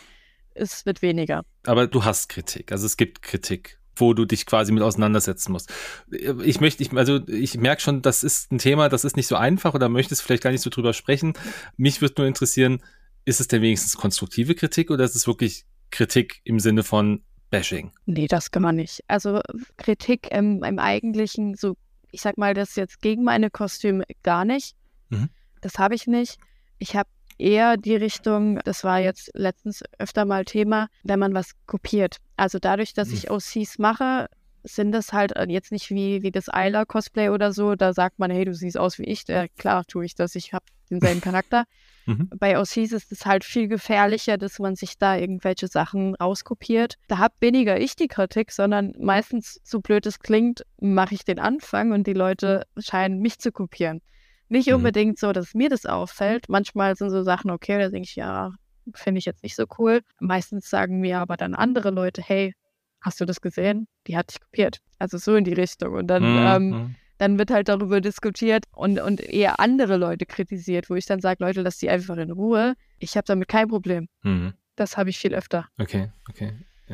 Es 0.55 0.86
wird 0.86 1.03
weniger. 1.03 1.42
Aber 1.66 1.86
du 1.86 2.05
hast 2.05 2.28
Kritik, 2.28 2.72
also 2.72 2.86
es 2.86 2.97
gibt 2.97 3.22
Kritik 3.22 3.78
wo 3.97 4.14
du 4.14 4.24
dich 4.24 4.47
quasi 4.47 4.72
mit 4.72 4.82
auseinandersetzen 4.82 5.53
musst. 5.53 5.72
Ich 6.11 6.61
möchte, 6.61 6.82
ich, 6.82 6.92
also 6.92 7.26
ich 7.26 7.57
merke 7.57 7.82
schon, 7.82 8.03
das 8.03 8.22
ist 8.22 8.53
ein 8.53 8.59
Thema, 8.59 8.88
das 8.88 9.05
ist 9.05 9.16
nicht 9.16 9.26
so 9.26 9.36
einfach 9.36 9.74
oder 9.74 9.88
möchtest 9.88 10.22
vielleicht 10.22 10.42
gar 10.42 10.51
nicht 10.51 10.62
so 10.62 10.70
drüber 10.70 10.92
sprechen. 10.92 11.32
Mich 11.76 12.01
würde 12.01 12.14
nur 12.18 12.26
interessieren, 12.28 12.82
ist 13.24 13.40
es 13.40 13.49
denn 13.49 13.62
wenigstens 13.62 13.97
konstruktive 13.97 14.55
Kritik 14.55 14.90
oder 14.90 15.05
ist 15.05 15.16
es 15.16 15.26
wirklich 15.26 15.64
Kritik 15.90 16.40
im 16.44 16.61
Sinne 16.61 16.82
von 16.82 17.22
Bashing? 17.51 17.92
Nee, 18.05 18.26
das 18.26 18.51
kann 18.51 18.62
man 18.62 18.76
nicht. 18.76 19.01
Also 19.09 19.40
Kritik 19.76 20.28
im, 20.30 20.62
im 20.62 20.78
eigentlichen, 20.78 21.55
so 21.55 21.76
ich 22.11 22.21
sag 22.23 22.39
mal, 22.39 22.55
das 22.55 22.77
jetzt 22.77 23.01
gegen 23.01 23.25
meine 23.25 23.51
Kostüme 23.51 24.05
gar 24.23 24.45
nicht. 24.45 24.77
Mhm. 25.09 25.29
Das 25.61 25.79
habe 25.79 25.95
ich 25.95 26.07
nicht. 26.07 26.39
Ich 26.79 26.97
habe 26.97 27.09
eher 27.39 27.77
die 27.77 27.97
Richtung, 27.97 28.61
das 28.65 28.85
war 28.85 29.01
jetzt 29.01 29.31
letztens 29.35 29.83
öfter 29.99 30.25
mal 30.25 30.45
Thema, 30.45 30.89
wenn 31.03 31.19
man 31.19 31.35
was 31.35 31.53
kopiert. 31.67 32.19
Also 32.37 32.59
dadurch, 32.59 32.95
dass 32.95 33.09
mhm. 33.09 33.15
ich 33.15 33.31
OCs 33.31 33.79
mache, 33.79 34.29
sind 34.63 34.93
das 34.93 35.13
halt 35.13 35.37
äh, 35.37 35.47
jetzt 35.49 35.73
nicht 35.73 35.91
wie, 35.91 36.23
wie 36.23 36.31
das 36.31 36.49
Ayla-Cosplay 36.49 37.29
oder 37.29 37.53
so. 37.53 37.75
Da 37.75 37.93
sagt 37.93 38.19
man, 38.19 38.31
hey, 38.31 38.45
du 38.45 38.55
siehst 38.55 38.79
aus 38.79 38.99
wie 38.99 39.05
ich. 39.05 39.29
Äh, 39.29 39.49
klar 39.57 39.85
tue 39.87 40.05
ich 40.05 40.15
das, 40.15 40.35
ich 40.35 40.53
habe 40.53 40.65
denselben 40.91 41.21
Charakter. 41.21 41.65
Mhm. 42.07 42.31
Bei 42.39 42.59
OCs 42.59 42.93
ist 42.93 43.13
es 43.13 43.27
halt 43.27 43.45
viel 43.45 43.69
gefährlicher, 43.69 44.39
dass 44.39 44.59
man 44.59 44.77
sich 44.77 44.97
da 44.97 45.17
irgendwelche 45.17 45.67
Sachen 45.67 46.15
rauskopiert. 46.15 46.95
Da 47.09 47.19
habe 47.19 47.35
weniger 47.41 47.79
ich 47.79 47.97
die 47.97 48.09
Kritik, 48.09 48.53
sondern 48.53 48.95
meistens, 48.99 49.61
so 49.65 49.81
blöd 49.81 50.07
es 50.07 50.21
klingt, 50.21 50.65
mache 50.81 51.15
ich 51.15 51.25
den 51.25 51.39
Anfang 51.39 51.93
und 51.93 52.07
die 52.07 52.13
Leute 52.13 52.67
scheinen 52.79 53.21
mich 53.21 53.39
zu 53.39 53.53
kopieren. 53.53 54.01
Nicht 54.49 54.69
mhm. 54.69 54.77
unbedingt 54.77 55.19
so, 55.19 55.33
dass 55.33 55.55
mir 55.55 55.69
das 55.69 55.85
auffällt. 55.85 56.49
Manchmal 56.49 56.97
sind 56.97 57.11
so 57.11 57.23
Sachen, 57.23 57.51
okay, 57.51 57.79
da 57.79 57.89
denke 57.89 58.09
ich, 58.09 58.17
ja, 58.17 58.53
finde 58.95 59.19
ich 59.19 59.25
jetzt 59.25 59.43
nicht 59.43 59.57
so 59.57 59.65
cool. 59.79 60.01
Meistens 60.21 60.71
sagen 60.71 61.01
mir 61.01 61.19
aber 61.19 61.37
dann 61.37 61.55
andere 61.55 61.91
Leute, 61.91 62.23
hey, 62.23 62.55
hast 63.01 63.21
du 63.21 63.25
das 63.25 63.41
gesehen? 63.41 63.89
Die 64.07 64.17
hat 64.17 64.31
dich 64.31 64.41
kopiert. 64.41 64.79
Also 64.99 65.19
so 65.19 65.35
in 65.35 65.45
die 65.45 65.53
Richtung. 65.53 65.95
Und 65.95 66.07
dann 66.07 66.23
mhm. 66.23 66.47
ähm, 66.47 66.71
mhm 66.71 66.97
dann 67.19 67.39
wird 67.39 67.51
halt 67.51 67.69
darüber 67.69 68.01
diskutiert 68.01 68.64
und, 68.73 69.01
und 69.01 69.21
eher 69.21 69.61
andere 69.61 69.97
Leute 69.97 70.27
kritisiert, 70.27 70.91
wo 70.91 70.95
ich 70.95 71.07
dann 71.07 71.21
sage, 71.21 71.43
Leute, 71.43 71.62
lasst 71.62 71.83
die 71.83 71.91
einfach 71.91 72.17
in 72.17 72.31
Ruhe. 72.31 72.75
Ich 72.99 73.17
habe 73.17 73.27
damit 73.27 73.49
kein 73.49 73.69
Problem. 73.69 74.09
Mhm. 74.23 74.55
Das 74.77 74.97
habe 74.97 75.11
ich 75.11 75.19
viel 75.19 75.35
öfter. 75.35 75.69
Okay, 75.79 76.11
okay. 76.29 76.53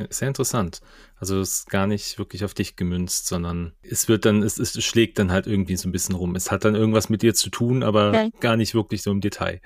Sehr 0.09 0.27
interessant. 0.27 0.81
Also 1.17 1.39
es 1.39 1.59
ist 1.59 1.69
gar 1.69 1.85
nicht 1.85 2.17
wirklich 2.17 2.43
auf 2.43 2.55
dich 2.55 2.75
gemünzt, 2.75 3.27
sondern 3.27 3.73
es 3.83 4.07
wird 4.07 4.25
dann, 4.25 4.41
es, 4.41 4.57
es 4.57 4.83
schlägt 4.83 5.19
dann 5.19 5.31
halt 5.31 5.45
irgendwie 5.45 5.75
so 5.75 5.87
ein 5.87 5.91
bisschen 5.91 6.15
rum. 6.15 6.35
Es 6.35 6.49
hat 6.49 6.65
dann 6.65 6.73
irgendwas 6.73 7.09
mit 7.09 7.21
dir 7.21 7.35
zu 7.35 7.51
tun, 7.51 7.83
aber 7.83 8.09
okay. 8.09 8.31
gar 8.39 8.57
nicht 8.57 8.73
wirklich 8.73 9.03
so 9.03 9.11
im 9.11 9.21
Detail. 9.21 9.61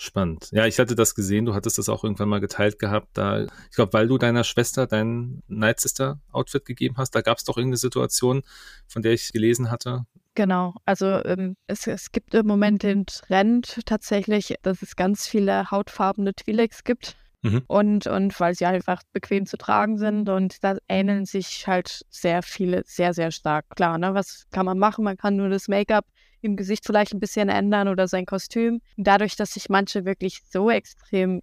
Spannend. 0.00 0.48
Ja, 0.52 0.64
ich 0.64 0.78
hatte 0.78 0.94
das 0.94 1.16
gesehen, 1.16 1.44
du 1.44 1.54
hattest 1.54 1.76
das 1.76 1.88
auch 1.88 2.04
irgendwann 2.04 2.28
mal 2.28 2.38
geteilt 2.38 2.78
gehabt. 2.78 3.08
Da, 3.18 3.42
ich 3.42 3.74
glaube, 3.74 3.92
weil 3.94 4.06
du 4.06 4.16
deiner 4.16 4.44
Schwester 4.44 4.86
dein 4.86 5.42
Night 5.48 5.80
Sister 5.80 6.20
Outfit 6.30 6.64
gegeben 6.64 6.94
hast, 6.98 7.16
da 7.16 7.20
gab 7.20 7.38
es 7.38 7.44
doch 7.44 7.56
irgendeine 7.56 7.78
Situation, 7.78 8.44
von 8.86 9.02
der 9.02 9.12
ich 9.12 9.32
gelesen 9.32 9.72
hatte. 9.72 10.06
Genau, 10.36 10.74
also 10.84 11.06
ähm, 11.24 11.56
es, 11.66 11.88
es 11.88 12.12
gibt 12.12 12.32
im 12.34 12.46
Moment 12.46 12.84
den 12.84 13.06
Trend 13.06 13.80
tatsächlich, 13.86 14.54
dass 14.62 14.82
es 14.82 14.94
ganz 14.94 15.26
viele 15.26 15.72
hautfarbene 15.72 16.30
Twi'leks 16.30 16.84
gibt. 16.84 17.16
Mhm. 17.42 17.62
Und, 17.66 18.06
und 18.06 18.38
weil 18.38 18.54
sie 18.54 18.66
einfach 18.66 19.02
bequem 19.12 19.46
zu 19.46 19.56
tragen 19.56 19.98
sind 19.98 20.28
und 20.28 20.62
da 20.62 20.76
ähneln 20.88 21.24
sich 21.24 21.66
halt 21.66 22.04
sehr 22.08 22.44
viele 22.44 22.84
sehr, 22.86 23.14
sehr 23.14 23.32
stark. 23.32 23.64
Klar, 23.74 23.98
ne? 23.98 24.14
Was 24.14 24.46
kann 24.52 24.64
man 24.64 24.78
machen? 24.78 25.02
Man 25.02 25.16
kann 25.16 25.34
nur 25.34 25.48
das 25.48 25.66
Make-up 25.66 26.04
im 26.40 26.56
Gesicht 26.56 26.84
vielleicht 26.86 27.12
ein 27.12 27.20
bisschen 27.20 27.48
ändern 27.48 27.88
oder 27.88 28.08
sein 28.08 28.26
Kostüm. 28.26 28.80
Dadurch, 28.96 29.36
dass 29.36 29.54
sich 29.54 29.68
manche 29.68 30.04
wirklich 30.04 30.42
so 30.50 30.70
extrem, 30.70 31.42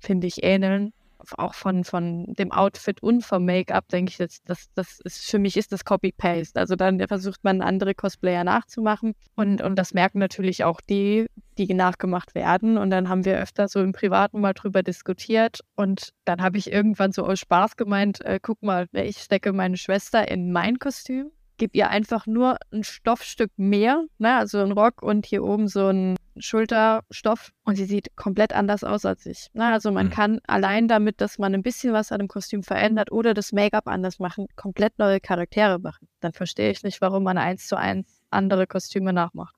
finde 0.00 0.26
ich, 0.26 0.42
ähneln, 0.42 0.92
auch 1.36 1.54
von, 1.54 1.84
von 1.84 2.34
dem 2.34 2.52
Outfit 2.52 3.02
und 3.02 3.24
vom 3.24 3.44
Make-up, 3.44 3.88
denke 3.88 4.10
ich, 4.10 4.16
das, 4.18 4.42
das, 4.44 4.68
das 4.74 5.00
ist 5.00 5.30
für 5.30 5.38
mich 5.38 5.56
ist 5.56 5.72
das 5.72 5.84
Copy-Paste. 5.84 6.58
Also 6.58 6.76
dann 6.76 7.00
versucht 7.06 7.42
man 7.42 7.62
andere 7.62 7.94
Cosplayer 7.94 8.44
nachzumachen 8.44 9.14
und, 9.34 9.62
und 9.62 9.76
das 9.76 9.94
merken 9.94 10.18
natürlich 10.18 10.64
auch 10.64 10.80
die, 10.80 11.26
die 11.58 11.72
nachgemacht 11.74 12.34
werden. 12.34 12.78
Und 12.78 12.90
dann 12.90 13.08
haben 13.08 13.24
wir 13.24 13.38
öfter 13.38 13.68
so 13.68 13.80
im 13.80 13.92
Privaten 13.92 14.40
mal 14.40 14.52
drüber 14.52 14.82
diskutiert 14.82 15.60
und 15.74 16.10
dann 16.24 16.42
habe 16.42 16.58
ich 16.58 16.70
irgendwann 16.72 17.12
so 17.12 17.24
aus 17.24 17.40
Spaß 17.40 17.76
gemeint, 17.76 18.20
äh, 18.24 18.38
guck 18.40 18.62
mal, 18.62 18.86
ich 18.92 19.18
stecke 19.18 19.52
meine 19.52 19.76
Schwester 19.76 20.28
in 20.28 20.52
mein 20.52 20.78
Kostüm 20.78 21.30
gib 21.56 21.74
ihr 21.74 21.90
einfach 21.90 22.26
nur 22.26 22.58
ein 22.72 22.84
Stoffstück 22.84 23.50
mehr, 23.56 24.04
ne? 24.18 24.36
also 24.36 24.58
ein 24.58 24.72
Rock 24.72 25.02
und 25.02 25.26
hier 25.26 25.44
oben 25.44 25.68
so 25.68 25.88
ein 25.88 26.16
Schulterstoff 26.38 27.52
und 27.64 27.76
sie 27.76 27.84
sieht 27.84 28.14
komplett 28.16 28.52
anders 28.52 28.84
aus 28.84 29.04
als 29.04 29.26
ich. 29.26 29.48
Ne? 29.54 29.66
Also 29.66 29.90
man 29.90 30.06
mhm. 30.06 30.10
kann 30.10 30.40
allein 30.46 30.88
damit, 30.88 31.20
dass 31.20 31.38
man 31.38 31.54
ein 31.54 31.62
bisschen 31.62 31.92
was 31.92 32.12
an 32.12 32.18
dem 32.18 32.28
Kostüm 32.28 32.62
verändert 32.62 33.10
oder 33.10 33.34
das 33.34 33.52
Make-up 33.52 33.88
anders 33.88 34.18
machen, 34.18 34.46
komplett 34.56 34.98
neue 34.98 35.20
Charaktere 35.20 35.78
machen. 35.78 36.08
Dann 36.20 36.32
verstehe 36.32 36.70
ich 36.70 36.82
nicht, 36.82 37.00
warum 37.00 37.22
man 37.22 37.38
eins 37.38 37.66
zu 37.66 37.76
eins 37.76 38.20
andere 38.30 38.66
Kostüme 38.66 39.12
nachmacht. 39.12 39.54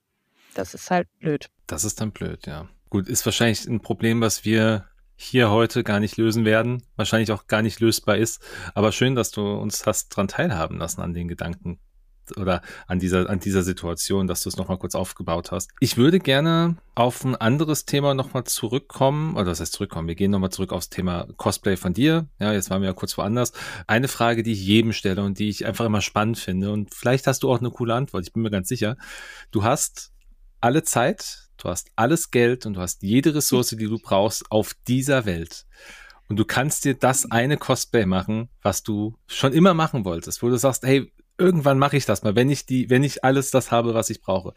Das 0.54 0.74
ist 0.74 0.90
halt 0.90 1.08
blöd. 1.18 1.48
Das 1.66 1.84
ist 1.84 2.00
dann 2.00 2.12
blöd, 2.12 2.46
ja. 2.46 2.68
Gut, 2.90 3.08
ist 3.08 3.24
wahrscheinlich 3.26 3.66
ein 3.66 3.80
Problem, 3.80 4.20
was 4.20 4.44
wir 4.44 4.86
hier 5.20 5.50
heute 5.50 5.82
gar 5.82 5.98
nicht 5.98 6.16
lösen 6.16 6.44
werden, 6.44 6.84
wahrscheinlich 6.96 7.32
auch 7.32 7.48
gar 7.48 7.60
nicht 7.60 7.80
lösbar 7.80 8.16
ist. 8.16 8.40
Aber 8.74 8.92
schön, 8.92 9.16
dass 9.16 9.32
du 9.32 9.42
uns 9.42 9.84
hast 9.84 10.10
dran 10.10 10.28
teilhaben 10.28 10.78
lassen 10.78 11.00
an 11.00 11.12
den 11.12 11.26
Gedanken 11.26 11.80
oder 12.36 12.62
an 12.86 12.98
dieser, 12.98 13.28
an 13.28 13.40
dieser 13.40 13.62
Situation, 13.62 14.26
dass 14.26 14.42
du 14.42 14.48
es 14.48 14.56
nochmal 14.56 14.78
kurz 14.78 14.94
aufgebaut 14.94 15.52
hast. 15.52 15.70
Ich 15.80 15.96
würde 15.96 16.18
gerne 16.18 16.76
auf 16.94 17.24
ein 17.24 17.36
anderes 17.36 17.84
Thema 17.84 18.14
nochmal 18.14 18.44
zurückkommen, 18.44 19.34
oder 19.34 19.46
das 19.46 19.60
heißt 19.60 19.72
zurückkommen, 19.72 20.08
wir 20.08 20.14
gehen 20.14 20.30
nochmal 20.30 20.50
zurück 20.50 20.72
aufs 20.72 20.90
Thema 20.90 21.26
Cosplay 21.36 21.76
von 21.76 21.94
dir. 21.94 22.28
Ja, 22.40 22.52
jetzt 22.52 22.70
waren 22.70 22.82
wir 22.82 22.88
ja 22.88 22.94
kurz 22.94 23.16
woanders. 23.16 23.52
Eine 23.86 24.08
Frage, 24.08 24.42
die 24.42 24.52
ich 24.52 24.64
jedem 24.64 24.92
stelle 24.92 25.22
und 25.22 25.38
die 25.38 25.48
ich 25.48 25.66
einfach 25.66 25.84
immer 25.84 26.00
spannend 26.00 26.38
finde 26.38 26.72
und 26.72 26.94
vielleicht 26.94 27.26
hast 27.26 27.42
du 27.42 27.50
auch 27.50 27.60
eine 27.60 27.70
coole 27.70 27.94
Antwort, 27.94 28.26
ich 28.26 28.32
bin 28.32 28.42
mir 28.42 28.50
ganz 28.50 28.68
sicher. 28.68 28.96
Du 29.50 29.62
hast 29.62 30.12
alle 30.60 30.82
Zeit, 30.82 31.48
du 31.56 31.68
hast 31.68 31.90
alles 31.96 32.30
Geld 32.30 32.66
und 32.66 32.74
du 32.74 32.80
hast 32.80 33.02
jede 33.02 33.34
Ressource, 33.34 33.68
die 33.68 33.86
du 33.86 33.98
brauchst 33.98 34.50
auf 34.50 34.74
dieser 34.86 35.24
Welt. 35.24 35.66
Und 36.28 36.36
du 36.36 36.44
kannst 36.44 36.84
dir 36.84 36.94
das 36.94 37.30
eine 37.30 37.56
Cosplay 37.56 38.04
machen, 38.04 38.50
was 38.62 38.82
du 38.82 39.16
schon 39.26 39.52
immer 39.52 39.74
machen 39.74 40.04
wolltest, 40.04 40.42
wo 40.42 40.48
du 40.48 40.58
sagst, 40.58 40.82
hey, 40.84 41.10
irgendwann 41.38 41.78
mache 41.78 41.96
ich 41.96 42.04
das 42.04 42.22
mal, 42.22 42.36
wenn 42.36 42.50
ich 42.50 42.66
die, 42.66 42.90
wenn 42.90 43.04
ich 43.04 43.24
alles 43.24 43.50
das 43.50 43.70
habe, 43.70 43.94
was 43.94 44.10
ich 44.10 44.20
brauche. 44.20 44.52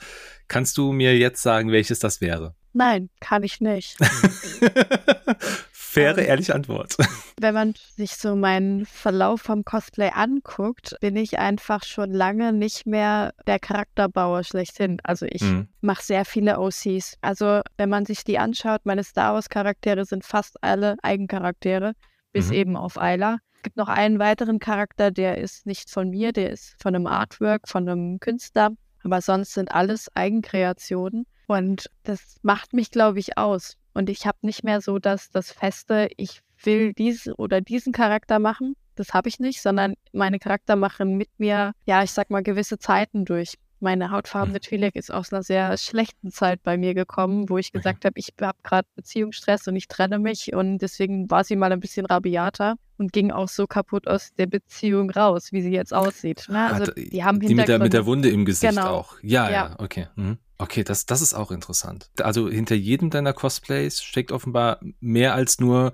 Kannst 0.48 0.78
du 0.78 0.92
mir 0.92 1.18
jetzt 1.18 1.42
sagen, 1.42 1.72
welches 1.72 2.00
das 2.00 2.22
wäre? 2.22 2.56
Nein, 2.74 3.10
kann 3.20 3.44
ich 3.44 3.62
nicht. 3.62 3.98
Faire, 5.92 6.18
ähm, 6.20 6.26
ehrliche 6.26 6.56
Antwort. 6.56 6.96
Wenn 7.40 7.54
man 7.54 7.74
sich 7.98 8.16
so 8.16 8.36
meinen 8.36 8.86
Verlauf 8.86 9.42
vom 9.42 9.66
Cosplay 9.66 10.10
anguckt, 10.14 10.96
bin 11.02 11.18
ich 11.18 11.38
einfach 11.38 11.84
schon 11.84 12.12
lange 12.12 12.54
nicht 12.54 12.86
mehr 12.86 13.34
der 13.46 13.60
Charakterbauer 13.60 14.46
schlechthin. 14.46 15.00
Also 15.04 15.26
ich 15.30 15.42
mhm. 15.42 15.68
mache 15.82 16.04
sehr 16.04 16.24
viele 16.24 16.60
OCs. 16.60 17.18
Also 17.20 17.62
wenn 17.78 17.90
man 17.90 18.06
sich 18.06 18.24
die 18.24 18.40
anschaut, 18.40 18.82
meine 18.86 19.04
Star 19.04 19.34
Wars 19.34 19.50
Charaktere 19.50 20.06
sind 20.06 20.24
fast 20.24 20.64
alle 20.64 20.96
Eigencharaktere, 21.04 21.94
bis 22.32 22.48
mhm. 22.48 22.54
eben 22.54 22.78
auf 22.78 22.98
Ayla. 22.98 23.40
Gibt 23.64 23.78
noch 23.78 23.88
einen 23.88 24.20
weiteren 24.20 24.60
Charakter, 24.60 25.12
der 25.12 25.38
ist 25.38 25.66
nicht 25.66 25.90
von 25.90 26.10
mir, 26.10 26.32
der 26.32 26.52
ist 26.52 26.76
von 26.82 26.96
einem 26.96 27.08
Artwork, 27.08 27.68
von 27.68 27.88
einem 27.88 28.20
Künstler. 28.20 28.72
Aber 29.04 29.22
sonst 29.22 29.54
sind 29.54 29.72
alles 29.72 30.10
Eigenkreationen. 30.16 31.26
Und 31.48 31.90
das 32.04 32.38
macht 32.44 32.74
mich, 32.74 32.92
glaube 32.92 33.20
ich, 33.20 33.38
aus. 33.38 33.78
Und 33.94 34.10
ich 34.10 34.26
habe 34.26 34.38
nicht 34.42 34.64
mehr 34.64 34.82
so 34.82 35.00
dass 35.00 35.32
das 35.32 35.52
Feste, 35.52 36.10
ich 36.18 36.42
will 36.64 36.94
diesen 36.94 37.34
oder 37.34 37.62
diesen 37.62 37.92
Charakter 37.92 38.40
machen. 38.40 38.76
Das 38.96 39.14
habe 39.14 39.30
ich 39.30 39.40
nicht, 39.40 39.62
sondern 39.62 39.96
meine 40.14 40.40
Charakter 40.40 40.76
machen 40.76 41.18
mit 41.18 41.30
mir, 41.38 41.74
ja, 41.86 42.04
ich 42.04 42.12
sag 42.12 42.30
mal, 42.30 42.44
gewisse 42.44 42.78
Zeiten 42.78 43.26
durch 43.26 43.56
meine 43.82 44.12
hautfarbene 44.12 44.60
hm. 44.60 44.62
Twi'lek 44.62 44.96
ist 44.96 45.12
aus 45.12 45.32
einer 45.32 45.44
sehr 45.44 45.78
schlechten 45.78 46.32
Zeit 46.32 46.64
bei 46.64 46.78
mir 46.78 46.94
gekommen, 46.94 47.50
wo 47.50 47.58
ich 47.58 47.72
gesagt 47.72 48.06
habe, 48.06 48.20
ich 48.20 48.34
habe 48.42 48.58
gerade 48.64 48.88
Beziehungsstress 48.96 49.68
und 49.68 49.76
ich 49.76 49.88
trenne 49.88 50.20
mich 50.20 50.54
und 50.54 50.80
deswegen 50.80 51.30
war 51.30 51.44
sie 51.44 51.56
mal 51.56 51.72
ein 51.72 51.80
bisschen 51.80 52.06
rabiater 52.06 52.76
und 52.98 53.12
ging 53.12 53.32
auch 53.32 53.50
so 53.50 53.68
kaputt 53.68 54.08
aus 54.08 54.34
der 54.38 54.46
Beziehung 54.46 55.10
raus, 55.10 55.52
wie 55.52 55.62
sie 55.62 55.72
jetzt 55.72 55.94
aussieht. 55.94 56.48
Ne? 56.50 56.72
Also 56.72 56.92
die 56.92 57.24
haben 57.24 57.40
die 57.40 57.54
mit 57.54 57.68
der, 57.68 57.80
mit 57.80 57.94
der 57.94 58.06
Wunde 58.06 58.30
im 58.30 58.46
Gesicht 58.46 58.76
genau. 58.76 58.92
auch. 58.92 59.16
Ja, 59.22 59.46
ja, 59.46 59.52
ja 59.52 59.76
okay. 59.80 60.08
Mhm. 60.16 60.38
Okay, 60.58 60.84
das, 60.84 61.08
das 61.08 61.22
ist 61.22 61.34
auch 61.34 61.50
interessant. 61.50 62.12
Also 62.22 62.48
hinter 62.48 62.76
jedem 62.76 63.10
deiner 63.10 63.34
Cosplays 63.34 64.04
steckt 64.04 64.32
offenbar 64.32 64.80
mehr 65.00 65.34
als 65.34 65.60
nur 65.60 65.94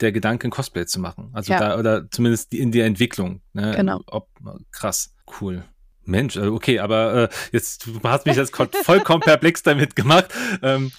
der 0.00 0.12
Gedanke, 0.12 0.48
ein 0.48 0.50
Cosplay 0.50 0.84
zu 0.84 1.00
machen. 1.00 1.30
Also 1.32 1.52
ja. 1.52 1.58
da, 1.58 1.78
oder 1.78 2.10
zumindest 2.10 2.52
in 2.52 2.70
der 2.70 2.84
Entwicklung. 2.84 3.40
Ne? 3.54 3.72
Genau. 3.74 4.02
Ob, 4.06 4.28
krass, 4.70 5.14
cool. 5.40 5.64
Mensch, 6.06 6.36
äh, 6.36 6.46
okay, 6.46 6.78
aber 6.78 7.14
äh, 7.14 7.28
jetzt 7.52 7.86
du 7.86 8.00
hast 8.02 8.26
mich 8.26 8.36
jetzt 8.36 8.54
vollkommen 8.84 9.20
perplex 9.20 9.62
damit 9.62 9.96
gemacht. 9.96 10.26
Ähm, 10.62 10.92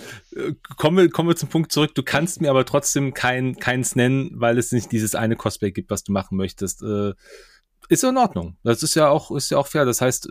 kommen, 0.77 0.97
wir, 0.97 1.09
kommen 1.09 1.29
wir 1.29 1.35
zum 1.35 1.49
Punkt 1.49 1.71
zurück. 1.71 1.95
Du 1.95 2.03
kannst 2.03 2.41
mir 2.41 2.49
aber 2.49 2.65
trotzdem 2.65 3.13
kein, 3.13 3.55
keins 3.55 3.95
nennen, 3.95 4.31
weil 4.33 4.57
es 4.57 4.71
nicht 4.71 4.91
dieses 4.91 5.15
eine 5.15 5.35
Cosplay 5.35 5.71
gibt, 5.71 5.89
was 5.89 6.03
du 6.03 6.11
machen 6.11 6.37
möchtest. 6.37 6.81
Äh, 6.83 7.13
ist 7.87 8.03
in 8.03 8.17
Ordnung. 8.17 8.57
Das 8.63 8.83
ist 8.83 8.95
ja 8.95 9.09
auch, 9.09 9.31
ist 9.31 9.51
ja 9.51 9.57
auch 9.57 9.67
fair. 9.67 9.85
Das 9.85 10.01
heißt, 10.01 10.29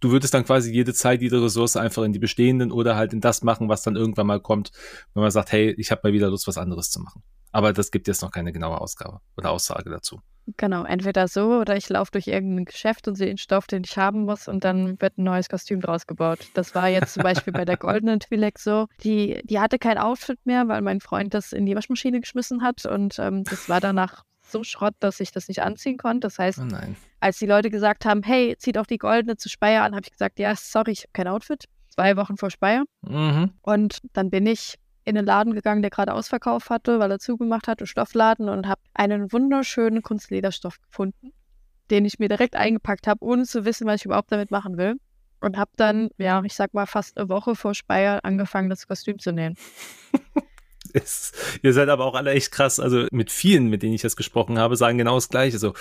du 0.00 0.10
würdest 0.10 0.34
dann 0.34 0.44
quasi 0.44 0.72
jede 0.72 0.92
Zeit, 0.92 1.22
jede 1.22 1.42
Ressource 1.42 1.76
einfach 1.76 2.02
in 2.02 2.12
die 2.12 2.18
bestehenden 2.18 2.72
oder 2.72 2.96
halt 2.96 3.12
in 3.12 3.20
das 3.20 3.42
machen, 3.42 3.68
was 3.68 3.82
dann 3.82 3.96
irgendwann 3.96 4.26
mal 4.26 4.40
kommt, 4.40 4.72
wenn 5.14 5.22
man 5.22 5.30
sagt, 5.30 5.52
hey, 5.52 5.74
ich 5.78 5.90
habe 5.90 6.02
mal 6.04 6.12
wieder 6.12 6.28
Lust, 6.28 6.46
was 6.46 6.58
anderes 6.58 6.90
zu 6.90 7.00
machen. 7.00 7.22
Aber 7.52 7.72
das 7.72 7.90
gibt 7.90 8.08
jetzt 8.08 8.22
noch 8.22 8.30
keine 8.30 8.52
genaue 8.52 8.80
Ausgabe 8.80 9.20
oder 9.36 9.50
Aussage 9.50 9.90
dazu. 9.90 10.20
Genau, 10.56 10.84
entweder 10.84 11.28
so 11.28 11.60
oder 11.60 11.76
ich 11.76 11.88
laufe 11.88 12.10
durch 12.10 12.26
irgendein 12.26 12.64
Geschäft 12.64 13.06
und 13.06 13.14
sehe 13.14 13.28
den 13.28 13.38
Stoff, 13.38 13.68
den 13.68 13.84
ich 13.84 13.96
haben 13.96 14.24
muss 14.24 14.48
und 14.48 14.64
dann 14.64 15.00
wird 15.00 15.16
ein 15.16 15.24
neues 15.24 15.48
Kostüm 15.48 15.80
draus 15.80 16.08
gebaut. 16.08 16.48
Das 16.54 16.74
war 16.74 16.88
jetzt 16.88 17.14
zum 17.14 17.22
Beispiel 17.22 17.52
bei 17.52 17.64
der 17.64 17.76
goldenen 17.78 18.18
Twi'lek 18.18 18.58
so. 18.58 18.86
Die, 19.04 19.40
die 19.44 19.60
hatte 19.60 19.78
kein 19.78 19.98
Outfit 19.98 20.40
mehr, 20.44 20.66
weil 20.66 20.82
mein 20.82 21.00
Freund 21.00 21.32
das 21.32 21.52
in 21.52 21.64
die 21.64 21.76
Waschmaschine 21.76 22.20
geschmissen 22.20 22.62
hat 22.62 22.84
und 22.86 23.20
ähm, 23.20 23.44
das 23.44 23.68
war 23.68 23.80
danach 23.80 24.24
so 24.42 24.64
Schrott, 24.64 24.94
dass 24.98 25.20
ich 25.20 25.30
das 25.30 25.46
nicht 25.46 25.62
anziehen 25.62 25.96
konnte. 25.96 26.26
Das 26.26 26.38
heißt, 26.38 26.58
oh 26.58 26.76
als 27.20 27.38
die 27.38 27.46
Leute 27.46 27.70
gesagt 27.70 28.04
haben, 28.04 28.22
hey, 28.24 28.56
zieht 28.58 28.78
auch 28.78 28.86
die 28.86 28.98
goldene 28.98 29.36
zu 29.36 29.48
Speyer 29.48 29.84
an, 29.84 29.94
habe 29.94 30.02
ich 30.04 30.10
gesagt, 30.10 30.40
ja, 30.40 30.54
sorry, 30.56 30.90
ich 30.90 31.02
habe 31.02 31.12
kein 31.12 31.28
Outfit. 31.28 31.66
Zwei 31.88 32.16
Wochen 32.16 32.36
vor 32.36 32.50
Speyer. 32.50 32.84
Mhm. 33.02 33.52
Und 33.60 33.98
dann 34.12 34.30
bin 34.30 34.46
ich 34.46 34.76
in 35.04 35.14
den 35.14 35.24
Laden 35.24 35.54
gegangen, 35.54 35.82
der 35.82 35.90
gerade 35.90 36.14
Ausverkauf 36.14 36.70
hatte, 36.70 36.98
weil 36.98 37.10
er 37.10 37.18
zugemacht 37.18 37.68
hatte, 37.68 37.86
Stoffladen 37.86 38.48
und 38.48 38.66
habe 38.66 38.80
einen 38.94 39.32
wunderschönen 39.32 40.02
Kunstlederstoff 40.02 40.80
gefunden, 40.80 41.32
den 41.90 42.04
ich 42.04 42.18
mir 42.18 42.28
direkt 42.28 42.56
eingepackt 42.56 43.06
habe, 43.06 43.24
ohne 43.24 43.44
zu 43.44 43.64
wissen, 43.64 43.86
was 43.86 44.00
ich 44.00 44.04
überhaupt 44.04 44.32
damit 44.32 44.50
machen 44.50 44.76
will. 44.76 44.94
Und 45.40 45.56
habe 45.56 45.72
dann, 45.76 46.10
ja, 46.18 46.40
ich 46.44 46.54
sag 46.54 46.72
mal, 46.72 46.86
fast 46.86 47.18
eine 47.18 47.28
Woche 47.28 47.56
vor 47.56 47.74
Speyer 47.74 48.24
angefangen, 48.24 48.70
das 48.70 48.86
Kostüm 48.86 49.18
zu 49.18 49.32
nähen. 49.32 49.56
Ist, 50.92 51.34
ihr 51.62 51.72
seid 51.72 51.88
aber 51.88 52.04
auch 52.04 52.14
alle 52.14 52.32
echt 52.32 52.52
krass. 52.52 52.78
Also 52.78 53.06
mit 53.10 53.30
vielen, 53.30 53.68
mit 53.68 53.82
denen 53.82 53.94
ich 53.94 54.02
jetzt 54.02 54.16
gesprochen 54.16 54.58
habe, 54.58 54.76
sagen 54.76 54.98
genau 54.98 55.14
das 55.14 55.28
Gleiche. 55.28 55.58
So 55.58 55.74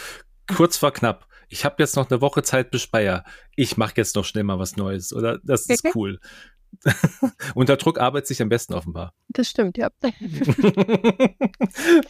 kurz 0.47 0.78
vor 0.78 0.93
knapp. 0.93 1.28
Ich 1.49 1.65
habe 1.65 1.76
jetzt 1.80 1.95
noch 1.95 2.09
eine 2.09 2.22
Woche 2.22 2.43
Zeit 2.43 2.72
bis 2.72 2.84
Speyer. 2.84 3.26
Ich 3.55 3.78
mache 3.78 3.93
jetzt 3.97 4.15
noch 4.15 4.24
schnell 4.24 4.45
mal 4.45 4.57
was 4.57 4.78
Neues. 4.78 5.11
Oder 5.13 5.39
das 5.43 5.65
ist 5.67 5.84
cool. 5.95 6.19
Unter 7.55 7.78
Druck 7.78 7.99
arbeitet 7.99 8.28
sich 8.28 8.41
am 8.41 8.49
besten 8.49 8.74
offenbar. 8.74 9.13
Das 9.30 9.49
stimmt, 9.49 9.78
ja. 9.78 9.89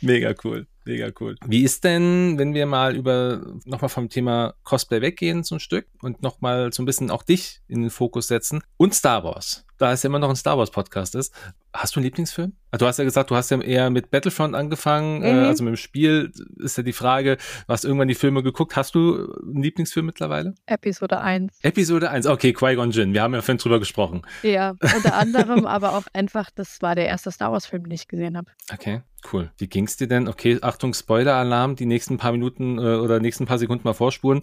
mega 0.02 0.34
cool, 0.44 0.68
mega 0.86 1.12
cool. 1.20 1.36
Wie 1.46 1.64
ist 1.64 1.84
denn, 1.84 2.38
wenn 2.38 2.54
wir 2.54 2.66
mal 2.66 2.96
über 2.96 3.42
nochmal 3.66 3.90
vom 3.90 4.10
Thema 4.10 4.54
Cosplay 4.64 5.02
weggehen, 5.02 5.44
so 5.44 5.56
ein 5.56 5.60
Stück 5.60 5.88
und 6.02 6.22
nochmal 6.22 6.72
so 6.74 6.82
ein 6.84 6.86
bisschen 6.86 7.12
auch 7.12 7.24
dich 7.24 7.62
in 7.68 7.82
den 7.82 7.90
Fokus 7.90 8.28
setzen 8.28 8.62
und 8.78 8.94
Star 8.96 9.24
Wars? 9.24 9.66
Da 9.82 9.92
es 9.92 10.04
ja 10.04 10.10
immer 10.10 10.20
noch 10.20 10.30
ein 10.30 10.36
Star 10.36 10.60
Wars 10.60 10.70
Podcast 10.70 11.16
ist, 11.16 11.34
Hast 11.74 11.96
du 11.96 12.00
einen 12.00 12.06
Lieblingsfilm? 12.06 12.52
Ah, 12.72 12.78
du 12.78 12.86
hast 12.86 12.98
ja 12.98 13.06
gesagt, 13.06 13.32
du 13.32 13.36
hast 13.36 13.50
ja 13.50 13.60
eher 13.62 13.90
mit 13.90 14.12
Battlefront 14.12 14.56
angefangen, 14.56 15.24
äh, 15.24 15.34
mhm. 15.34 15.44
äh, 15.44 15.48
also 15.48 15.64
mit 15.64 15.74
dem 15.74 15.78
Spiel 15.78 16.32
ist 16.58 16.78
ja 16.78 16.84
die 16.84 16.92
Frage, 16.92 17.38
du 17.38 17.74
hast 17.74 17.86
irgendwann 17.86 18.10
die 18.10 18.16
Filme 18.16 18.44
geguckt. 18.44 18.76
Hast 18.76 18.94
du 18.94 19.34
einen 19.42 19.64
Lieblingsfilm 19.64 20.06
mittlerweile? 20.06 20.54
Episode 20.66 21.22
1. 21.22 21.60
Episode 21.62 22.10
1, 22.10 22.28
okay, 22.28 22.52
Qui-Gon 22.52 22.92
Jinn, 22.92 23.14
wir 23.14 23.22
haben 23.22 23.34
ja 23.34 23.42
vorhin 23.42 23.58
drüber 23.58 23.80
gesprochen. 23.80 24.24
Ja, 24.44 24.76
unter 24.96 25.16
anderem, 25.16 25.66
aber 25.66 25.96
auch 25.96 26.04
einfach, 26.12 26.50
das 26.54 26.82
war 26.82 26.96
der 26.96 27.08
erste 27.08 27.32
Star 27.32 27.54
Wars-Film, 27.54 27.84
den 27.84 27.94
ich 27.94 28.10
gesehen 28.10 28.36
habe. 28.36 28.52
Okay, 28.74 29.02
cool. 29.32 29.52
Wie 29.58 29.68
ging's 29.68 29.96
dir 29.96 30.08
denn? 30.08 30.28
Okay, 30.28 30.60
Achtung, 30.62 30.94
Spoiler-Alarm, 30.94 31.78
die 31.78 31.86
nächsten 31.86 32.18
paar 32.18 32.34
Minuten 32.34 32.80
äh, 32.80 32.96
oder 32.96 33.20
nächsten 33.22 33.46
paar 33.46 33.60
Sekunden 33.60 33.88
mal 33.88 33.94
vorspuren. 33.94 34.42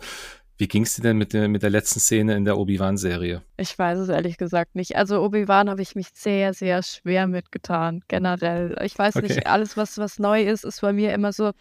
Wie 0.58 0.66
ging 0.66 0.82
es 0.82 0.96
dir 0.96 1.02
denn 1.02 1.16
mit 1.16 1.32
der, 1.32 1.48
mit 1.48 1.62
der 1.62 1.70
letzten 1.70 2.00
Szene 2.00 2.36
in 2.36 2.44
der 2.44 2.58
Obi-Wan-Serie? 2.58 3.42
Ich 3.56 3.78
weiß 3.78 3.96
es 4.00 4.08
ehrlich 4.08 4.38
gesagt 4.38 4.74
nicht. 4.74 4.96
Also 4.96 5.22
Obi-Wan 5.22 5.70
habe 5.70 5.82
ich 5.82 5.94
mich 5.94 6.08
sehr, 6.14 6.52
sehr 6.52 6.82
schwer 6.82 7.28
mitgetan, 7.28 8.02
generell. 8.08 8.76
Ich 8.82 8.98
weiß 8.98 9.14
okay. 9.16 9.28
nicht, 9.28 9.46
alles, 9.46 9.76
was, 9.76 9.98
was 9.98 10.18
neu 10.18 10.42
ist, 10.42 10.64
ist 10.64 10.80
bei 10.80 10.92
mir 10.92 11.14
immer 11.14 11.32
so 11.32 11.52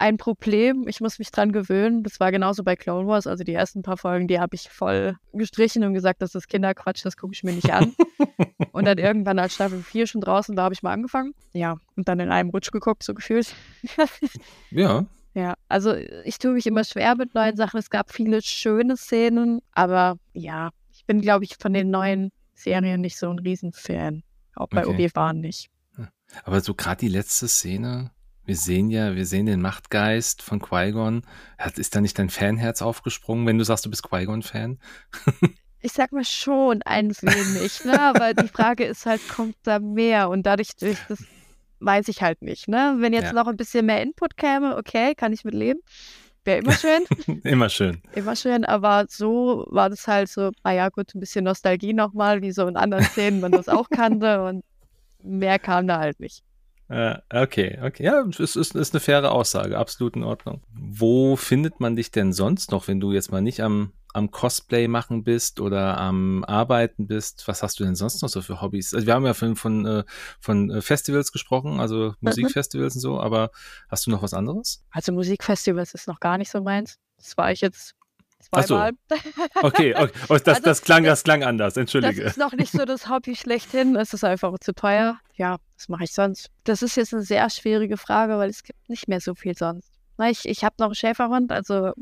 ein 0.00 0.16
Problem. 0.16 0.88
Ich 0.88 1.00
muss 1.00 1.20
mich 1.20 1.30
dran 1.30 1.52
gewöhnen. 1.52 2.02
Das 2.02 2.18
war 2.18 2.32
genauso 2.32 2.64
bei 2.64 2.74
Clone 2.74 3.06
Wars. 3.06 3.28
Also 3.28 3.44
die 3.44 3.54
ersten 3.54 3.82
paar 3.82 3.96
Folgen, 3.96 4.26
die 4.26 4.40
habe 4.40 4.56
ich 4.56 4.68
voll 4.68 5.16
gestrichen 5.32 5.84
und 5.84 5.94
gesagt, 5.94 6.22
das 6.22 6.34
ist 6.34 6.48
Kinderquatsch, 6.48 7.04
das 7.04 7.16
gucke 7.16 7.34
ich 7.34 7.44
mir 7.44 7.52
nicht 7.52 7.72
an. 7.72 7.94
und 8.72 8.84
dann 8.84 8.98
irgendwann, 8.98 9.38
als 9.38 9.54
Staffel 9.54 9.80
4 9.80 10.08
schon 10.08 10.20
draußen 10.20 10.56
war, 10.56 10.64
habe 10.64 10.74
ich 10.74 10.82
mal 10.82 10.92
angefangen. 10.92 11.34
Ja, 11.52 11.76
und 11.94 12.08
dann 12.08 12.18
in 12.18 12.32
einem 12.32 12.50
Rutsch 12.50 12.72
geguckt, 12.72 13.04
so 13.04 13.14
gefühlt. 13.14 13.54
ja. 14.72 15.06
Ja, 15.34 15.54
also 15.68 15.94
ich 15.94 16.38
tue 16.38 16.52
mich 16.52 16.66
immer 16.66 16.84
schwer 16.84 17.14
mit 17.16 17.34
neuen 17.34 17.56
Sachen. 17.56 17.78
Es 17.78 17.88
gab 17.88 18.12
viele 18.12 18.42
schöne 18.42 18.96
Szenen, 18.96 19.60
aber 19.72 20.18
ja, 20.34 20.70
ich 20.92 21.06
bin, 21.06 21.20
glaube 21.20 21.44
ich, 21.44 21.56
von 21.58 21.72
den 21.72 21.90
neuen 21.90 22.30
Serien 22.54 23.00
nicht 23.00 23.18
so 23.18 23.30
ein 23.30 23.38
Riesenfan. 23.38 24.22
Auch 24.54 24.68
bei 24.68 24.86
okay. 24.86 24.94
Obi-Wan 24.94 25.40
nicht. 25.40 25.70
Aber 26.44 26.60
so 26.60 26.74
gerade 26.74 27.00
die 27.00 27.08
letzte 27.08 27.48
Szene, 27.48 28.10
wir 28.44 28.56
sehen 28.56 28.90
ja, 28.90 29.14
wir 29.14 29.26
sehen 29.26 29.46
den 29.46 29.60
Machtgeist 29.60 30.42
von 30.42 30.60
Qui-Gon. 30.60 31.22
Ist 31.76 31.94
da 31.94 32.00
nicht 32.00 32.18
dein 32.18 32.30
Fanherz 32.30 32.82
aufgesprungen, 32.82 33.46
wenn 33.46 33.58
du 33.58 33.64
sagst, 33.64 33.86
du 33.86 33.90
bist 33.90 34.02
Qui-Gon-Fan? 34.02 34.78
ich 35.80 35.92
sag 35.92 36.12
mal 36.12 36.24
schon 36.24 36.82
ein 36.82 37.10
wenig, 37.10 37.84
ne? 37.84 38.00
aber 38.00 38.34
die 38.34 38.48
Frage 38.48 38.84
ist 38.84 39.06
halt, 39.06 39.26
kommt 39.28 39.56
da 39.62 39.78
mehr? 39.78 40.28
Und 40.28 40.44
dadurch, 40.44 40.76
durch 40.76 40.98
das 41.08 41.24
weiß 41.82 42.08
ich 42.08 42.22
halt 42.22 42.42
nicht. 42.42 42.68
Ne? 42.68 42.96
Wenn 42.98 43.12
jetzt 43.12 43.26
ja. 43.26 43.32
noch 43.32 43.46
ein 43.46 43.56
bisschen 43.56 43.86
mehr 43.86 44.02
Input 44.02 44.36
käme, 44.36 44.76
okay, 44.76 45.14
kann 45.14 45.32
ich 45.32 45.44
mit 45.44 45.54
leben. 45.54 45.80
Wäre 46.44 46.58
immer 46.58 46.72
schön. 46.72 47.04
immer 47.44 47.68
schön. 47.68 48.02
Immer 48.14 48.34
schön, 48.34 48.64
aber 48.64 49.06
so 49.08 49.66
war 49.70 49.90
das 49.90 50.08
halt 50.08 50.28
so, 50.28 50.50
ah 50.64 50.72
ja 50.72 50.88
gut, 50.88 51.14
ein 51.14 51.20
bisschen 51.20 51.44
Nostalgie 51.44 51.92
nochmal, 51.92 52.42
wie 52.42 52.50
so 52.50 52.66
in 52.66 52.76
anderen 52.76 53.04
Szenen 53.04 53.40
man 53.40 53.52
das 53.52 53.68
auch 53.68 53.88
kannte 53.90 54.42
und 54.48 54.64
mehr 55.22 55.58
kam 55.58 55.86
da 55.86 55.98
halt 55.98 56.18
nicht. 56.18 56.42
Uh, 56.90 57.14
okay, 57.32 57.78
okay. 57.82 58.04
Ja, 58.04 58.22
es 58.28 58.56
ist, 58.56 58.74
ist 58.74 58.92
eine 58.92 59.00
faire 59.00 59.32
Aussage, 59.32 59.78
absolut 59.78 60.16
in 60.16 60.24
Ordnung. 60.24 60.62
Wo 60.74 61.36
findet 61.36 61.80
man 61.80 61.96
dich 61.96 62.10
denn 62.10 62.32
sonst 62.32 62.70
noch, 62.70 62.86
wenn 62.88 63.00
du 63.00 63.12
jetzt 63.12 63.30
mal 63.30 63.40
nicht 63.40 63.62
am, 63.62 63.92
am 64.12 64.30
Cosplay 64.30 64.88
machen 64.88 65.24
bist 65.24 65.60
oder 65.60 65.98
am 65.98 66.44
Arbeiten 66.44 67.06
bist? 67.06 67.46
Was 67.46 67.62
hast 67.62 67.80
du 67.80 67.84
denn 67.84 67.94
sonst 67.94 68.22
noch 68.22 68.28
so 68.28 68.42
für 68.42 68.60
Hobbys? 68.60 68.94
Also 68.94 69.06
wir 69.06 69.14
haben 69.14 69.26
ja 69.26 69.34
von, 69.34 69.56
von, 69.56 69.86
äh, 69.86 70.04
von 70.40 70.70
äh, 70.70 70.82
Festivals 70.82 71.32
gesprochen, 71.32 71.80
also 71.80 72.08
mhm. 72.08 72.14
Musikfestivals 72.20 72.94
und 72.96 73.00
so, 73.00 73.20
aber 73.20 73.50
hast 73.88 74.06
du 74.06 74.10
noch 74.10 74.22
was 74.22 74.34
anderes? 74.34 74.84
Also 74.90 75.12
Musikfestivals 75.12 75.94
ist 75.94 76.08
noch 76.08 76.20
gar 76.20 76.38
nicht 76.38 76.50
so 76.50 76.60
meins. 76.60 76.98
Das 77.16 77.36
war 77.36 77.52
ich 77.52 77.60
jetzt 77.60 77.94
zweimal. 78.40 78.92
Ach 79.10 79.16
so. 79.16 79.62
Okay, 79.62 79.94
okay. 79.94 80.12
Oh, 80.28 80.34
das, 80.34 80.48
also, 80.48 80.62
das, 80.62 80.82
klang, 80.82 81.04
das 81.04 81.22
klang 81.22 81.44
anders, 81.44 81.76
entschuldige. 81.76 82.22
Das 82.22 82.32
ist 82.32 82.38
noch 82.38 82.52
nicht 82.52 82.72
so 82.72 82.84
das 82.84 83.08
Hobby 83.08 83.36
schlechthin. 83.36 83.96
Es 83.96 84.12
ist 84.12 84.24
einfach 84.24 84.52
zu 84.60 84.74
teuer. 84.74 85.18
Ja, 85.34 85.58
was 85.76 85.88
mache 85.88 86.04
ich 86.04 86.12
sonst? 86.12 86.50
Das 86.64 86.82
ist 86.82 86.96
jetzt 86.96 87.14
eine 87.14 87.22
sehr 87.22 87.48
schwierige 87.50 87.96
Frage, 87.96 88.38
weil 88.38 88.50
es 88.50 88.62
gibt 88.62 88.88
nicht 88.88 89.08
mehr 89.08 89.20
so 89.20 89.34
viel 89.34 89.56
sonst. 89.56 89.90
Ich, 90.28 90.46
ich 90.46 90.64
habe 90.64 90.74
noch 90.78 90.86
einen 90.86 90.94
Schäferhund, 90.94 91.50
also 91.50 91.92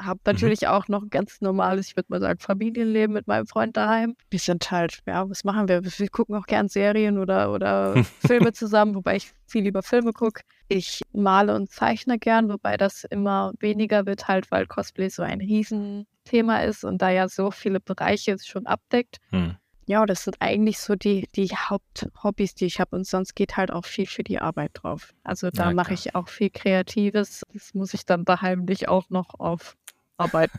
habe 0.00 0.20
mhm. 0.24 0.32
natürlich 0.32 0.62
mhm. 0.62 0.68
auch 0.68 0.88
noch 0.88 1.02
ein 1.02 1.10
ganz 1.10 1.40
normales, 1.40 1.88
ich 1.88 1.96
würde 1.96 2.06
mal 2.10 2.20
sagen, 2.20 2.38
Familienleben 2.38 3.12
mit 3.12 3.26
meinem 3.26 3.46
Freund 3.46 3.76
daheim. 3.76 4.16
Wir 4.30 4.38
sind 4.38 4.70
halt, 4.70 5.00
ja, 5.06 5.28
was 5.28 5.44
machen 5.44 5.68
wir? 5.68 5.82
Wir 5.84 6.08
gucken 6.08 6.34
auch 6.36 6.46
gern 6.46 6.68
Serien 6.68 7.18
oder, 7.18 7.52
oder 7.52 7.94
Filme 8.26 8.52
zusammen, 8.52 8.94
wobei 8.94 9.16
ich 9.16 9.32
viel 9.46 9.62
lieber 9.62 9.82
Filme 9.82 10.12
gucke. 10.12 10.42
Ich 10.68 11.02
male 11.12 11.54
und 11.54 11.70
zeichne 11.70 12.18
gern, 12.18 12.48
wobei 12.48 12.76
das 12.76 13.04
immer 13.04 13.52
weniger 13.60 14.06
wird, 14.06 14.28
halt, 14.28 14.50
weil 14.50 14.66
Cosplay 14.66 15.08
so 15.08 15.22
ein 15.22 15.40
Riesenthema 15.40 16.58
ist 16.62 16.84
und 16.84 17.02
da 17.02 17.10
ja 17.10 17.28
so 17.28 17.50
viele 17.50 17.80
Bereiche 17.80 18.36
schon 18.38 18.66
abdeckt. 18.66 19.18
Mhm. 19.30 19.56
Ja, 19.86 20.06
das 20.06 20.24
sind 20.24 20.36
eigentlich 20.40 20.78
so 20.78 20.94
die, 20.94 21.28
die 21.34 21.48
Haupthobbys, 21.48 22.54
die 22.54 22.64
ich 22.64 22.80
habe. 22.80 22.96
Und 22.96 23.06
sonst 23.06 23.34
geht 23.34 23.56
halt 23.56 23.70
auch 23.70 23.84
viel 23.84 24.06
für 24.06 24.24
die 24.24 24.40
Arbeit 24.40 24.70
drauf. 24.74 25.12
Also 25.24 25.50
da 25.50 25.72
mache 25.72 25.92
ich 25.92 26.14
auch 26.14 26.28
viel 26.28 26.48
Kreatives. 26.48 27.42
Das 27.52 27.74
muss 27.74 27.92
ich 27.92 28.06
dann 28.06 28.24
daheim 28.24 28.64
nicht 28.64 28.88
auch 28.88 29.10
noch 29.10 29.38
auf 29.38 29.76
arbeiten. 30.16 30.58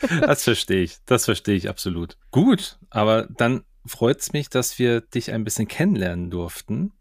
das 0.20 0.44
verstehe 0.44 0.82
ich. 0.82 0.98
Das 1.06 1.24
verstehe 1.24 1.56
ich 1.56 1.68
absolut. 1.68 2.16
Gut, 2.30 2.78
aber 2.90 3.28
dann 3.36 3.64
freut 3.86 4.20
es 4.20 4.32
mich, 4.32 4.48
dass 4.48 4.78
wir 4.78 5.00
dich 5.00 5.32
ein 5.32 5.44
bisschen 5.44 5.68
kennenlernen 5.68 6.30
durften 6.30 6.92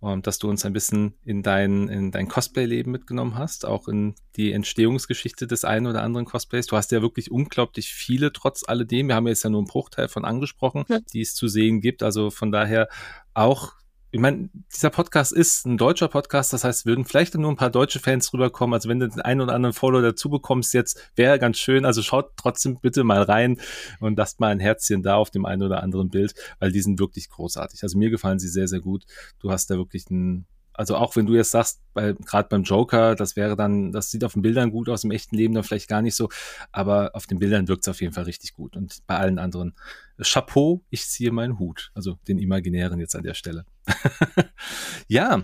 und 0.00 0.26
dass 0.26 0.38
du 0.38 0.50
uns 0.50 0.64
ein 0.64 0.74
bisschen 0.74 1.14
in 1.24 1.42
dein, 1.42 1.88
in 1.88 2.10
dein 2.10 2.28
Cosplay-Leben 2.28 2.90
mitgenommen 2.90 3.36
hast, 3.36 3.64
auch 3.64 3.88
in 3.88 4.14
die 4.36 4.52
Entstehungsgeschichte 4.52 5.46
des 5.46 5.64
einen 5.64 5.86
oder 5.86 6.02
anderen 6.02 6.26
Cosplays. 6.26 6.66
Du 6.66 6.76
hast 6.76 6.92
ja 6.92 7.00
wirklich 7.00 7.30
unglaublich 7.30 7.92
viele, 7.92 8.32
trotz 8.32 8.68
alledem. 8.68 9.08
Wir 9.08 9.14
haben 9.14 9.26
jetzt 9.26 9.44
ja 9.44 9.50
nur 9.50 9.60
einen 9.60 9.66
Bruchteil 9.66 10.08
von 10.08 10.24
angesprochen, 10.24 10.84
ja. 10.88 11.00
die 11.12 11.22
es 11.22 11.34
zu 11.34 11.48
sehen 11.48 11.80
gibt. 11.80 12.02
Also 12.02 12.30
von 12.30 12.52
daher 12.52 12.88
auch 13.32 13.72
ich 14.14 14.20
meine, 14.20 14.48
dieser 14.72 14.90
Podcast 14.90 15.32
ist 15.32 15.66
ein 15.66 15.76
deutscher 15.76 16.06
Podcast, 16.06 16.52
das 16.52 16.62
heißt, 16.62 16.86
würden 16.86 17.04
vielleicht 17.04 17.34
nur 17.34 17.50
ein 17.50 17.56
paar 17.56 17.68
deutsche 17.68 17.98
Fans 17.98 18.32
rüberkommen. 18.32 18.72
Also 18.72 18.88
wenn 18.88 19.00
du 19.00 19.08
den 19.08 19.20
einen 19.20 19.40
oder 19.40 19.54
anderen 19.54 19.72
Follower 19.72 20.02
dazu 20.02 20.30
bekommst, 20.30 20.72
jetzt 20.72 21.10
wäre 21.16 21.40
ganz 21.40 21.58
schön. 21.58 21.84
Also 21.84 22.00
schaut 22.00 22.30
trotzdem 22.36 22.78
bitte 22.78 23.02
mal 23.02 23.22
rein 23.22 23.58
und 23.98 24.16
lasst 24.16 24.38
mal 24.38 24.52
ein 24.52 24.60
Herzchen 24.60 25.02
da 25.02 25.16
auf 25.16 25.32
dem 25.32 25.44
einen 25.44 25.64
oder 25.64 25.82
anderen 25.82 26.10
Bild, 26.10 26.32
weil 26.60 26.70
die 26.70 26.80
sind 26.80 27.00
wirklich 27.00 27.28
großartig. 27.28 27.82
Also 27.82 27.98
mir 27.98 28.08
gefallen 28.08 28.38
sie 28.38 28.46
sehr, 28.46 28.68
sehr 28.68 28.78
gut. 28.78 29.04
Du 29.40 29.50
hast 29.50 29.68
da 29.68 29.74
wirklich 29.74 30.08
ein 30.10 30.46
also 30.76 30.96
auch 30.96 31.14
wenn 31.14 31.26
du 31.26 31.34
jetzt 31.34 31.52
sagst, 31.52 31.80
bei, 31.92 32.14
gerade 32.14 32.48
beim 32.48 32.64
Joker, 32.64 33.14
das 33.14 33.36
wäre 33.36 33.54
dann, 33.54 33.92
das 33.92 34.10
sieht 34.10 34.24
auf 34.24 34.32
den 34.32 34.42
Bildern 34.42 34.72
gut 34.72 34.88
aus, 34.88 35.04
im 35.04 35.12
echten 35.12 35.36
Leben 35.36 35.54
dann 35.54 35.62
vielleicht 35.62 35.88
gar 35.88 36.02
nicht 36.02 36.16
so, 36.16 36.28
aber 36.72 37.12
auf 37.14 37.28
den 37.28 37.38
Bildern 37.38 37.68
wirkt 37.68 37.84
es 37.84 37.88
auf 37.88 38.00
jeden 38.00 38.12
Fall 38.12 38.24
richtig 38.24 38.54
gut. 38.54 38.76
Und 38.76 39.06
bei 39.06 39.16
allen 39.16 39.38
anderen, 39.38 39.74
Chapeau, 40.20 40.82
ich 40.90 41.06
ziehe 41.06 41.30
meinen 41.30 41.60
Hut, 41.60 41.92
also 41.94 42.18
den 42.26 42.40
imaginären 42.40 42.98
jetzt 42.98 43.14
an 43.14 43.22
der 43.22 43.34
Stelle. 43.34 43.64
ja, 45.08 45.42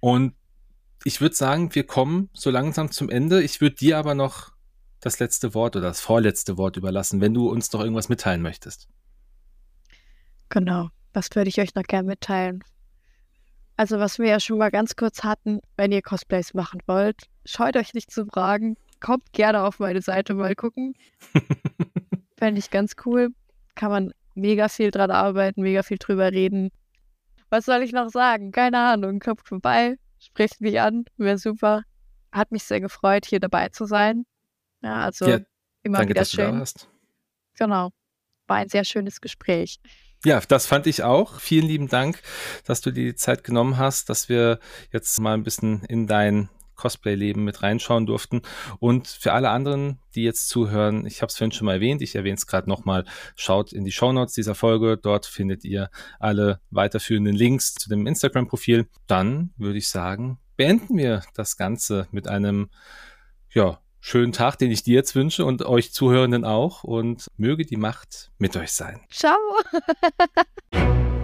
und 0.00 0.34
ich 1.04 1.20
würde 1.20 1.34
sagen, 1.34 1.74
wir 1.74 1.86
kommen 1.86 2.30
so 2.32 2.50
langsam 2.50 2.90
zum 2.90 3.10
Ende. 3.10 3.42
Ich 3.42 3.60
würde 3.60 3.76
dir 3.76 3.98
aber 3.98 4.14
noch 4.14 4.52
das 5.00 5.20
letzte 5.20 5.54
Wort 5.54 5.76
oder 5.76 5.88
das 5.88 6.00
vorletzte 6.00 6.56
Wort 6.56 6.76
überlassen, 6.76 7.20
wenn 7.20 7.32
du 7.32 7.48
uns 7.48 7.72
noch 7.72 7.80
irgendwas 7.80 8.08
mitteilen 8.08 8.42
möchtest. 8.42 8.88
Genau, 10.48 10.88
was 11.12 11.30
würde 11.34 11.48
ich 11.48 11.60
euch 11.60 11.74
noch 11.74 11.84
gerne 11.84 12.08
mitteilen? 12.08 12.64
Also, 13.76 13.98
was 13.98 14.18
wir 14.18 14.26
ja 14.26 14.40
schon 14.40 14.58
mal 14.58 14.70
ganz 14.70 14.96
kurz 14.96 15.22
hatten, 15.22 15.60
wenn 15.76 15.92
ihr 15.92 16.02
Cosplays 16.02 16.54
machen 16.54 16.80
wollt, 16.86 17.22
scheut 17.44 17.76
euch 17.76 17.92
nicht 17.94 18.10
zu 18.10 18.26
fragen. 18.26 18.76
Kommt 19.00 19.32
gerne 19.32 19.62
auf 19.64 19.78
meine 19.78 20.00
Seite 20.00 20.34
mal 20.34 20.54
gucken. 20.54 20.94
Fände 22.38 22.58
ich 22.58 22.70
ganz 22.70 22.94
cool. 23.04 23.28
Kann 23.74 23.90
man 23.90 24.12
mega 24.34 24.68
viel 24.68 24.90
dran 24.90 25.10
arbeiten, 25.10 25.62
mega 25.62 25.82
viel 25.82 25.98
drüber 25.98 26.32
reden. 26.32 26.70
Was 27.50 27.64
soll 27.64 27.82
ich 27.82 27.92
noch 27.92 28.08
sagen? 28.08 28.52
Keine 28.52 28.78
Ahnung. 28.78 29.20
Kommt 29.20 29.46
vorbei, 29.46 29.96
spricht 30.18 30.60
mich 30.60 30.80
an, 30.80 31.04
wäre 31.16 31.38
super. 31.38 31.82
Hat 32.32 32.50
mich 32.52 32.64
sehr 32.64 32.80
gefreut, 32.80 33.26
hier 33.26 33.40
dabei 33.40 33.68
zu 33.68 33.86
sein. 33.86 34.26
Ja, 34.82 35.04
also 35.04 35.26
ja, 35.26 35.40
immer 35.82 35.98
danke, 35.98 36.14
wieder 36.14 36.24
schön. 36.24 36.64
Genau. 37.58 37.90
War 38.46 38.56
ein 38.58 38.68
sehr 38.68 38.84
schönes 38.84 39.20
Gespräch. 39.20 39.78
Ja, 40.24 40.40
das 40.40 40.66
fand 40.66 40.86
ich 40.86 41.02
auch. 41.02 41.40
Vielen 41.40 41.66
lieben 41.66 41.88
Dank, 41.88 42.20
dass 42.64 42.80
du 42.80 42.90
dir 42.90 43.04
die 43.04 43.14
Zeit 43.14 43.44
genommen 43.44 43.76
hast, 43.76 44.08
dass 44.08 44.28
wir 44.28 44.58
jetzt 44.92 45.18
mal 45.20 45.34
ein 45.34 45.44
bisschen 45.44 45.84
in 45.84 46.06
dein 46.06 46.48
Cosplay-Leben 46.76 47.44
mit 47.44 47.62
reinschauen 47.62 48.06
durften. 48.06 48.42
Und 48.78 49.08
für 49.08 49.32
alle 49.32 49.50
anderen, 49.50 49.98
die 50.14 50.22
jetzt 50.22 50.48
zuhören, 50.48 51.06
ich 51.06 51.22
habe 51.22 51.30
es 51.30 51.36
vorhin 51.36 51.52
schon 51.52 51.66
mal 51.66 51.74
erwähnt, 51.74 52.02
ich 52.02 52.14
erwähne 52.14 52.36
es 52.36 52.46
gerade 52.46 52.68
nochmal, 52.68 53.04
schaut 53.34 53.72
in 53.72 53.84
die 53.84 53.92
Shownotes 53.92 54.34
dieser 54.34 54.54
Folge. 54.54 54.96
Dort 54.96 55.26
findet 55.26 55.64
ihr 55.64 55.90
alle 56.18 56.60
weiterführenden 56.70 57.34
Links 57.34 57.74
zu 57.74 57.88
dem 57.88 58.06
Instagram-Profil. 58.06 58.88
Dann 59.06 59.52
würde 59.56 59.78
ich 59.78 59.88
sagen, 59.88 60.38
beenden 60.56 60.96
wir 60.96 61.22
das 61.34 61.56
Ganze 61.56 62.08
mit 62.10 62.28
einem, 62.28 62.70
ja, 63.50 63.80
schönen 64.00 64.32
Tag, 64.32 64.56
den 64.58 64.70
ich 64.70 64.84
dir 64.84 64.94
jetzt 64.94 65.16
wünsche 65.16 65.44
und 65.44 65.62
euch 65.62 65.92
Zuhörenden 65.92 66.44
auch. 66.44 66.84
Und 66.84 67.26
möge 67.36 67.66
die 67.66 67.76
Macht 67.76 68.30
mit 68.38 68.56
euch 68.56 68.72
sein. 68.72 69.00
Ciao. 69.10 69.36